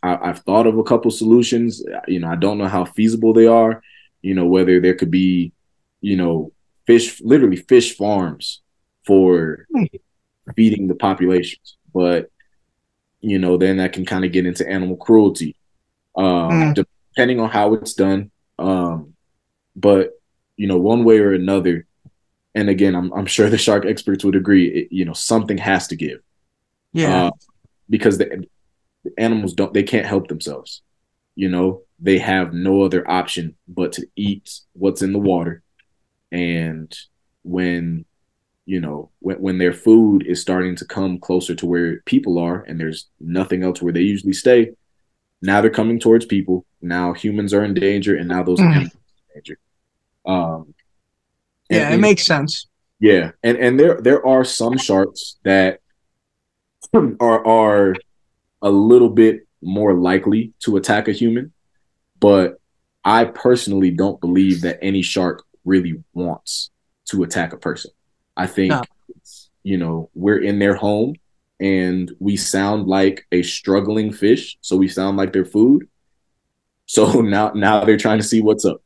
I, 0.03 0.27
have 0.27 0.41
thought 0.41 0.67
of 0.67 0.79
a 0.79 0.83
couple 0.85 1.11
solutions. 1.11 1.83
You 2.07 2.21
know, 2.21 2.29
I 2.29 2.37
don't 2.37 2.59
know 2.59 2.69
how 2.69 2.85
feasible 2.85 3.33
they 3.33 3.47
are. 3.47 3.83
You 4.25 4.35
know, 4.35 4.47
whether 4.47 4.81
there 4.81 4.95
could 4.95 5.11
be, 5.11 5.53
you 6.01 6.17
know, 6.17 6.53
fish, 6.87 7.21
literally 7.21 7.57
fish 7.57 7.97
farms 7.97 8.63
for 9.07 9.67
feeding 10.57 10.89
the 10.89 10.95
populations. 10.95 11.77
But 11.93 12.31
you 13.21 13.39
know, 13.39 13.57
then 13.57 13.79
that 13.79 13.93
can 13.93 14.05
kind 14.05 14.25
of 14.25 14.33
get 14.33 14.47
into 14.47 14.69
animal 14.69 14.97
cruelty, 14.97 15.57
um, 16.17 16.51
mm. 16.51 16.75
depending 16.75 17.41
on 17.41 17.49
how 17.51 17.75
it's 17.75 17.95
done. 17.95 18.31
Um, 18.59 19.15
but 19.77 20.13
you 20.57 20.67
know, 20.67 20.79
one 20.79 21.05
way 21.05 21.19
or 21.19 21.33
another, 21.33 21.87
and 22.55 22.69
again, 22.69 22.95
I'm 22.95 23.13
I'm 23.13 23.27
sure 23.27 23.49
the 23.49 23.59
shark 23.59 23.87
experts 23.87 24.25
would 24.25 24.37
agree. 24.37 24.69
It, 24.69 24.89
you 24.93 25.05
know, 25.05 25.15
something 25.15 25.59
has 25.59 25.89
to 25.89 25.97
give. 25.97 26.21
Yeah. 26.93 27.27
Uh, 27.27 27.31
because 27.91 28.19
the, 28.19 28.47
animals 29.19 29.53
don't 29.53 29.75
they 29.75 29.83
can't 29.83 30.07
help 30.07 30.29
themselves 30.29 30.83
you 31.35 31.49
know 31.49 31.83
they 31.99 32.19
have 32.19 32.53
no 32.53 32.83
other 32.83 33.09
option 33.11 33.55
but 33.69 33.93
to 33.93 34.07
eat 34.17 34.61
what's 34.73 35.03
in 35.03 35.13
the 35.13 35.19
water. 35.19 35.63
And 36.33 36.95
when 37.43 38.05
you 38.67 38.81
know 38.81 39.11
when, 39.21 39.37
when 39.37 39.59
their 39.59 39.73
food 39.73 40.27
is 40.27 40.41
starting 40.41 40.75
to 40.77 40.85
come 40.87 41.19
closer 41.19 41.55
to 41.55 41.67
where 41.67 42.01
people 42.07 42.39
are 42.39 42.63
and 42.63 42.81
there's 42.81 43.09
nothing 43.21 43.63
else 43.63 43.83
where 43.83 43.93
they 43.93 44.01
usually 44.01 44.33
stay 44.33 44.71
now 45.45 45.61
they're 45.61 45.71
coming 45.71 46.01
towards 46.01 46.25
people. 46.25 46.65
Now 46.81 47.13
humans 47.13 47.53
are 47.53 47.63
in 47.63 47.75
danger 47.75 48.17
and 48.17 48.29
now 48.29 48.43
those 48.43 48.59
mm. 48.59 48.65
animals 48.65 48.93
are 48.95 49.35
in 49.35 49.41
danger. 49.41 49.59
Um 50.25 50.75
yeah 51.69 51.87
and, 51.87 51.95
it 51.95 51.99
makes 51.99 52.25
sense. 52.25 52.67
Yeah, 52.99 53.33
and 53.43 53.59
and 53.59 53.79
there 53.79 54.01
there 54.01 54.27
are 54.27 54.45
some 54.45 54.79
sharks 54.79 55.37
that 55.45 55.81
are 56.95 57.47
are 57.47 57.95
a 58.63 58.71
little 58.71 59.11
bit 59.11 59.47
more 59.61 59.93
likely 59.95 60.55
to 60.61 60.77
attack 60.77 61.09
a 61.09 61.13
human, 61.13 61.53
but 62.25 62.59
I 63.05 63.25
personally 63.27 63.91
don't 63.91 64.19
believe 64.27 64.63
that 64.63 64.79
any 64.81 65.03
shark 65.03 65.45
really 65.67 65.95
wants 66.15 66.71
to 67.11 67.23
attack 67.23 67.53
a 67.53 67.59
person. 67.59 67.91
I 68.45 68.47
think 68.47 68.71
No. 68.73 68.83
you 69.71 69.77
know 69.83 70.09
we're 70.15 70.43
in 70.51 70.59
their 70.59 70.75
home 70.87 71.11
and 71.61 72.05
we 72.27 72.35
sound 72.37 72.87
like 72.99 73.17
a 73.39 73.43
struggling 73.43 74.11
fish, 74.23 74.57
so 74.67 74.73
we 74.83 74.89
sound 74.89 75.15
like 75.21 75.33
their 75.35 75.45
food. 75.57 75.81
So 76.87 77.03
now 77.37 77.47
now 77.55 77.85
they're 77.85 77.99
trying 78.07 78.21
to 78.23 78.29
see 78.33 78.41
what's 78.41 78.65
up. 78.65 78.81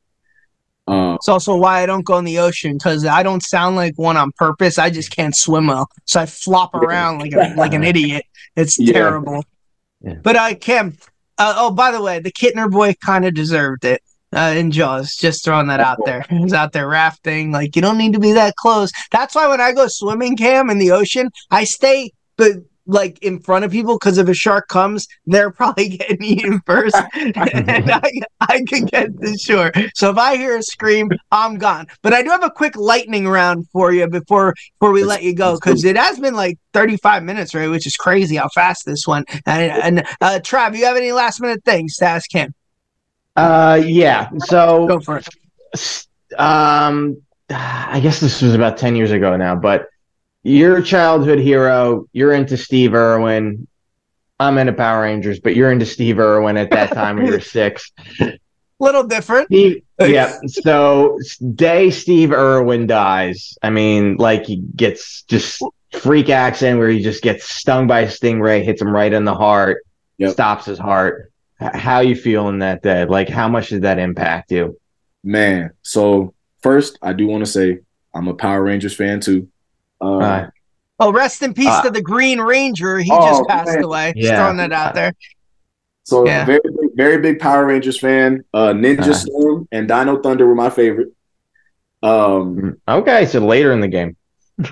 Um, 0.89 1.15
It's 1.17 1.29
also 1.29 1.55
why 1.65 1.75
I 1.83 1.87
don't 1.87 2.05
go 2.11 2.17
in 2.19 2.25
the 2.25 2.39
ocean 2.49 2.73
because 2.77 3.05
I 3.05 3.23
don't 3.23 3.43
sound 3.55 3.77
like 3.77 3.95
one 4.09 4.17
on 4.17 4.33
purpose. 4.33 4.79
I 4.87 4.91
just 4.91 5.11
can't 5.19 5.37
swim 5.37 5.67
well, 5.69 5.87
so 6.07 6.21
I 6.23 6.27
flop 6.27 6.75
around 6.75 7.13
like 7.23 7.35
a, 7.35 7.55
like 7.63 7.75
an 7.75 7.85
idiot. 7.93 8.25
It's 8.57 8.79
Yeah. 8.79 8.95
terrible. 8.95 9.45
Yeah. 10.07 10.19
But 10.27 10.35
uh, 10.37 10.55
Kim. 10.69 10.97
Uh, 11.39 11.55
oh, 11.57 11.71
by 11.71 11.91
the 11.91 12.03
way, 12.03 12.19
the 12.19 12.33
Kittner 12.33 12.71
boy 12.71 12.95
kind 13.05 13.25
of 13.25 13.35
deserved 13.35 13.85
it. 13.85 14.03
Uh, 14.31 14.53
in 14.55 14.71
Jaws, 14.71 15.17
just 15.17 15.43
throwing 15.43 15.69
that 15.69 15.81
out 15.81 15.97
there. 16.05 16.23
He 16.29 16.39
was 16.39 16.53
out 16.53 16.73
there 16.75 16.87
rafting. 16.87 17.51
Like 17.51 17.75
you 17.75 17.81
don't 17.81 17.97
need 17.97 18.13
to 18.13 18.21
be 18.21 18.33
that 18.33 18.57
close. 18.57 18.93
That's 19.11 19.35
why 19.35 19.49
when 19.49 19.59
I 19.59 19.73
go 19.73 19.87
swimming, 19.89 20.37
Cam, 20.37 20.69
in 20.69 20.77
the 20.77 20.91
ocean, 20.91 21.31
I 21.51 21.65
stay 21.65 22.13
but 22.39 22.53
like 22.89 23.19
in 23.23 23.39
front 23.39 23.65
of 23.65 23.71
people 23.71 23.97
because 23.97 24.19
if 24.19 24.27
a 24.29 24.35
shark 24.35 24.67
comes, 24.69 25.07
they're 25.27 25.51
probably 25.61 25.91
getting 25.91 26.23
eaten 26.25 26.61
first, 26.67 26.97
and 27.15 27.37
I, 27.91 28.11
I 28.41 28.63
can 28.67 28.87
get 28.87 29.11
to 29.21 29.39
shore. 29.39 29.71
So 29.95 30.11
if 30.11 30.17
I 30.19 30.37
hear 30.37 30.57
a 30.57 30.63
scream, 30.63 31.11
I'm 31.31 31.59
gone. 31.59 31.87
But 32.03 32.15
I 32.15 32.23
do 32.23 32.31
have 32.31 32.43
a 32.43 32.51
quick 32.51 32.75
lightning 32.77 33.29
round 33.29 33.69
for 33.71 33.93
you 33.93 34.09
before 34.09 34.55
before 34.81 34.93
we 34.93 35.05
Let's- 35.05 35.21
let 35.21 35.23
you 35.23 35.35
go 35.35 35.51
let's 35.51 35.61
because 35.61 35.85
it 35.85 35.97
has 35.97 36.19
been 36.19 36.35
like 36.35 36.59
35 36.73 37.23
minutes, 37.23 37.55
right? 37.55 37.69
Which 37.69 37.87
is 37.87 37.95
crazy 37.97 38.37
how 38.37 38.49
fast 38.55 38.85
this 38.87 39.07
one. 39.07 39.25
And, 39.47 39.71
and 40.01 40.07
uh, 40.21 40.41
Trav, 40.43 40.77
you 40.77 40.85
have 40.87 40.97
any 40.97 41.13
last 41.13 41.41
minute 41.41 41.63
things 41.65 41.97
to 41.97 42.07
ask 42.07 42.33
him? 42.33 42.55
Uh, 43.37 43.81
yeah. 43.85 44.31
So 44.47 44.87
Go 44.89 44.99
for 45.01 45.19
it. 45.19 45.29
um 46.39 47.23
i 47.51 47.99
guess 48.03 48.21
this 48.21 48.43
was 48.43 48.55
about 48.55 48.77
10 48.77 48.95
years 48.97 49.11
ago 49.11 49.35
now 49.37 49.55
but 49.57 49.87
you're 50.43 50.81
childhood 50.83 51.39
hero. 51.39 52.07
You're 52.13 52.33
into 52.33 52.57
steve 52.57 52.95
irwin. 52.95 53.67
I'm 54.41 54.57
into 54.59 54.73
power 54.73 55.03
rangers 55.03 55.41
but 55.41 55.57
you're 55.57 55.73
into 55.73 55.87
steve 55.87 56.19
irwin 56.19 56.57
at 56.57 56.71
that 56.71 56.93
time 56.93 57.17
when 57.17 57.27
you're 57.27 57.41
six. 57.41 57.91
Little 58.81 59.03
different. 59.03 59.47
Steve, 59.49 59.83
yeah. 60.01 60.39
So 60.47 61.19
day 61.55 61.91
steve 61.91 62.31
irwin 62.33 62.87
dies 62.87 63.59
i 63.63 63.71
mean 63.71 64.17
like 64.17 64.47
he 64.47 64.57
gets 64.77 65.23
just 65.23 65.61
freak 65.93 66.29
accident 66.29 66.79
where 66.79 66.89
he 66.89 67.03
just 67.03 67.23
gets 67.23 67.49
stung 67.49 67.87
by 67.89 68.01
a 68.01 68.07
stingray 68.07 68.63
hits 68.63 68.81
him 68.81 68.89
right 68.95 69.13
in 69.13 69.25
the 69.25 69.35
heart 69.35 69.85
Yep. 70.19 70.33
stops 70.33 70.65
his 70.67 70.79
heart. 70.81 71.31
How 71.61 72.01
you 72.01 72.17
feeling 72.17 72.59
that 72.59 72.83
day? 72.83 73.05
Like 73.05 73.29
how 73.29 73.49
much 73.49 73.69
did 73.69 73.83
that 73.83 73.99
impact 74.01 74.51
you? 74.51 74.77
Man, 75.23 75.71
so 75.83 76.35
first, 76.61 76.99
I 77.03 77.13
do 77.13 77.27
want 77.29 77.45
to 77.45 77.51
say 77.51 77.79
I'm 78.15 78.27
a 78.29 78.35
Power 78.35 78.63
Rangers 78.63 78.95
fan 78.95 79.21
too. 79.21 79.49
Um, 80.01 80.23
Uh, 80.23 80.47
Oh, 81.01 81.13
rest 81.13 81.43
in 81.43 81.55
peace 81.55 81.69
Uh, 81.69 81.83
to 81.83 81.91
the 81.91 82.03
Green 82.03 82.41
Ranger. 82.41 82.99
He 82.99 83.11
oh, 83.13 83.25
just 83.29 83.49
passed 83.49 83.73
man. 83.75 83.85
away. 83.85 84.13
Just 84.17 84.31
Yeah. 84.33 84.37
throwing 84.43 84.57
that 84.57 84.73
out 84.73 84.95
there. 84.95 85.13
so 86.03 86.27
yeah. 86.27 86.45
very, 86.45 86.59
big, 86.65 86.91
very 86.97 87.19
big 87.21 87.39
Power 87.39 87.67
Rangers 87.67 88.01
fan. 88.01 88.43
Uh, 88.53 88.73
Ninja 88.73 89.01
Uh-huh. 89.01 89.13
Storm 89.13 89.69
and 89.71 89.87
Dino 89.87 90.21
Thunder 90.21 90.47
were 90.47 90.55
my 90.57 90.71
favorite. 90.71 91.09
Um, 92.03 92.77
okay 92.89 93.27
so 93.27 93.41
later 93.41 93.73
in 93.73 93.81
the 93.81 93.89
game 93.89 94.17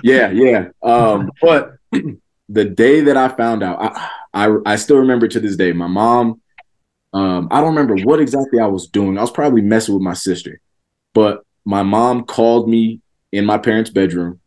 yeah, 0.01 0.29
yeah. 0.31 0.69
Um, 0.81 1.29
but 1.41 1.73
the 2.49 2.65
day 2.65 3.01
that 3.01 3.15
I 3.17 3.27
found 3.29 3.63
out, 3.63 3.77
I, 3.81 4.09
I 4.47 4.57
I 4.65 4.75
still 4.77 4.97
remember 4.97 5.27
to 5.29 5.39
this 5.39 5.55
day. 5.57 5.71
My 5.73 5.87
mom, 5.87 6.41
um, 7.13 7.47
I 7.51 7.59
don't 7.61 7.75
remember 7.75 7.95
what 8.05 8.19
exactly 8.19 8.59
I 8.59 8.67
was 8.67 8.87
doing. 8.87 9.17
I 9.17 9.21
was 9.21 9.31
probably 9.31 9.61
messing 9.61 9.93
with 9.93 10.03
my 10.03 10.13
sister, 10.13 10.59
but 11.13 11.41
my 11.65 11.83
mom 11.83 12.25
called 12.25 12.67
me 12.69 12.99
in 13.31 13.45
my 13.45 13.57
parents' 13.57 13.89
bedroom, 13.89 14.39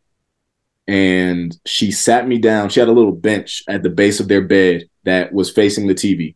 and 0.91 1.57
she 1.65 1.93
sat 1.93 2.27
me 2.27 2.39
down. 2.39 2.69
She 2.69 2.81
had 2.81 2.89
a 2.89 2.93
little 2.93 3.13
bench 3.13 3.63
at 3.69 3.85
the 3.85 3.91
base 3.91 4.19
of 4.19 4.27
their 4.27 4.41
bed 4.41 4.89
that 5.05 5.33
was 5.33 5.49
facing 5.49 5.87
the 5.87 5.95
TV, 5.95 6.35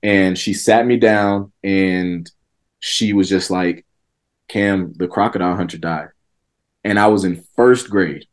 and 0.00 0.38
she 0.38 0.54
sat 0.54 0.86
me 0.86 0.96
down, 0.96 1.50
and 1.64 2.30
she 2.78 3.12
was 3.12 3.28
just 3.28 3.50
like, 3.50 3.84
"Cam, 4.46 4.92
the 4.94 5.08
crocodile 5.08 5.56
hunter 5.56 5.76
died," 5.76 6.10
and 6.84 7.00
I 7.00 7.08
was 7.08 7.24
in 7.24 7.44
first 7.56 7.90
grade. 7.90 8.26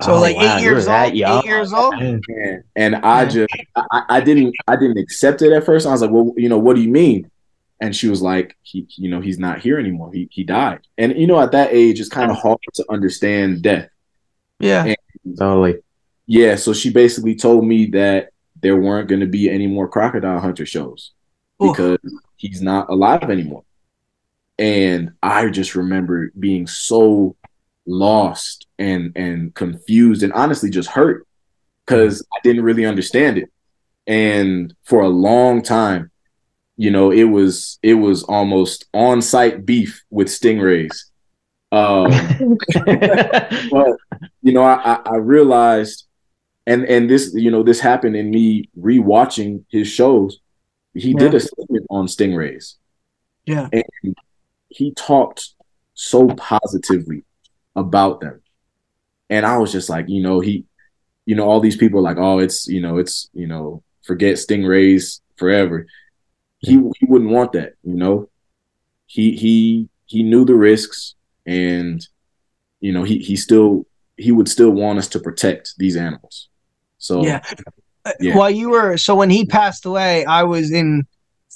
So, 0.00 0.18
like, 0.18 0.36
eight 0.36 0.50
Oh, 0.50 0.56
you 0.56 0.62
years 0.62 0.88
old? 0.88 1.14
young? 1.14 1.38
Eight 1.38 1.44
years 1.44 1.72
old? 1.74 1.94
And, 1.94 2.24
and 2.74 2.96
I 2.96 3.26
just 3.26 3.54
I, 3.76 4.02
I 4.08 4.20
didn't 4.22 4.54
I 4.66 4.76
didn't 4.76 4.96
accept 4.96 5.42
it 5.42 5.52
at 5.52 5.64
first. 5.64 5.86
I 5.86 5.90
was 5.90 6.00
like, 6.00 6.10
well, 6.10 6.32
you 6.38 6.48
know, 6.48 6.58
what 6.58 6.74
do 6.74 6.80
you 6.82 6.88
mean? 6.88 7.30
And 7.82 7.94
she 7.94 8.08
was 8.08 8.22
like, 8.22 8.56
he, 8.62 8.86
you 8.96 9.10
know, 9.10 9.20
he's 9.20 9.38
not 9.38 9.60
here 9.60 9.78
anymore. 9.78 10.10
He 10.10 10.26
he 10.32 10.42
died. 10.42 10.80
And 10.96 11.14
you 11.18 11.26
know, 11.26 11.38
at 11.38 11.52
that 11.52 11.74
age, 11.74 12.00
it's 12.00 12.08
kind 12.08 12.30
of 12.30 12.38
uh-huh. 12.38 12.48
hard 12.48 12.60
to 12.76 12.86
understand 12.90 13.60
death. 13.60 13.90
Yeah. 14.62 14.94
Totally. 15.38 15.76
Yeah. 16.26 16.54
So 16.56 16.72
she 16.72 16.90
basically 16.90 17.34
told 17.34 17.66
me 17.66 17.86
that 17.86 18.30
there 18.60 18.76
weren't 18.76 19.08
going 19.08 19.20
to 19.20 19.26
be 19.26 19.50
any 19.50 19.66
more 19.66 19.88
crocodile 19.88 20.40
hunter 20.40 20.64
shows 20.64 21.12
Oof. 21.62 21.76
because 21.76 21.98
he's 22.36 22.62
not 22.62 22.88
alive 22.88 23.24
anymore. 23.24 23.64
And 24.58 25.12
I 25.22 25.48
just 25.48 25.74
remember 25.74 26.30
being 26.38 26.66
so 26.66 27.36
lost 27.84 28.66
and 28.78 29.12
and 29.16 29.52
confused 29.54 30.22
and 30.22 30.32
honestly 30.32 30.70
just 30.70 30.88
hurt 30.88 31.26
because 31.84 32.24
I 32.32 32.38
didn't 32.44 32.62
really 32.62 32.86
understand 32.86 33.38
it. 33.38 33.50
And 34.06 34.72
for 34.84 35.02
a 35.02 35.08
long 35.08 35.62
time, 35.62 36.10
you 36.76 36.90
know, 36.90 37.10
it 37.10 37.24
was 37.24 37.78
it 37.82 37.94
was 37.94 38.22
almost 38.24 38.86
on-site 38.94 39.66
beef 39.66 40.04
with 40.10 40.28
stingrays. 40.28 41.04
Um, 41.72 42.10
but 42.84 43.96
you 44.42 44.52
know, 44.52 44.62
I, 44.62 45.00
I 45.04 45.16
realized, 45.16 46.06
and 46.66 46.84
and 46.84 47.08
this 47.08 47.32
you 47.34 47.50
know 47.50 47.62
this 47.62 47.80
happened 47.80 48.14
in 48.14 48.30
me 48.30 48.68
rewatching 48.78 49.64
his 49.68 49.88
shows. 49.88 50.38
He 50.94 51.14
did 51.14 51.32
a 51.34 51.40
segment 51.40 51.86
on 51.88 52.06
stingrays. 52.06 52.74
Yeah. 53.46 53.68
and 53.72 54.14
he 54.68 54.92
talked 54.92 55.48
so 55.94 56.28
positively 56.28 57.24
about 57.74 58.20
them, 58.20 58.42
and 59.30 59.46
I 59.46 59.56
was 59.56 59.72
just 59.72 59.88
like, 59.88 60.04
you 60.08 60.22
know, 60.22 60.40
he, 60.40 60.66
you 61.24 61.34
know, 61.34 61.48
all 61.48 61.60
these 61.60 61.78
people 61.78 62.00
are 62.00 62.02
like, 62.02 62.18
oh, 62.18 62.38
it's 62.38 62.68
you 62.68 62.82
know, 62.82 62.98
it's 62.98 63.30
you 63.32 63.46
know, 63.46 63.82
forget 64.02 64.36
stingrays 64.36 65.20
forever. 65.36 65.86
He 66.58 66.72
he 66.72 67.06
wouldn't 67.06 67.30
want 67.30 67.52
that, 67.52 67.72
you 67.82 67.94
know. 67.94 68.28
He 69.06 69.36
he 69.36 69.88
he 70.04 70.22
knew 70.22 70.44
the 70.44 70.54
risks, 70.54 71.14
and 71.46 72.06
you 72.80 72.92
know, 72.92 73.04
he 73.04 73.18
he 73.18 73.36
still 73.36 73.86
he 74.16 74.32
would 74.32 74.48
still 74.48 74.70
want 74.70 74.98
us 74.98 75.08
to 75.08 75.20
protect 75.20 75.74
these 75.78 75.96
animals. 75.96 76.48
So 76.98 77.24
Yeah. 77.24 77.40
Uh, 78.04 78.12
Yeah. 78.20 78.36
While 78.36 78.50
you 78.50 78.70
were 78.70 78.96
so 78.96 79.14
when 79.14 79.30
he 79.30 79.46
passed 79.46 79.86
away, 79.86 80.24
I 80.24 80.42
was 80.42 80.72
in 80.72 81.06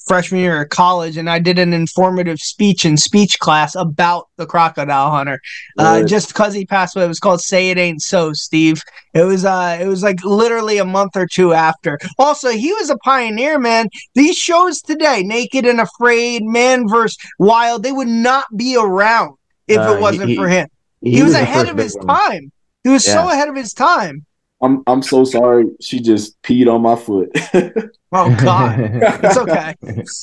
freshman 0.07 0.41
year 0.41 0.63
of 0.63 0.69
college 0.69 1.17
and 1.17 1.29
I 1.29 1.41
did 1.41 1.59
an 1.59 1.73
informative 1.73 2.39
speech 2.39 2.85
in 2.85 2.97
speech 2.97 3.41
class 3.41 3.75
about 3.75 4.29
the 4.37 4.47
crocodile 4.47 5.11
hunter. 5.11 5.41
Uh, 5.79 6.05
just 6.05 6.29
because 6.29 6.55
he 6.55 6.65
passed 6.65 6.95
away, 6.95 7.05
it 7.05 7.09
was 7.09 7.19
called 7.19 7.41
"Say 7.41 7.71
It 7.71 7.79
Ain't 7.79 8.03
So," 8.03 8.33
Steve. 8.33 8.81
It 9.15 9.25
was 9.25 9.45
uh, 9.45 9.79
it 9.81 9.87
was 9.87 10.03
like 10.03 10.25
literally 10.25 10.79
a 10.79 10.85
month 10.85 11.17
or 11.17 11.27
two 11.27 11.53
after. 11.53 11.99
Also, 12.19 12.51
he 12.51 12.73
was 12.75 12.91
a 12.91 12.99
pioneer, 12.99 13.59
man. 13.59 13.89
These 14.15 14.37
shows 14.37 14.81
today, 14.81 15.23
Naked 15.25 15.67
and 15.67 15.81
Afraid, 15.81 16.45
Man 16.45 16.89
vs. 16.89 17.17
Wild, 17.39 17.83
they 17.83 17.93
would 17.93 18.09
not 18.09 18.47
be 18.57 18.77
around 18.77 19.37
if 19.69 19.79
Uh, 19.79 19.95
it 19.97 20.01
wasn't 20.01 20.29
he- 20.31 20.37
for 20.37 20.49
him. 20.49 20.69
He, 21.03 21.23
was, 21.23 21.35
the 21.35 21.43
ahead 21.43 21.69
of 21.69 21.77
his 21.77 21.95
one. 21.97 22.07
time. 22.07 22.53
He 22.83 22.91
was 22.91 23.05
so 23.05 23.29
ahead 23.29 23.49
of 23.49 23.55
his 23.55 23.73
time. 23.73 24.25
I'm 24.63 24.83
I'm 24.87 25.03
so 25.03 25.23
sorry. 25.25 25.67
She 25.83 26.01
just 26.01 26.41
peed 26.43 26.73
on 26.73 26.83
my 26.83 26.97
foot. 26.97 27.31
Oh 28.13 28.35
God. 28.43 28.79
It's 29.03 29.37
okay. 29.37 29.75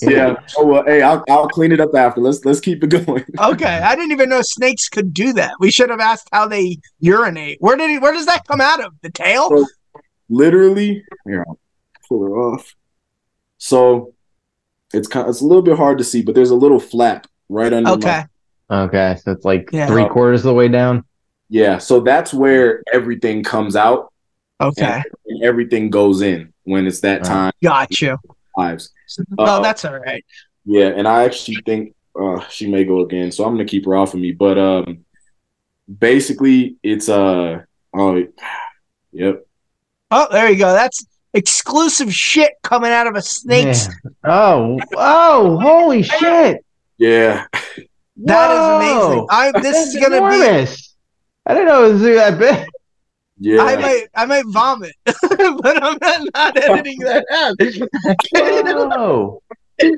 yeah. 0.02 0.36
Oh 0.58 0.66
well. 0.66 0.84
Hey, 0.86 1.02
I'll 1.04 1.24
I'll 1.30 1.48
clean 1.48 1.72
it 1.72 1.80
up 1.80 1.94
after. 1.94 2.20
Let's 2.22 2.44
let's 2.44 2.60
keep 2.60 2.84
it 2.84 2.88
going. 2.88 3.24
Okay, 3.40 3.66
I 3.80 3.96
didn't 3.96 4.12
even 4.14 4.30
know 4.30 4.42
snakes 4.42 4.90
could 4.90 5.14
do 5.14 5.34
that. 5.34 5.52
We 5.60 5.70
should 5.70 5.92
have 5.92 6.00
asked 6.00 6.28
how 6.32 6.48
they 6.48 6.78
urinate. 7.00 7.58
Where 7.60 7.76
did 7.78 7.92
he, 7.92 8.00
where 8.00 8.14
does 8.14 8.26
that 8.26 8.48
come 8.48 8.62
out 8.62 8.84
of? 8.84 8.94
The 9.02 9.12
tail? 9.12 9.50
So- 9.50 9.68
Literally, 10.30 11.04
here 11.28 11.46
I'll 11.48 11.60
pull 12.08 12.24
her 12.24 12.36
off. 12.36 12.74
So 13.60 14.14
it's 14.94 15.08
kind. 15.08 15.26
Of, 15.28 15.32
It's 15.32 15.42
a 15.42 15.46
little 15.46 15.62
bit 15.62 15.78
hard 15.78 15.98
to 16.00 16.04
see, 16.04 16.22
but 16.24 16.34
there's 16.34 16.50
a 16.50 16.56
little 16.56 16.80
flap 16.80 17.28
right 17.50 17.72
under. 17.72 17.92
Okay, 17.92 18.08
My, 18.08 18.28
Okay, 18.72 19.18
so 19.24 19.32
it's 19.32 19.46
like 19.46 19.70
Yeah. 19.72 19.88
three 19.88 20.08
quarters 20.08 20.42
of 20.42 20.46
the 20.46 20.54
way 20.54 20.68
down. 20.68 21.04
yeah. 21.50 21.78
So 21.78 22.00
that's 22.00 22.34
where 22.34 22.82
everything 22.92 23.44
comes 23.44 23.76
out 23.76 24.12
okay, 24.62 25.04
and 25.28 25.44
everything 25.44 25.90
goes 25.90 26.22
in 26.22 26.52
when 26.64 26.88
it's 26.88 27.02
that 27.02 27.22
Right. 27.22 27.28
time. 27.28 27.52
got 27.62 28.02
you. 28.02 28.18
Lives. 28.58 28.92
Oh, 29.38 29.44
Uh, 29.46 29.60
that's 29.62 29.84
all 29.86 29.98
right. 30.00 30.24
Yeah, 30.66 30.88
and 30.88 31.08
I 31.08 31.26
actually 31.26 31.58
think 31.66 31.94
uh, 32.20 32.40
she 32.50 32.70
may 32.70 32.84
go 32.86 33.02
again, 33.02 33.32
so 33.32 33.44
I'm 33.44 33.54
gonna 33.54 33.66
keep 33.66 33.86
her 33.86 33.96
off 33.96 34.14
of 34.14 34.20
me. 34.20 34.32
But 34.32 34.58
um, 34.58 35.00
basically, 36.00 36.76
it's 36.84 37.10
uh 37.10 37.62
oh, 37.94 38.24
yep. 39.12 39.46
Oh, 40.12 40.28
there 40.32 40.50
you 40.50 40.58
go. 40.58 40.72
That's 40.74 41.06
exclusive 41.34 42.14
shit 42.14 42.52
coming 42.64 42.92
out 42.92 43.08
of 43.08 43.16
a 43.16 43.22
snake's. 43.22 43.88
Yeah. 43.88 44.32
Oh, 44.32 44.80
oh, 44.96 45.60
holy 45.60 46.04
shit! 46.20 46.64
Yeah, 46.98 47.46
That 48.18 48.52
is 48.52 48.58
Whoa. 48.60 48.78
amazing. 48.78 49.28
I 49.30 49.52
this 49.62 49.64
That's 49.76 49.96
is 49.96 49.96
gonna 49.96 50.30
be. 50.30 50.36
enormous. 50.36 50.96
I 51.46 51.54
didn't 51.54 51.68
know 51.68 51.86
it 51.86 51.94
was 51.94 52.02
that 52.02 52.40
big. 52.40 52.68
yeah. 53.40 53.62
I 53.62 53.76
might 53.76 54.08
I 54.16 54.26
might 54.26 54.46
vomit, 54.48 54.96
but 55.06 55.84
I'm 55.84 55.98
not, 56.02 56.28
not 56.34 56.58
editing 56.58 57.00
that 57.00 57.26
out. 57.32 57.56
Whoa. 58.92 59.42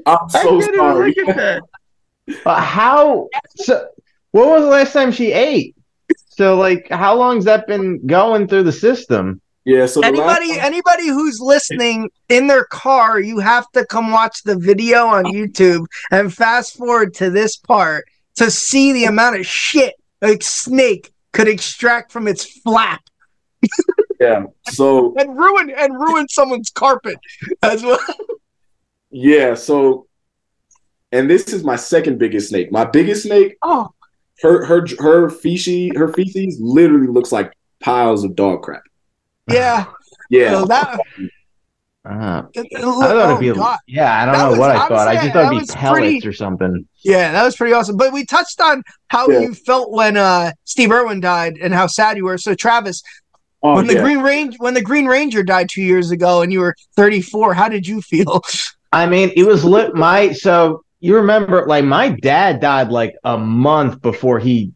I'm 0.05 0.30
so 0.30 0.59
couldn't 0.59 0.76
sorry. 0.76 1.13
look 1.18 1.30
at 1.30 1.36
that. 1.36 1.63
Uh, 2.43 2.59
how? 2.59 3.30
So, 3.55 3.88
when 4.32 4.49
was 4.49 4.63
the 4.63 4.68
last 4.70 4.93
time 4.93 5.11
she 5.11 5.32
ate? 5.32 5.76
So, 6.30 6.57
like, 6.57 6.89
how 6.89 7.16
long's 7.16 7.45
that 7.45 7.68
been 7.68 8.03
going 8.07 8.47
through 8.47 8.63
the 8.63 8.72
system? 8.72 9.41
Yeah, 9.66 9.88
so 9.88 10.01
anybody 10.01 10.51
time- 10.55 10.66
anybody 10.66 11.07
who's 11.07 11.39
listening 11.39 12.09
in 12.30 12.47
their 12.47 12.66
car, 12.66 13.20
you 13.20 13.39
have 13.39 13.70
to 13.72 13.86
come 13.86 14.11
watch 14.11 14.43
the 14.43 14.57
video 14.57 15.07
on 15.07 15.26
YouTube 15.26 15.86
and 16.11 16.34
fast 16.34 16.78
forward 16.78 17.13
to 17.16 17.30
this 17.30 17.57
part 17.57 18.05
to 18.36 18.51
see 18.51 18.93
the 18.93 19.05
amount 19.05 19.38
of 19.38 19.45
shit 19.45 19.95
a 20.22 20.39
snake 20.39 21.11
could 21.34 21.47
extract 21.47 22.11
from 22.11 22.28
its 22.28 22.45
flap 22.61 23.01
yeah. 24.20 24.45
So 24.70 25.13
and 25.18 25.38
ruin 25.38 25.70
and 25.70 25.93
ruin 25.93 26.28
someone's 26.30 26.70
carpet 26.70 27.18
as 27.61 27.84
well. 27.84 27.99
yeah, 29.09 29.53
so 29.53 30.07
and 31.11 31.30
this 31.30 31.53
is 31.53 31.63
my 31.63 31.76
second 31.76 32.18
biggest 32.18 32.49
snake. 32.49 32.72
My 32.72 32.86
biggest 32.86 33.24
snake, 33.24 33.57
Oh, 33.61 33.91
her 34.41 34.66
her 34.66 34.86
her 34.99 35.30
feces 35.30 35.91
her 35.95 36.11
feces 36.13 36.57
literally 36.59 37.07
looks 37.07 37.32
like 37.32 37.53
piles 37.80 38.24
of 38.24 38.36
dog 38.36 38.63
crap. 38.63 38.84
Yeah. 39.48 39.86
Yeah. 40.30 40.52
So 40.52 40.66
that, 40.66 41.00
Uh, 42.08 42.43
it- 42.54 42.68
it- 42.70 42.78
I 42.78 42.82
thought 42.82 43.12
oh, 43.16 43.30
it'd 43.32 43.39
be, 43.39 43.52
God. 43.52 43.80
yeah, 43.88 44.22
I 44.22 44.26
don't 44.26 44.34
That 44.36 44.43
know 44.43 44.50
was- 44.52 44.60
what 44.60 44.72
I 44.72 44.88
thought. 44.88 45.08
I 45.08 45.16
just 45.16 45.34
thought 45.34 45.54
it'd 45.54 45.68
be 45.68 45.74
pellets 45.74 46.00
pretty- 46.00 46.28
or 46.28 46.34
something. 46.34 46.88
Yeah, 47.04 47.32
that 47.32 47.43
was 47.43 47.56
pretty 47.56 47.74
awesome. 47.74 47.98
But 47.98 48.14
we 48.14 48.26
touched 48.26 48.62
on 48.62 48.84
how 49.08 49.28
Yeah. 49.28 49.39
you 49.39 49.54
felt 49.56 49.91
when 49.91 50.16
uh 50.18 50.52
Steve 50.66 50.91
Irwin 50.91 51.20
died 51.20 51.58
and 51.62 51.74
how 51.74 51.88
sad 51.88 52.18
you 52.18 52.26
were. 52.26 52.38
So 52.38 52.54
Travis, 52.54 53.02
Oh, 53.64 53.74
when 53.76 53.88
the 53.88 53.96
yeah. 53.96 54.02
Green 54.04 54.20
Range 54.20 54.56
when 54.60 54.76
the 54.76 54.82
Green 54.84 55.08
Ranger 55.08 55.41
died 55.41 55.68
two 55.72 55.82
years 55.82 56.12
ago 56.12 56.43
and 56.43 56.54
you 56.54 56.60
were 56.60 56.76
34, 56.96 57.56
how 57.56 57.70
did 57.70 57.88
you 57.88 58.02
feel? 58.02 58.41
I 58.91 59.08
mean, 59.08 59.32
it 59.36 59.43
was 59.48 59.64
lit. 59.66 59.96
My 59.96 60.32
so 60.34 60.84
you 61.00 61.16
remember, 61.16 61.66
like, 61.66 61.86
my 61.86 62.10
dad 62.10 62.60
died 62.60 62.89
like 62.89 63.16
a 63.24 63.36
month 63.38 64.02
before 64.04 64.38
he 64.39 64.72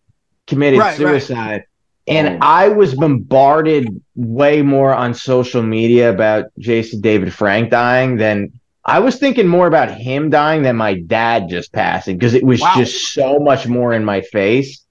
committed 0.47 0.79
Right, 0.79 0.97
right. 0.97 1.61
And. 2.09 2.43
I 2.43 2.67
was 2.69 2.95
bombarded 2.95 4.01
way 4.15 4.61
more 4.61 4.93
on 4.93 5.13
social 5.13 5.61
media 5.61 6.09
about 6.09 6.45
Jason 6.59 7.01
David 7.01 7.33
Frank 7.33 7.69
dying 7.71 8.17
than 8.17 8.51
I 8.85 8.99
was 8.99 9.17
thinking 9.17 9.47
more 9.47 9.67
about 9.67 9.91
him 9.91 10.29
dying 10.29 10.63
than 10.63 10.75
my 10.75 10.95
dad 10.99 11.49
just 11.49 11.71
passing 11.73 12.17
because 12.17 12.33
it 12.33 12.43
was 12.43 12.59
Wow. 12.61 12.73
just 12.77 13.13
so 13.13 13.39
much 13.39 13.67
more 13.67 13.93
in 13.93 14.03
my 14.03 14.21
face. 14.21 14.83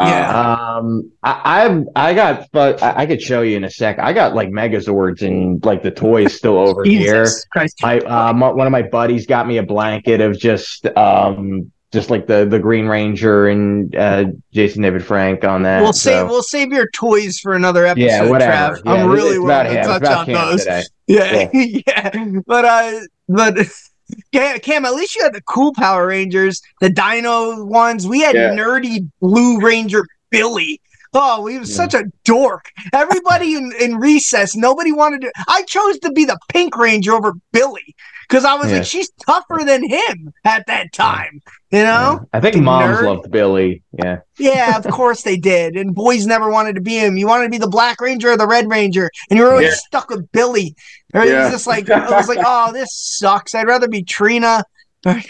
Yeah. 0.00 0.76
Um, 0.76 1.12
I 1.22 1.64
I've, 1.66 1.84
I 1.94 2.14
got, 2.14 2.48
but 2.50 2.82
I, 2.82 3.02
I 3.02 3.06
could 3.06 3.22
show 3.22 3.42
you 3.42 3.56
in 3.56 3.62
a 3.62 3.70
sec. 3.70 4.00
I 4.00 4.12
got 4.12 4.34
like 4.34 4.48
Megazords 4.48 5.22
and 5.22 5.64
like 5.64 5.84
the 5.84 5.92
toys 5.92 6.34
still 6.34 6.58
over 6.58 6.82
here. 6.84 7.24
Jesus 7.24 7.44
Christ. 7.52 7.76
My 7.80 7.98
um, 8.00 8.40
one 8.40 8.66
of 8.66 8.72
my 8.72 8.82
buddies 8.82 9.26
got 9.26 9.46
me 9.46 9.58
a 9.58 9.62
blanket 9.62 10.20
of 10.20 10.36
just 10.36 10.86
um, 10.96 11.70
just 11.94 12.10
like 12.10 12.26
the 12.26 12.44
the 12.44 12.58
Green 12.58 12.86
Ranger 12.86 13.48
and 13.48 13.94
uh, 13.96 14.26
Jason 14.52 14.82
David 14.82 15.02
Frank 15.04 15.44
on 15.44 15.62
that. 15.62 15.80
We'll 15.80 15.94
so- 15.94 16.10
save 16.10 16.28
we'll 16.28 16.42
save 16.42 16.70
your 16.72 16.90
toys 16.90 17.38
for 17.38 17.54
another 17.54 17.86
episode, 17.86 18.04
yeah, 18.06 18.28
whatever. 18.28 18.76
Trav. 18.76 18.82
Yeah, 18.84 18.92
I'm 18.92 18.98
it's- 19.00 19.08
really 19.22 19.36
it's 19.36 19.38
willing 19.38 19.46
about 19.46 19.62
to 19.64 20.00
touch 20.06 20.16
on 20.18 20.26
Cam 20.26 20.34
those. 20.50 20.60
today. 20.60 20.82
Yeah, 21.06 21.48
yeah. 21.54 22.40
But 22.46 22.64
uh, 22.66 23.00
but 23.28 23.56
Cam, 24.32 24.58
Cam, 24.60 24.84
at 24.84 24.94
least 24.94 25.16
you 25.16 25.22
had 25.22 25.32
the 25.32 25.40
cool 25.42 25.72
Power 25.72 26.06
Rangers, 26.08 26.60
the 26.82 26.90
Dino 26.90 27.64
ones. 27.64 28.06
We 28.06 28.20
had 28.20 28.34
Yeah. 28.34 28.50
nerdy 28.54 29.08
Blue 29.20 29.60
Ranger 29.60 30.06
Billy. 30.30 30.80
Oh, 31.14 31.46
he 31.46 31.58
was 31.58 31.70
Yeah. 31.70 31.76
such 31.76 31.94
a 31.94 32.04
dork. 32.24 32.70
Everybody 32.92 33.54
in, 33.54 33.72
in 33.80 33.96
recess, 33.96 34.56
nobody 34.56 34.92
wanted 34.92 35.22
to. 35.22 35.32
I 35.48 35.62
chose 35.62 35.98
to 36.00 36.10
be 36.12 36.24
the 36.24 36.38
Pink 36.48 36.76
Ranger 36.76 37.12
over 37.12 37.34
Billy 37.52 37.94
because 38.28 38.44
I 38.44 38.54
was 38.54 38.70
Yeah. 38.70 38.78
like, 38.78 38.86
she's 38.86 39.10
tougher 39.24 39.60
than 39.64 39.88
him 39.88 40.32
at 40.44 40.66
that 40.66 40.92
time. 40.92 41.40
You 41.70 41.82
know? 41.82 42.26
I 42.32 42.40
think 42.40 42.54
The 42.54 42.60
moms 42.62 42.98
nerd. 42.98 43.04
loved 43.04 43.30
Billy. 43.30 43.82
Yeah. 43.92 44.18
Yeah, 44.38 44.76
of 44.76 44.84
course 44.88 45.22
they 45.22 45.36
did. 45.36 45.76
And 45.76 45.94
boys 45.94 46.26
never 46.26 46.48
wanted 46.50 46.74
to 46.76 46.80
be 46.80 46.98
him. 46.98 47.16
You 47.16 47.26
wanted 47.26 47.44
to 47.44 47.50
be 47.50 47.58
the 47.58 47.68
Black 47.68 48.00
Ranger 48.00 48.30
or 48.30 48.36
the 48.36 48.46
Red 48.46 48.68
Ranger, 48.68 49.10
and 49.30 49.38
you 49.38 49.44
were 49.44 49.50
always 49.52 49.68
Yeah. 49.68 49.74
stuck 49.86 50.10
with 50.10 50.30
Billy. 50.32 50.74
Or 51.14 51.22
It 51.22 51.34
was 51.36 51.50
just 51.52 51.66
like 51.66 51.88
I 51.90 52.10
was 52.16 52.28
like, 52.28 52.38
oh, 52.44 52.72
this 52.72 52.92
sucks. 52.92 53.54
I'd 53.54 53.66
rather 53.68 53.88
be 53.88 54.02
Trini. 54.04 54.62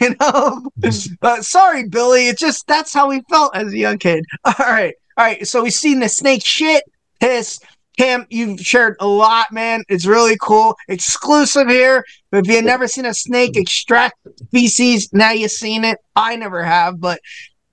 You 0.01 0.11
know, 0.21 0.63
mm-hmm. 0.81 1.15
but 1.21 1.45
sorry, 1.45 1.89
Billy. 1.89 2.29
It's 2.29 2.41
just 2.41 2.65
that's 2.69 2.95
how 2.95 3.09
we 3.09 3.23
felt 3.29 3.57
as 3.57 3.73
a 3.73 3.77
young 3.77 3.99
kid. 3.99 4.25
All 4.45 4.55
right, 4.61 4.95
all 5.17 5.25
right. 5.25 5.47
So 5.47 5.63
we've 5.63 5.73
seen 5.73 6.01
the 6.01 6.09
snake 6.09 6.45
shit, 6.45 6.83
piss. 7.21 7.61
Cam, 7.97 8.27
you've 8.29 8.59
shared 8.59 8.97
a 8.99 9.07
lot, 9.07 9.53
man. 9.53 9.85
It's 9.89 10.05
really 10.05 10.37
cool. 10.43 10.75
Exclusive 10.89 11.69
here. 11.69 12.05
If 12.33 12.49
you've 12.49 12.65
never 12.65 12.89
seen 12.89 13.07
a 13.07 13.15
snake 13.15 13.57
extract 13.57 14.17
feces, 14.51 15.13
now 15.13 15.31
you've 15.31 15.53
seen 15.53 15.85
it. 15.85 15.99
I 16.17 16.35
never 16.35 16.65
have, 16.65 17.01
but 17.01 17.21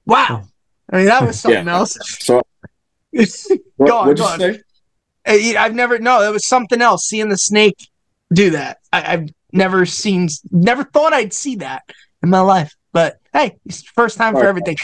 wow. 0.05 0.43
I 0.91 0.97
mean, 0.97 1.05
that 1.07 1.25
was 1.25 1.39
something 1.39 1.65
Yeah. 1.65 1.73
else. 1.73 1.97
So 2.23 2.41
what, 3.11 3.87
Go 3.87 3.97
on, 3.97 4.13
go 4.15 4.25
on. 4.25 4.57
I've 5.25 5.73
never, 5.73 5.97
no, 5.97 6.21
it 6.21 6.31
was 6.31 6.45
something 6.47 6.81
else. 6.83 7.05
Seeing 7.07 7.29
the 7.29 7.37
snake 7.37 7.77
do 8.31 8.51
that. 8.51 8.77
I, 8.93 9.13
I've 9.13 9.29
never 9.51 9.87
seen, 9.87 10.29
never 10.51 10.83
thought 10.83 11.13
I'd 11.13 11.33
see 11.33 11.55
that 11.57 11.81
in 12.21 12.29
my 12.29 12.41
life. 12.41 12.71
But 12.93 13.17
hey, 13.33 13.57
it's 13.65 13.81
first 13.81 14.17
time 14.17 14.33
for 14.35 14.41
Right. 14.41 14.49
everything. 14.49 14.77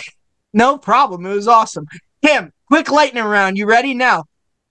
No 0.53 0.79
problem. 0.79 1.25
It 1.27 1.35
was 1.35 1.47
awesome. 1.47 1.85
Cam, 2.27 2.51
quick 2.67 2.91
lightning 2.91 3.23
round. 3.23 3.57
You 3.57 3.65
ready 3.65 3.93
now? 3.93 4.25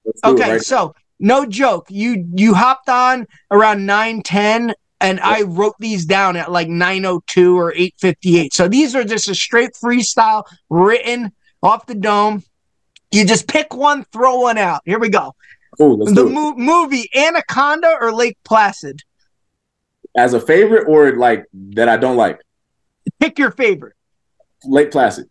Let's 0.04 0.20
do 0.20 0.28
it 0.28 0.32
Okay, 0.32 0.50
right 0.52 0.60
so 0.60 0.94
no 1.18 1.46
joke. 1.46 1.86
You 1.88 2.26
you 2.34 2.54
hopped 2.54 2.88
on 2.88 3.26
around 3.50 3.86
nine 3.86 4.22
ten, 4.22 4.74
and 5.00 5.20
I 5.20 5.42
wrote 5.42 5.74
these 5.78 6.04
down 6.04 6.36
at 6.36 6.52
like 6.52 6.68
nine 6.68 7.06
oh 7.06 7.22
two 7.26 7.58
or 7.58 7.72
eight 7.74 7.94
fifty 7.98 8.38
eight. 8.38 8.52
So 8.52 8.68
these 8.68 8.94
are 8.94 9.04
just 9.04 9.28
a 9.28 9.34
straight 9.34 9.70
freestyle 9.72 10.44
written 10.68 11.32
off 11.62 11.86
the 11.86 11.94
dome. 11.94 12.44
You 13.10 13.24
just 13.24 13.48
pick 13.48 13.74
one, 13.74 14.04
throw 14.12 14.40
one 14.40 14.58
out. 14.58 14.82
Here 14.84 14.98
we 14.98 15.08
go. 15.08 15.34
Let's 15.78 16.12
the 16.12 16.24
mo- 16.24 16.54
movie 16.56 17.08
Anaconda 17.14 17.96
or 18.00 18.12
Lake 18.12 18.36
Placid. 18.44 19.02
As 20.16 20.34
a 20.34 20.40
favorite 20.40 20.86
or 20.88 21.16
like 21.16 21.46
that 21.52 21.88
I 21.88 21.96
don't 21.96 22.16
like? 22.16 22.40
Pick 23.20 23.38
your 23.38 23.50
favorite. 23.50 23.94
Lake 24.64 24.90
Placid. 24.90 25.30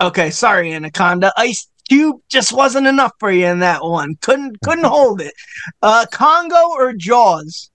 Okay, 0.00 0.30
sorry, 0.30 0.72
Anaconda. 0.72 1.32
Ice 1.36 1.66
Cube 1.88 2.20
just 2.28 2.52
wasn't 2.52 2.86
enough 2.86 3.12
for 3.18 3.30
you 3.30 3.46
in 3.46 3.60
that 3.60 3.82
one. 3.82 4.16
Couldn't 4.20 4.60
couldn't 4.62 4.84
hold 4.98 5.20
it. 5.20 5.34
Uh, 5.82 6.06
Congo 6.12 6.70
or 6.76 6.92
Jaws. 6.92 7.70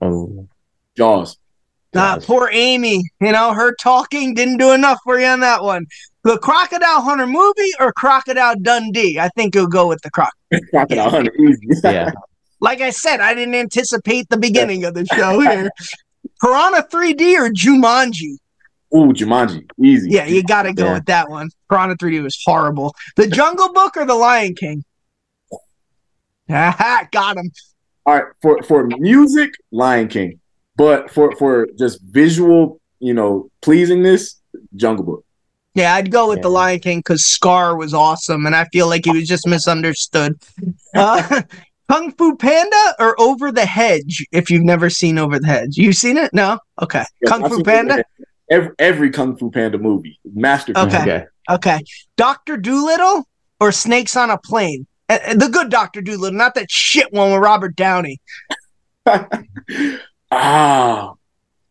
Oh. 0.00 0.48
Jaws. 0.96 1.36
Ah, 1.94 2.18
poor 2.22 2.50
Amy. 2.52 3.02
You 3.20 3.32
know, 3.32 3.52
her 3.54 3.74
talking 3.80 4.34
didn't 4.34 4.58
do 4.58 4.72
enough 4.72 4.98
for 5.04 5.18
you 5.18 5.26
on 5.26 5.40
that 5.40 5.62
one. 5.62 5.86
The 6.24 6.38
Crocodile 6.38 7.00
Hunter 7.02 7.26
movie 7.26 7.70
or 7.80 7.92
Crocodile 7.92 8.56
Dundee? 8.60 9.18
I 9.18 9.28
think 9.30 9.54
you'll 9.54 9.66
go 9.66 9.86
with 9.86 10.00
the 10.02 10.10
croc. 10.10 10.32
Crocodile 10.70 11.10
Hunter. 11.10 11.32
Easy. 11.38 11.68
Yeah. 11.84 12.10
Like 12.60 12.80
I 12.80 12.90
said, 12.90 13.20
I 13.20 13.34
didn't 13.34 13.54
anticipate 13.54 14.28
the 14.28 14.38
beginning 14.38 14.84
of 14.84 14.94
the 14.94 15.04
show 15.06 15.40
here. 15.50 15.70
Piranha 16.42 16.82
3D 16.90 17.38
or 17.38 17.50
Jumanji? 17.50 18.36
Ooh, 18.94 19.12
Jumanji. 19.12 19.68
Easy. 19.82 20.08
Yeah, 20.10 20.26
you 20.26 20.42
got 20.42 20.62
to 20.62 20.72
go 20.72 20.86
Yeah. 20.86 20.92
with 20.94 21.06
that 21.06 21.28
one. 21.28 21.50
Piranha 21.68 21.96
3D 21.96 22.22
was 22.22 22.40
horrible. 22.44 22.94
The 23.16 23.26
Jungle 23.26 23.72
Book 23.72 23.96
or 23.96 24.06
The 24.06 24.14
Lion 24.14 24.54
King? 24.54 24.84
Aha, 26.50 27.08
got 27.12 27.36
him. 27.36 27.50
All 28.04 28.14
right. 28.14 28.24
For 28.40 28.62
for 28.62 28.86
music, 28.86 29.54
Lion 29.72 30.08
King. 30.08 30.40
But 30.76 31.10
for 31.10 31.34
for 31.36 31.66
just 31.78 32.00
visual, 32.02 32.80
you 33.00 33.14
know, 33.14 33.50
pleasingness, 33.62 34.36
Jungle 34.76 35.04
Book. 35.04 35.24
Yeah, 35.74 35.94
I'd 35.94 36.10
go 36.10 36.28
with 36.28 36.40
The 36.40 36.48
Lion 36.48 36.78
King 36.80 37.00
because 37.00 37.26
Scar 37.26 37.76
was 37.76 37.92
awesome, 37.92 38.46
and 38.46 38.54
I 38.56 38.64
feel 38.72 38.86
like 38.88 39.04
he 39.04 39.10
was 39.10 39.28
just 39.28 39.46
misunderstood. 39.46 40.40
Uh, 40.94 41.42
Kung 41.90 42.10
Fu 42.12 42.34
Panda 42.36 42.94
or 42.98 43.14
Over 43.20 43.52
the 43.52 43.66
Hedge? 43.66 44.24
If 44.32 44.50
you've 44.50 44.64
never 44.64 44.88
seen 44.88 45.18
Over 45.18 45.38
the 45.38 45.46
Hedge, 45.46 45.76
you've 45.76 45.94
seen 45.94 46.16
it? 46.16 46.32
No. 46.32 46.58
Okay. 46.82 47.04
Yes, 47.20 47.30
Kung 47.30 47.44
I've 47.44 47.50
Fu 47.52 47.62
Panda. 47.62 48.02
Every, 48.50 48.70
every 48.78 49.10
Kung 49.10 49.36
Fu 49.36 49.50
Panda 49.50 49.78
movie, 49.78 50.18
Master. 50.24 50.72
Okay. 50.76 51.24
Okay. 51.50 51.80
Doctor 52.16 52.56
Dolittle 52.56 53.26
or 53.60 53.72
Snakes 53.72 54.16
on 54.16 54.30
a 54.30 54.38
Plane? 54.38 54.86
Uh, 55.08 55.34
the 55.34 55.48
good 55.48 55.70
Doctor 55.70 56.00
Dolittle, 56.00 56.36
not 56.36 56.54
that 56.54 56.70
shit 56.70 57.12
one 57.12 57.32
with 57.32 57.40
Robert 57.40 57.74
Downey. 57.76 58.20
ah, 60.30 61.12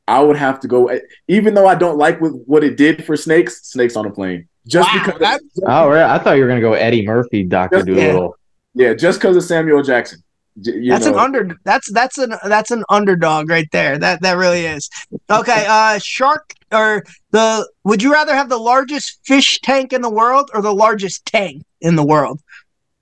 I 0.07 0.19
would 0.21 0.37
have 0.37 0.59
to 0.61 0.67
go. 0.67 0.89
Even 1.27 1.53
though 1.53 1.67
I 1.67 1.75
don't 1.75 1.97
like 1.97 2.21
what, 2.21 2.31
what 2.47 2.63
it 2.63 2.77
did 2.77 3.05
for 3.05 3.17
snakes, 3.17 3.67
snakes 3.67 3.95
on 3.95 4.05
a 4.05 4.11
plane. 4.11 4.47
Just 4.67 4.89
Wow, 4.93 5.03
because. 5.05 5.19
that- 5.19 5.41
Oh, 5.67 5.89
really? 5.89 6.01
I 6.03 6.17
thought 6.19 6.33
you 6.37 6.43
were 6.43 6.47
gonna 6.49 6.61
go 6.61 6.73
Eddie 6.73 7.05
Murphy, 7.05 7.43
Doctor 7.43 7.77
Just- 7.83 7.87
Dolittle. 7.87 8.35
yeah, 8.73 8.93
just 8.93 9.19
because 9.19 9.35
of 9.35 9.43
Samuel 9.43 9.83
Jackson. 9.83 10.23
J- 10.61 10.77
you 10.77 10.89
That's 10.89 11.05
know. 11.05 11.13
an 11.13 11.19
under. 11.19 11.57
That's 11.63 11.91
that's 11.91 12.17
an 12.17 12.35
that's 12.45 12.71
an 12.71 12.83
underdog 12.89 13.49
right 13.49 13.67
there. 13.71 13.97
That 13.97 14.21
that 14.21 14.37
really 14.37 14.65
is. 14.65 14.89
Okay, 15.29 15.65
uh, 15.69 15.99
shark 15.99 16.53
or 16.71 17.03
the. 17.31 17.69
Would 17.83 18.01
you 18.01 18.11
rather 18.11 18.35
have 18.35 18.49
the 18.49 18.57
largest 18.57 19.19
fish 19.25 19.59
tank 19.61 19.91
in 19.91 20.01
the 20.01 20.09
world 20.09 20.49
or 20.53 20.61
the 20.61 20.73
largest 20.73 21.25
tank 21.25 21.63
in 21.81 21.95
the 21.95 22.05
world? 22.05 22.41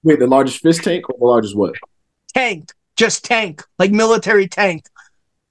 Wait, 0.04 0.20
the 0.20 0.28
largest 0.28 0.62
fish 0.62 0.80
tank 0.80 1.10
or 1.10 1.16
the 1.18 1.26
largest 1.26 1.56
what? 1.56 1.76
Tank, 2.34 2.72
just 2.96 3.24
tank, 3.24 3.64
like 3.78 3.92
military 3.92 4.48
tank. 4.48 4.86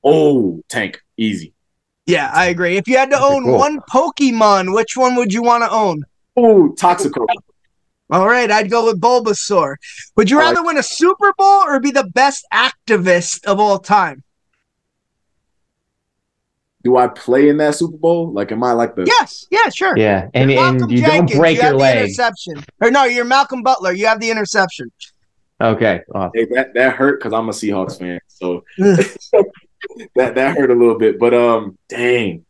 Oh, 0.04 0.60
tank, 0.68 1.00
easy. 1.16 1.54
Yeah, 2.06 2.30
I 2.34 2.46
agree. 2.46 2.76
If 2.76 2.88
you 2.88 2.96
had 2.96 3.10
to 3.10 3.20
own 3.20 3.44
cool. 3.44 3.58
one 3.58 3.80
Pokemon, 3.92 4.74
which 4.74 4.96
one 4.96 5.14
would 5.14 5.32
you 5.32 5.42
want 5.42 5.62
to 5.62 5.70
own? 5.70 6.02
Oh, 6.36 6.74
Toxico. 6.76 7.26
All 8.12 8.28
right, 8.28 8.50
I'd 8.50 8.70
go 8.70 8.84
with 8.84 9.00
Bulbasaur. 9.00 9.76
Would 10.16 10.30
you 10.30 10.38
I 10.38 10.44
like- 10.44 10.54
rather 10.56 10.66
win 10.66 10.76
a 10.78 10.82
Super 10.82 11.32
Bowl 11.36 11.62
or 11.64 11.80
be 11.80 11.90
the 11.90 12.04
best 12.04 12.46
activist 12.52 13.44
of 13.46 13.58
all 13.58 13.78
time? 13.78 14.22
Do 16.84 16.96
I 16.96 17.06
play 17.08 17.48
in 17.48 17.58
that 17.58 17.76
Super 17.76 17.96
Bowl? 17.96 18.32
Like, 18.32 18.50
am 18.50 18.62
I 18.64 18.72
like 18.72 18.96
the? 18.96 19.04
Yes, 19.06 19.46
yeah, 19.50 19.68
sure. 19.68 19.96
Yeah, 19.96 20.28
and 20.34 20.50
You're 20.50 20.60
and 20.64 20.90
you 20.90 20.98
Jenkins, 20.98 21.30
don't 21.30 21.38
break 21.40 21.56
you 21.56 21.62
your 21.62 21.70
have 21.70 21.72
the 21.74 21.78
leg. 21.78 21.98
interception. 22.04 22.64
Or 22.80 22.90
no, 22.90 23.04
you're 23.04 23.24
Malcolm 23.24 23.62
Butler. 23.62 23.92
You 23.92 24.06
have 24.06 24.18
the 24.20 24.30
interception. 24.30 24.90
Okay. 25.60 26.00
Oh, 26.12 26.30
Hey, 26.34 26.46
that 26.46 26.74
that 26.74 26.96
hurt 26.96 27.20
because 27.20 27.32
I'm 27.32 27.48
a 27.48 27.52
Seahawks 27.52 27.98
fan, 28.00 28.18
so 28.26 28.64
that 28.78 30.34
that 30.34 30.56
hurt 30.56 30.70
a 30.72 30.74
little 30.74 30.98
bit. 30.98 31.20
But 31.20 31.34
um, 31.34 31.78
dang. 31.88 32.44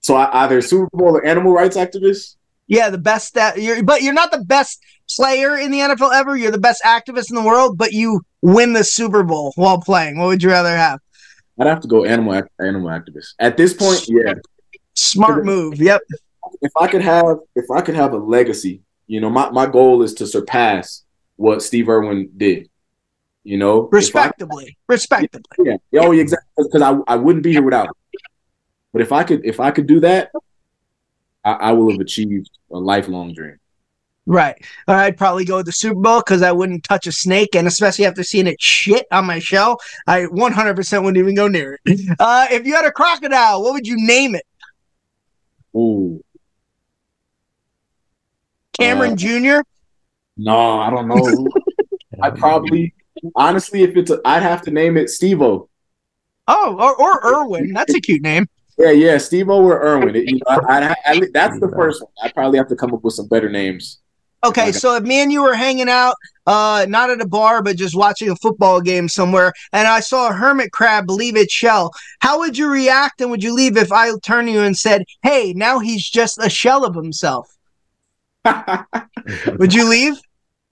So 0.00 0.16
I, 0.16 0.44
either 0.44 0.62
Super 0.62 0.88
Bowl 0.96 1.14
or 1.16 1.24
animal 1.26 1.52
rights 1.52 1.76
activist. 1.76 2.36
Yeah, 2.68 2.90
the 2.90 2.98
best 2.98 3.34
that 3.34 3.60
you're, 3.60 3.82
but 3.82 4.02
you're 4.02 4.12
not 4.14 4.30
the 4.30 4.44
best 4.44 4.80
player 5.16 5.56
in 5.56 5.70
the 5.70 5.78
NFL 5.80 6.12
ever. 6.14 6.36
You're 6.36 6.52
the 6.52 6.58
best 6.58 6.82
activist 6.84 7.30
in 7.30 7.36
the 7.36 7.42
world, 7.42 7.78
but 7.78 7.92
you 7.92 8.20
win 8.42 8.74
the 8.74 8.84
Super 8.84 9.22
Bowl 9.22 9.52
while 9.56 9.80
playing. 9.80 10.18
What 10.18 10.26
would 10.26 10.42
you 10.42 10.50
rather 10.50 10.76
have? 10.76 11.00
I'd 11.58 11.66
have 11.66 11.80
to 11.80 11.88
go 11.88 12.04
animal 12.04 12.40
animal 12.60 12.88
activist. 12.88 13.34
At 13.38 13.56
this 13.56 13.74
point, 13.74 14.06
yeah. 14.08 14.34
Smart 14.94 15.44
move. 15.44 15.78
Yep. 15.78 16.02
If 16.60 16.72
I 16.80 16.86
could 16.88 17.02
have 17.02 17.38
if 17.56 17.70
I 17.70 17.80
could 17.80 17.94
have 17.96 18.12
a 18.12 18.18
legacy, 18.18 18.82
you 19.06 19.20
know, 19.20 19.30
my, 19.30 19.50
my 19.50 19.66
goal 19.66 20.02
is 20.02 20.14
to 20.14 20.26
surpass 20.26 21.04
what 21.36 21.62
Steve 21.62 21.88
Irwin 21.88 22.30
did. 22.36 22.68
You 23.44 23.56
know, 23.56 23.86
If 23.86 23.94
I- 23.94 23.96
Respectably. 23.96 24.76
Respectably. 24.88 25.42
Yeah. 25.58 26.00
Oh, 26.00 26.12
yeah, 26.12 26.20
exactly. 26.20 26.64
Because 26.64 26.82
I, 26.82 27.12
I 27.12 27.16
wouldn't 27.16 27.42
be 27.42 27.52
here 27.52 27.62
without. 27.62 27.86
It. 27.86 28.20
But 28.92 29.02
if 29.02 29.12
I 29.12 29.24
could 29.24 29.44
if 29.44 29.58
I 29.58 29.70
could 29.70 29.86
do 29.86 30.00
that, 30.00 30.30
I, 31.44 31.52
I 31.52 31.72
will 31.72 31.90
have 31.90 32.00
achieved 32.00 32.50
a 32.70 32.78
lifelong 32.78 33.34
dream. 33.34 33.58
Right. 34.26 34.62
I'd 34.86 35.16
probably 35.16 35.46
go 35.46 35.56
with 35.56 35.66
the 35.66 35.72
Super 35.72 35.98
Bowl 36.00 36.20
because 36.20 36.42
I 36.42 36.52
wouldn't 36.52 36.84
touch 36.84 37.06
a 37.06 37.12
snake, 37.12 37.56
and 37.56 37.66
especially 37.66 38.04
after 38.04 38.22
seeing 38.22 38.46
it 38.46 38.60
shit 38.60 39.06
on 39.10 39.24
my 39.24 39.38
shell, 39.38 39.78
I 40.06 40.24
100% 40.24 41.02
wouldn't 41.02 41.16
even 41.16 41.34
go 41.34 41.48
near 41.48 41.78
it. 41.84 42.00
Uh, 42.20 42.46
if 42.50 42.66
you 42.66 42.74
had 42.74 42.84
a 42.84 42.92
crocodile, 42.92 43.62
what 43.62 43.72
would 43.72 43.86
you 43.86 43.96
name 43.96 44.34
it? 44.34 44.44
Ooh. 45.74 46.22
Cameron 48.78 49.12
Uh, 49.12 49.16
Jr. 49.16 49.60
No, 50.36 50.78
I 50.78 50.90
don't 50.90 51.08
know. 51.08 51.48
I 52.22 52.30
probably 52.30 52.94
honestly, 53.34 53.82
if 53.82 53.96
it's 53.96 54.10
a, 54.10 54.20
I'd 54.24 54.42
have 54.42 54.62
to 54.62 54.70
name 54.70 54.96
it 54.96 55.06
Stevo. 55.06 55.68
Oh, 56.46 56.76
or, 56.78 57.00
or 57.00 57.42
Irwin. 57.42 57.72
That's 57.72 57.94
a 57.94 58.00
cute 58.00 58.22
name. 58.22 58.46
Yeah, 58.78 58.90
yeah, 58.90 59.16
Stevo 59.16 59.50
or 59.56 59.82
Irwin. 59.82 60.14
It- 60.14 60.28
you 60.30 60.36
know, 60.36 60.60
I, 60.68 60.88
I, 60.90 60.96
I, 61.06 61.20
that's 61.32 61.58
the 61.60 61.68
first 61.76 62.00
one. 62.02 62.10
I 62.22 62.30
probably 62.30 62.58
have 62.58 62.68
to 62.68 62.76
come 62.76 62.94
up 62.94 63.02
with 63.02 63.14
some 63.14 63.26
better 63.28 63.48
names. 63.48 63.98
Okay, 64.44 64.68
Okay. 64.68 64.72
so 64.72 64.94
if 64.94 65.02
me 65.02 65.20
and 65.20 65.32
you 65.32 65.42
were 65.42 65.54
hanging 65.54 65.88
out, 65.88 66.14
uh, 66.46 66.86
not 66.88 67.10
at 67.10 67.20
a 67.20 67.26
bar, 67.26 67.60
but 67.60 67.76
just 67.76 67.96
watching 67.96 68.30
a 68.30 68.36
football 68.36 68.80
game 68.80 69.08
somewhere, 69.08 69.52
and 69.72 69.88
I 69.88 69.98
saw 69.98 70.28
a 70.28 70.32
hermit 70.32 70.70
crab 70.70 71.10
leave 71.10 71.34
its 71.36 71.52
shell, 71.52 71.90
how 72.20 72.38
would 72.38 72.56
you 72.56 72.68
react 72.68 73.20
and 73.20 73.32
would 73.32 73.42
you 73.42 73.52
leave 73.52 73.76
if 73.76 73.90
I 73.90 74.12
turned 74.22 74.46
to 74.46 74.52
you 74.52 74.60
and 74.62 74.76
said, 74.78 75.02
hey, 75.24 75.52
now 75.56 75.80
he's 75.80 76.08
just 76.08 76.38
a 76.40 76.48
shell 76.48 76.84
of 76.84 76.94
himself? 76.94 77.52
Would 79.58 79.74
you 79.74 79.88
leave? 79.88 80.14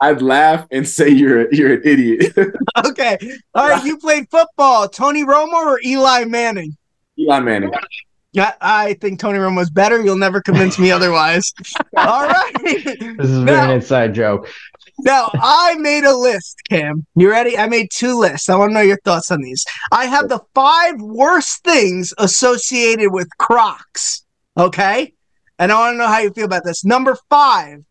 I'd 0.00 0.22
laugh 0.22 0.66
and 0.70 0.86
say 0.88 1.08
you're 1.08 1.52
you're 1.52 1.74
an 1.74 1.82
idiot. 1.84 2.32
Okay. 2.86 3.18
All 3.54 3.68
right, 3.68 3.84
you 3.84 3.98
played 3.98 4.30
football. 4.30 4.88
Tony 4.88 5.24
Romo 5.24 5.54
or 5.54 5.80
Eli 5.84 6.24
Manning? 6.24 6.76
Eli 7.18 7.40
Manning. 7.40 7.70
Yeah, 8.32 8.52
I 8.60 8.94
think 8.94 9.18
Tony 9.18 9.38
Romo's 9.38 9.70
better. 9.70 10.02
You'll 10.02 10.18
never 10.18 10.42
convince 10.42 10.78
me 10.78 10.90
otherwise. 10.90 11.52
All 11.96 12.26
right. 12.26 12.52
This 12.62 13.30
is 13.30 13.38
a 13.38 13.44
bit 13.44 13.52
Now- 13.52 13.64
an 13.64 13.70
inside 13.70 14.14
joke. 14.14 14.48
Now, 15.00 15.30
I 15.34 15.74
made 15.78 16.04
a 16.04 16.16
list, 16.16 16.56
Cam. 16.70 17.04
You 17.16 17.30
ready? 17.30 17.58
I 17.58 17.66
made 17.68 17.88
two 17.92 18.18
lists. 18.18 18.48
I 18.48 18.56
want 18.56 18.70
to 18.70 18.74
know 18.74 18.80
your 18.80 18.98
thoughts 19.04 19.30
on 19.30 19.42
these. 19.42 19.62
I 19.92 20.06
have 20.06 20.30
the 20.30 20.40
five 20.54 20.94
worst 20.98 21.62
things 21.64 22.14
associated 22.16 23.12
with 23.12 23.28
Crocs. 23.38 24.24
Okay? 24.56 25.12
And 25.58 25.70
I 25.70 25.78
want 25.78 25.94
to 25.94 25.98
know 25.98 26.06
how 26.06 26.20
you 26.20 26.30
feel 26.32 26.46
about 26.46 26.64
this. 26.64 26.82
Number 26.82 27.14
five, 27.28 27.84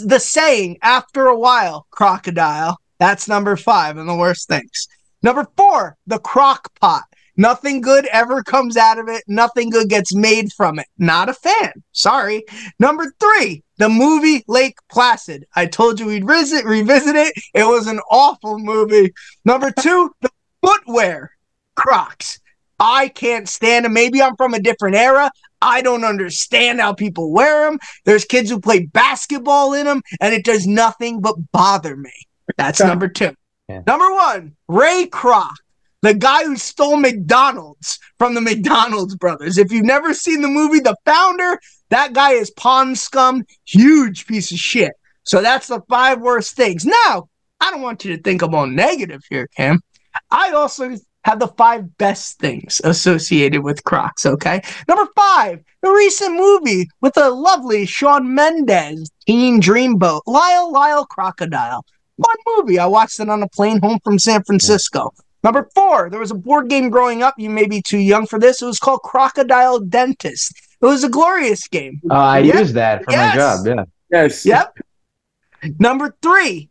the 0.00 0.18
saying, 0.18 0.76
after 0.82 1.26
a 1.26 1.38
while, 1.38 1.86
crocodile. 1.90 2.76
That's 2.98 3.28
number 3.28 3.56
five 3.56 3.96
and 3.96 4.06
the 4.08 4.14
worst 4.14 4.46
things. 4.46 4.88
Number 5.22 5.46
four, 5.56 5.96
the 6.06 6.18
crock 6.18 6.70
pot. 6.80 7.04
Nothing 7.42 7.80
good 7.80 8.06
ever 8.12 8.44
comes 8.44 8.76
out 8.76 9.00
of 9.00 9.08
it. 9.08 9.24
Nothing 9.26 9.68
good 9.70 9.88
gets 9.88 10.14
made 10.14 10.52
from 10.52 10.78
it. 10.78 10.86
Not 10.96 11.28
a 11.28 11.34
fan. 11.34 11.72
Sorry. 11.90 12.44
Number 12.78 13.12
three, 13.18 13.64
the 13.78 13.88
movie 13.88 14.44
Lake 14.46 14.78
Placid. 14.88 15.44
I 15.56 15.66
told 15.66 15.98
you 15.98 16.06
we'd 16.06 16.24
visit, 16.24 16.64
revisit 16.64 17.16
it. 17.16 17.34
It 17.52 17.64
was 17.64 17.88
an 17.88 17.98
awful 18.12 18.60
movie. 18.60 19.12
Number 19.44 19.72
two, 19.72 20.14
the 20.20 20.30
footwear, 20.64 21.32
Crocs. 21.74 22.38
I 22.78 23.08
can't 23.08 23.48
stand 23.48 23.86
them. 23.86 23.92
Maybe 23.92 24.22
I'm 24.22 24.36
from 24.36 24.54
a 24.54 24.60
different 24.60 24.94
era. 24.94 25.28
I 25.60 25.82
don't 25.82 26.04
understand 26.04 26.80
how 26.80 26.94
people 26.94 27.32
wear 27.32 27.68
them. 27.68 27.80
There's 28.04 28.24
kids 28.24 28.50
who 28.50 28.60
play 28.60 28.86
basketball 28.86 29.72
in 29.72 29.86
them, 29.86 30.02
and 30.20 30.32
it 30.32 30.44
does 30.44 30.68
nothing 30.68 31.20
but 31.20 31.34
bother 31.50 31.96
me. 31.96 32.12
That's 32.56 32.78
number 32.78 33.08
two. 33.08 33.34
Yeah. 33.68 33.82
Number 33.84 34.12
one, 34.12 34.54
Ray 34.68 35.08
Kroc, 35.10 35.50
the 36.02 36.14
guy 36.14 36.44
who 36.44 36.56
stole 36.56 36.96
McDonald's 36.96 37.98
from 38.18 38.34
the 38.34 38.40
McDonald's 38.40 39.16
brothers. 39.16 39.56
If 39.56 39.72
you've 39.72 39.84
never 39.84 40.12
seen 40.12 40.42
the 40.42 40.48
movie 40.48 40.80
The 40.80 40.96
Founder, 41.04 41.58
that 41.90 42.12
guy 42.12 42.32
is 42.32 42.50
pond 42.50 42.98
scum, 42.98 43.44
huge 43.64 44.26
piece 44.26 44.50
of 44.52 44.58
shit. 44.58 44.92
So 45.24 45.40
that's 45.40 45.68
the 45.68 45.80
five 45.88 46.20
worst 46.20 46.56
things. 46.56 46.84
Now, 46.84 47.28
I 47.60 47.70
don't 47.70 47.82
want 47.82 48.04
you 48.04 48.16
to 48.16 48.22
think 48.22 48.42
I'm 48.42 48.54
all 48.54 48.66
negative 48.66 49.22
here, 49.30 49.48
Cam. 49.56 49.80
I 50.30 50.50
also 50.50 50.96
have 51.24 51.38
the 51.38 51.48
five 51.48 51.96
best 51.98 52.40
things 52.40 52.80
associated 52.82 53.62
with 53.62 53.84
Crocs, 53.84 54.26
okay? 54.26 54.60
Number 54.88 55.08
five, 55.16 55.60
the 55.80 55.90
recent 55.90 56.34
movie 56.34 56.88
with 57.00 57.14
the 57.14 57.30
lovely 57.30 57.86
Shawn 57.86 58.34
Mendes, 58.34 59.10
Teen 59.26 59.60
Dreamboat, 59.60 60.22
Lyle 60.26 60.72
Lyle 60.72 61.06
Crocodile. 61.06 61.84
One 62.16 62.36
movie. 62.56 62.78
I 62.78 62.86
watched 62.86 63.20
it 63.20 63.28
on 63.28 63.42
a 63.42 63.48
plane 63.48 63.80
home 63.80 63.98
from 64.04 64.18
San 64.18 64.42
Francisco. 64.42 65.12
Number 65.44 65.68
four, 65.74 66.08
there 66.10 66.20
was 66.20 66.30
a 66.30 66.34
board 66.36 66.68
game 66.68 66.88
growing 66.90 67.22
up. 67.22 67.34
You 67.38 67.50
may 67.50 67.66
be 67.66 67.82
too 67.82 67.98
young 67.98 68.26
for 68.26 68.38
this. 68.38 68.62
It 68.62 68.66
was 68.66 68.78
called 68.78 69.02
Crocodile 69.02 69.80
Dentist. 69.80 70.52
It 70.80 70.86
was 70.86 71.02
a 71.04 71.08
glorious 71.08 71.66
game. 71.68 72.00
Uh, 72.10 72.14
I 72.14 72.38
Yeah. 72.40 72.60
use 72.60 72.72
that 72.74 73.04
for 73.04 73.10
Yes. 73.12 73.34
my 73.36 73.40
job. 73.40 73.66
Yeah. 73.66 73.84
Yes. 74.22 74.46
Yep. 74.46 74.78
Number 75.78 76.14
three, 76.22 76.68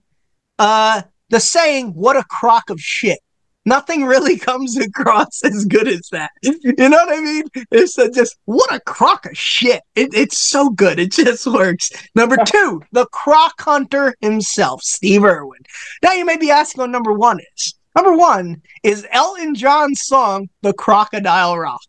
uh, 0.60 1.02
the 1.30 1.40
saying, 1.40 1.90
what 1.94 2.18
a 2.18 2.24
crock 2.26 2.70
of 2.70 2.80
shit. 2.80 3.20
Nothing 3.66 4.06
really 4.06 4.38
comes 4.50 4.76
across 4.78 5.44
as 5.44 5.66
good 5.66 5.88
as 5.88 6.02
that. 6.12 6.32
You 6.42 6.60
know 6.78 6.90
what 6.98 7.16
I 7.18 7.22
mean? 7.22 7.44
It's 7.72 7.98
a 7.98 8.10
just, 8.10 8.36
what 8.46 8.74
a 8.74 8.80
crock 8.82 9.26
of 9.28 9.38
shit. 9.38 9.82
It, 9.96 10.14
it's 10.14 10.38
so 10.38 10.70
good. 10.72 10.98
It 11.00 11.12
just 11.12 11.46
works. 11.48 11.90
Number 12.16 12.38
two, 12.46 12.82
the 12.92 13.06
croc 13.08 13.62
hunter 13.62 14.16
himself, 14.20 14.82
Steve 14.82 15.24
Irwin. 15.24 15.60
Now 16.04 16.14
you 16.14 16.26
may 16.26 16.38
be 16.38 16.50
asking 16.52 16.82
what 16.82 16.90
number 16.90 17.14
one 17.14 17.40
is. 17.56 17.76
Number 17.96 18.14
one 18.14 18.62
is 18.84 19.06
Elton 19.12 19.54
John's 19.56 20.02
song, 20.04 20.50
The 20.62 20.74
Crocodile 20.74 21.58
Rock. 21.58 21.82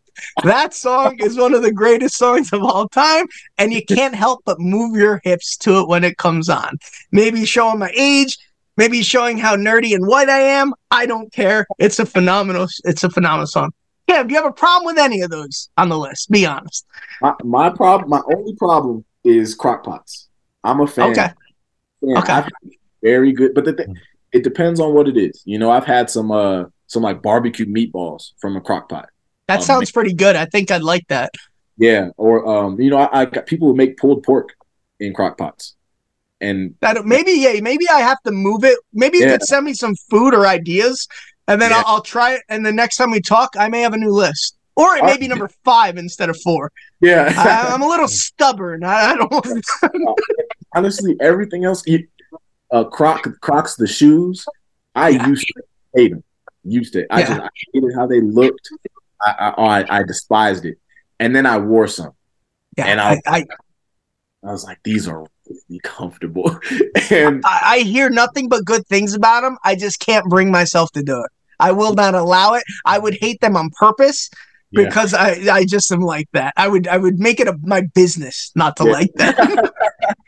That 0.43 0.73
song 0.73 1.17
is 1.19 1.37
one 1.37 1.53
of 1.53 1.63
the 1.63 1.71
greatest 1.71 2.17
songs 2.17 2.51
of 2.53 2.61
all 2.61 2.87
time, 2.89 3.25
and 3.57 3.73
you 3.73 3.83
can't 3.83 4.13
help 4.13 4.41
but 4.45 4.59
move 4.59 4.95
your 4.95 5.21
hips 5.23 5.57
to 5.57 5.79
it 5.79 5.87
when 5.87 6.03
it 6.03 6.17
comes 6.17 6.49
on. 6.49 6.77
Maybe 7.11 7.45
showing 7.45 7.79
my 7.79 7.91
age, 7.95 8.37
maybe 8.77 9.01
showing 9.01 9.37
how 9.37 9.55
nerdy 9.55 9.95
and 9.95 10.05
white 10.05 10.29
I 10.29 10.39
am. 10.39 10.73
I 10.91 11.05
don't 11.05 11.31
care. 11.31 11.65
It's 11.79 11.99
a 11.99 12.05
phenomenal. 12.05 12.67
It's 12.83 13.03
a 13.03 13.09
phenomenal 13.09 13.47
song. 13.47 13.71
Cam, 14.07 14.27
do 14.27 14.33
you 14.33 14.41
have 14.41 14.49
a 14.49 14.53
problem 14.53 14.85
with 14.85 14.97
any 14.97 15.21
of 15.21 15.31
those 15.31 15.69
on 15.77 15.89
the 15.89 15.97
list? 15.97 16.29
Be 16.29 16.45
honest. 16.45 16.85
My, 17.21 17.33
my 17.43 17.69
problem, 17.69 18.09
my 18.09 18.21
only 18.35 18.53
problem 18.55 19.05
is 19.23 19.55
crock 19.55 19.85
pots. 19.85 20.27
I'm 20.63 20.81
a 20.81 20.87
fan. 20.87 21.11
Okay. 21.11 21.29
fan. 22.01 22.17
Okay. 22.17 22.49
Very 23.01 23.31
good, 23.31 23.53
but 23.53 23.65
the 23.65 23.73
th- 23.73 23.89
it 24.33 24.43
depends 24.43 24.79
on 24.79 24.93
what 24.93 25.07
it 25.07 25.17
is. 25.17 25.41
You 25.45 25.59
know, 25.59 25.71
I've 25.71 25.85
had 25.85 26.09
some 26.09 26.31
uh 26.31 26.65
some 26.87 27.03
like 27.03 27.21
barbecue 27.21 27.65
meatballs 27.65 28.31
from 28.41 28.55
a 28.57 28.61
crock 28.61 28.89
pot. 28.89 29.09
That 29.47 29.57
Um, 29.59 29.63
sounds 29.63 29.91
pretty 29.91 30.13
good. 30.13 30.35
I 30.35 30.45
think 30.45 30.71
I'd 30.71 30.83
like 30.83 31.07
that. 31.07 31.31
Yeah, 31.77 32.09
or 32.17 32.47
um, 32.47 32.79
you 32.79 32.89
know, 32.89 32.97
I, 32.97 33.21
I 33.21 33.25
got 33.25 33.45
people 33.45 33.67
who 33.67 33.75
make 33.75 33.97
pulled 33.97 34.23
pork 34.23 34.53
in 34.99 35.13
crock 35.13 35.37
pots, 35.37 35.75
and 36.39 36.75
That 36.81 37.03
maybe 37.05 37.31
yeah, 37.31 37.59
maybe 37.61 37.85
I 37.89 37.99
have 38.01 38.21
to 38.25 38.31
move 38.31 38.63
it. 38.63 38.77
Maybe 38.93 39.17
you 39.17 39.25
Yeah. 39.25 39.31
could 39.37 39.43
send 39.43 39.65
me 39.65 39.73
some 39.73 39.95
food 40.09 40.33
or 40.35 40.45
ideas, 40.45 41.07
and 41.47 41.59
then 41.61 41.71
Yeah. 41.71 41.77
I'll, 41.79 41.95
I'll 41.95 42.01
try 42.01 42.33
it. 42.35 42.41
And 42.49 42.65
the 42.65 42.71
next 42.71 42.97
time 42.97 43.09
we 43.11 43.21
talk, 43.21 43.55
I 43.57 43.69
may 43.69 43.81
have 43.81 43.93
a 43.93 43.97
new 43.97 44.11
list, 44.11 44.55
or 44.75 44.95
it 44.95 45.03
may 45.03 45.17
be 45.17 45.27
number 45.27 45.49
five 45.65 45.97
instead 45.97 46.29
of 46.29 46.39
four. 46.41 46.71
Yeah, 47.01 47.33
I'm 47.35 47.81
a 47.81 47.87
little 47.87 48.07
stubborn. 48.23 48.83
I, 48.83 49.13
I 49.13 49.15
don't. 49.15 49.65
honestly, 50.75 51.15
everything 51.21 51.65
else, 51.65 51.83
you- 51.87 52.07
uh, 52.73 52.83
Croc, 52.83 53.27
Crocs, 53.41 53.75
the 53.75 53.87
shoes, 53.87 54.45
I 54.95 55.09
Yeah. 55.09 55.27
used 55.27 55.47
to 55.47 55.63
hate 55.95 56.11
them. 56.11 56.23
Used 56.65 56.93
to, 56.93 57.05
I 57.13 57.19
Yeah. 57.21 57.27
just 57.27 57.39
I 57.41 57.49
hated 57.73 57.91
how 57.95 58.07
they 58.07 58.19
looked. 58.21 58.67
I, 59.25 59.31
I, 59.31 59.79
I, 59.81 59.99
I 59.99 60.03
despised 60.03 60.65
it, 60.65 60.77
and 61.19 61.33
then 61.35 61.45
I 61.45 61.57
wore 61.57 61.87
some. 61.87 62.11
Yeah, 62.77 62.85
And 62.87 62.99
I, 62.99 63.13
I- 63.13 63.37
I, 63.37 63.45
I 64.45 64.51
was 64.51 64.65
like, 64.65 64.79
these 64.83 65.07
are 65.07 65.19
really 65.47 65.79
comfortable, 65.83 66.59
and 67.11 67.41
I, 67.45 67.59
I 67.63 67.79
hear 67.79 68.09
nothing 68.09 68.49
but 68.49 68.65
good 68.65 68.85
things 68.87 69.13
about 69.13 69.41
them. 69.41 69.57
I 69.63 69.75
just 69.75 69.99
can't 69.99 70.25
bring 70.29 70.51
myself 70.51 70.91
to 70.93 71.03
do 71.03 71.19
it. 71.23 71.31
I 71.59 71.71
will 71.71 71.93
not 71.93 72.13
allow 72.15 72.55
it. 72.55 72.63
I 72.85 72.97
would 72.97 73.13
hate 73.21 73.39
them 73.39 73.55
on 73.55 73.69
purpose 73.79 74.29
yeah. 74.73 74.85
because 74.85 75.13
I, 75.13 75.31
I 75.51 75.65
just 75.65 75.91
am 75.91 76.01
like 76.01 76.27
that. 76.33 76.53
I 76.57 76.67
would 76.67 76.87
I 76.87 76.97
would 76.97 77.19
make 77.19 77.39
it 77.39 77.47
a, 77.47 77.57
my 77.63 77.81
business 77.95 78.51
not 78.55 78.75
to 78.77 78.85
Yeah. 78.85 78.91
like 78.91 79.13
them. 79.13 79.35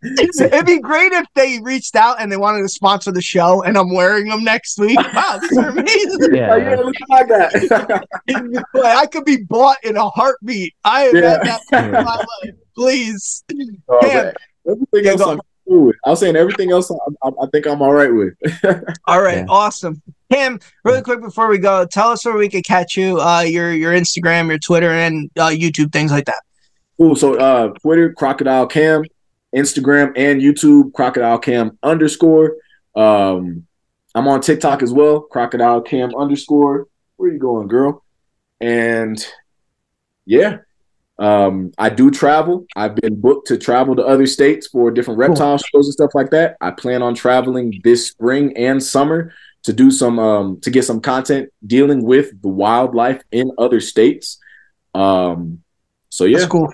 It'd 0.03 0.65
be 0.67 0.79
great 0.79 1.11
if 1.11 1.25
they 1.33 1.59
reached 1.61 1.95
out 1.95 2.21
and 2.21 2.31
they 2.31 2.37
wanted 2.37 2.61
to 2.61 2.69
sponsor 2.69 3.11
the 3.11 3.21
show, 3.21 3.63
and 3.63 3.75
I'm 3.77 3.91
wearing 3.93 4.27
them 4.29 4.43
next 4.43 4.77
week. 4.79 4.99
Wow, 5.15 5.39
these 5.41 5.57
are 5.57 5.69
amazing. 5.69 6.19
Oh, 6.21 6.55
yeah, 6.55 6.75
look 6.75 6.95
like 7.09 7.27
that. 7.29 8.65
Boy, 8.73 8.81
I 8.83 9.05
could 9.07 9.25
be 9.25 9.37
bought 9.37 9.77
in 9.83 9.97
a 9.97 10.07
heartbeat. 10.09 10.73
I 10.83 11.05
am 11.07 11.15
Yeah. 11.15 11.31
at 11.33 11.43
that 11.45 11.61
point 11.71 11.85
in 11.87 11.91
my 11.91 12.15
life. 12.15 12.55
Please. 12.75 13.43
Oh, 13.89 13.99
Cam, 14.01 14.33
but 14.65 14.71
everything 14.71 15.07
else 15.11 15.21
go. 15.21 15.31
I'm 15.31 15.39
cool 15.67 15.85
with. 15.87 15.95
I 16.05 16.09
was 16.11 16.19
saying 16.19 16.35
everything 16.35 16.71
else 16.71 16.91
I, 16.91 16.95
I, 17.23 17.29
I 17.41 17.47
think 17.51 17.65
I'm 17.67 17.81
all 17.81 17.93
right 17.93 18.13
with. 18.13 18.33
All 19.07 19.21
right, 19.21 19.37
Yeah. 19.39 19.45
awesome. 19.49 20.01
Cam, 20.31 20.59
really 20.83 21.01
quick 21.01 21.21
before 21.21 21.47
we 21.47 21.57
go, 21.59 21.85
tell 21.85 22.09
us 22.09 22.25
where 22.25 22.35
we 22.37 22.49
could 22.49 22.65
catch 22.65 22.97
you, 22.97 23.19
uh, 23.21 23.41
your 23.41 23.71
your 23.71 23.93
Instagram, 23.93 24.47
your 24.49 24.57
Twitter, 24.59 24.89
and 24.91 25.29
uh, 25.37 25.49
YouTube, 25.49 25.91
things 25.91 26.11
like 26.11 26.25
that. 26.25 26.41
Cool. 26.97 27.15
So 27.15 27.35
uh 27.35 27.69
Twitter, 27.81 28.13
Crocodile 28.13 28.67
Cam, 28.67 29.03
Instagram 29.55 30.13
and 30.15 30.41
YouTube, 30.41 30.93
Crocodile 30.93 31.37
Cam 31.39 31.77
underscore. 31.83 32.55
Um 32.95 33.67
I'm 34.15 34.27
on 34.29 34.39
TikTok 34.41 34.81
as 34.81 34.93
well, 34.93 35.19
Crocodile 35.21 35.81
Cam 35.81 36.15
underscore. 36.15 36.87
Where 37.17 37.31
you 37.31 37.37
going, 37.39 37.67
girl? 37.67 38.03
And 38.61 39.23
yeah. 40.25 40.59
Um, 41.17 41.71
I 41.77 41.89
do 41.89 42.11
travel. 42.11 42.65
I've 42.75 42.95
been 42.95 43.19
booked 43.19 43.47
to 43.47 43.57
travel 43.57 43.95
to 43.95 44.03
other 44.03 44.27
states 44.27 44.67
for 44.67 44.91
different 44.91 45.17
reptile 45.17 45.57
shows 45.57 45.87
and 45.87 45.93
stuff 45.93 46.11
like 46.13 46.31
that. 46.31 46.57
I 46.59 46.71
plan 46.71 47.01
on 47.01 47.15
traveling 47.15 47.79
this 47.83 48.07
spring 48.07 48.55
and 48.57 48.83
summer 48.83 49.33
to 49.63 49.73
do 49.73 49.89
some 49.89 50.19
um 50.19 50.59
to 50.61 50.69
get 50.69 50.83
some 50.83 51.01
content 51.01 51.49
dealing 51.65 52.03
with 52.03 52.39
the 52.41 52.49
wildlife 52.49 53.21
in 53.31 53.51
other 53.57 53.79
states. 53.79 54.37
Um 54.93 55.63
so 56.09 56.25
yeah. 56.25 56.39
That's 56.39 56.51
cool. 56.51 56.71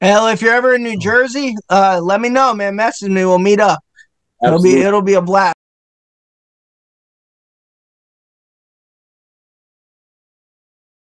Hell, 0.00 0.28
if 0.28 0.42
you're 0.42 0.54
ever 0.54 0.74
in 0.74 0.82
New 0.82 0.98
Jersey, 0.98 1.54
uh, 1.68 2.00
let 2.02 2.22
me 2.22 2.30
know, 2.30 2.54
man. 2.54 2.74
Message 2.74 3.10
me. 3.10 3.24
We'll 3.24 3.38
meet 3.38 3.60
up. 3.60 3.84
It'll 4.42 4.62
be 4.62 4.80
it'll 4.80 5.02
be 5.02 5.14
a 5.14 5.22
blast. 5.22 5.56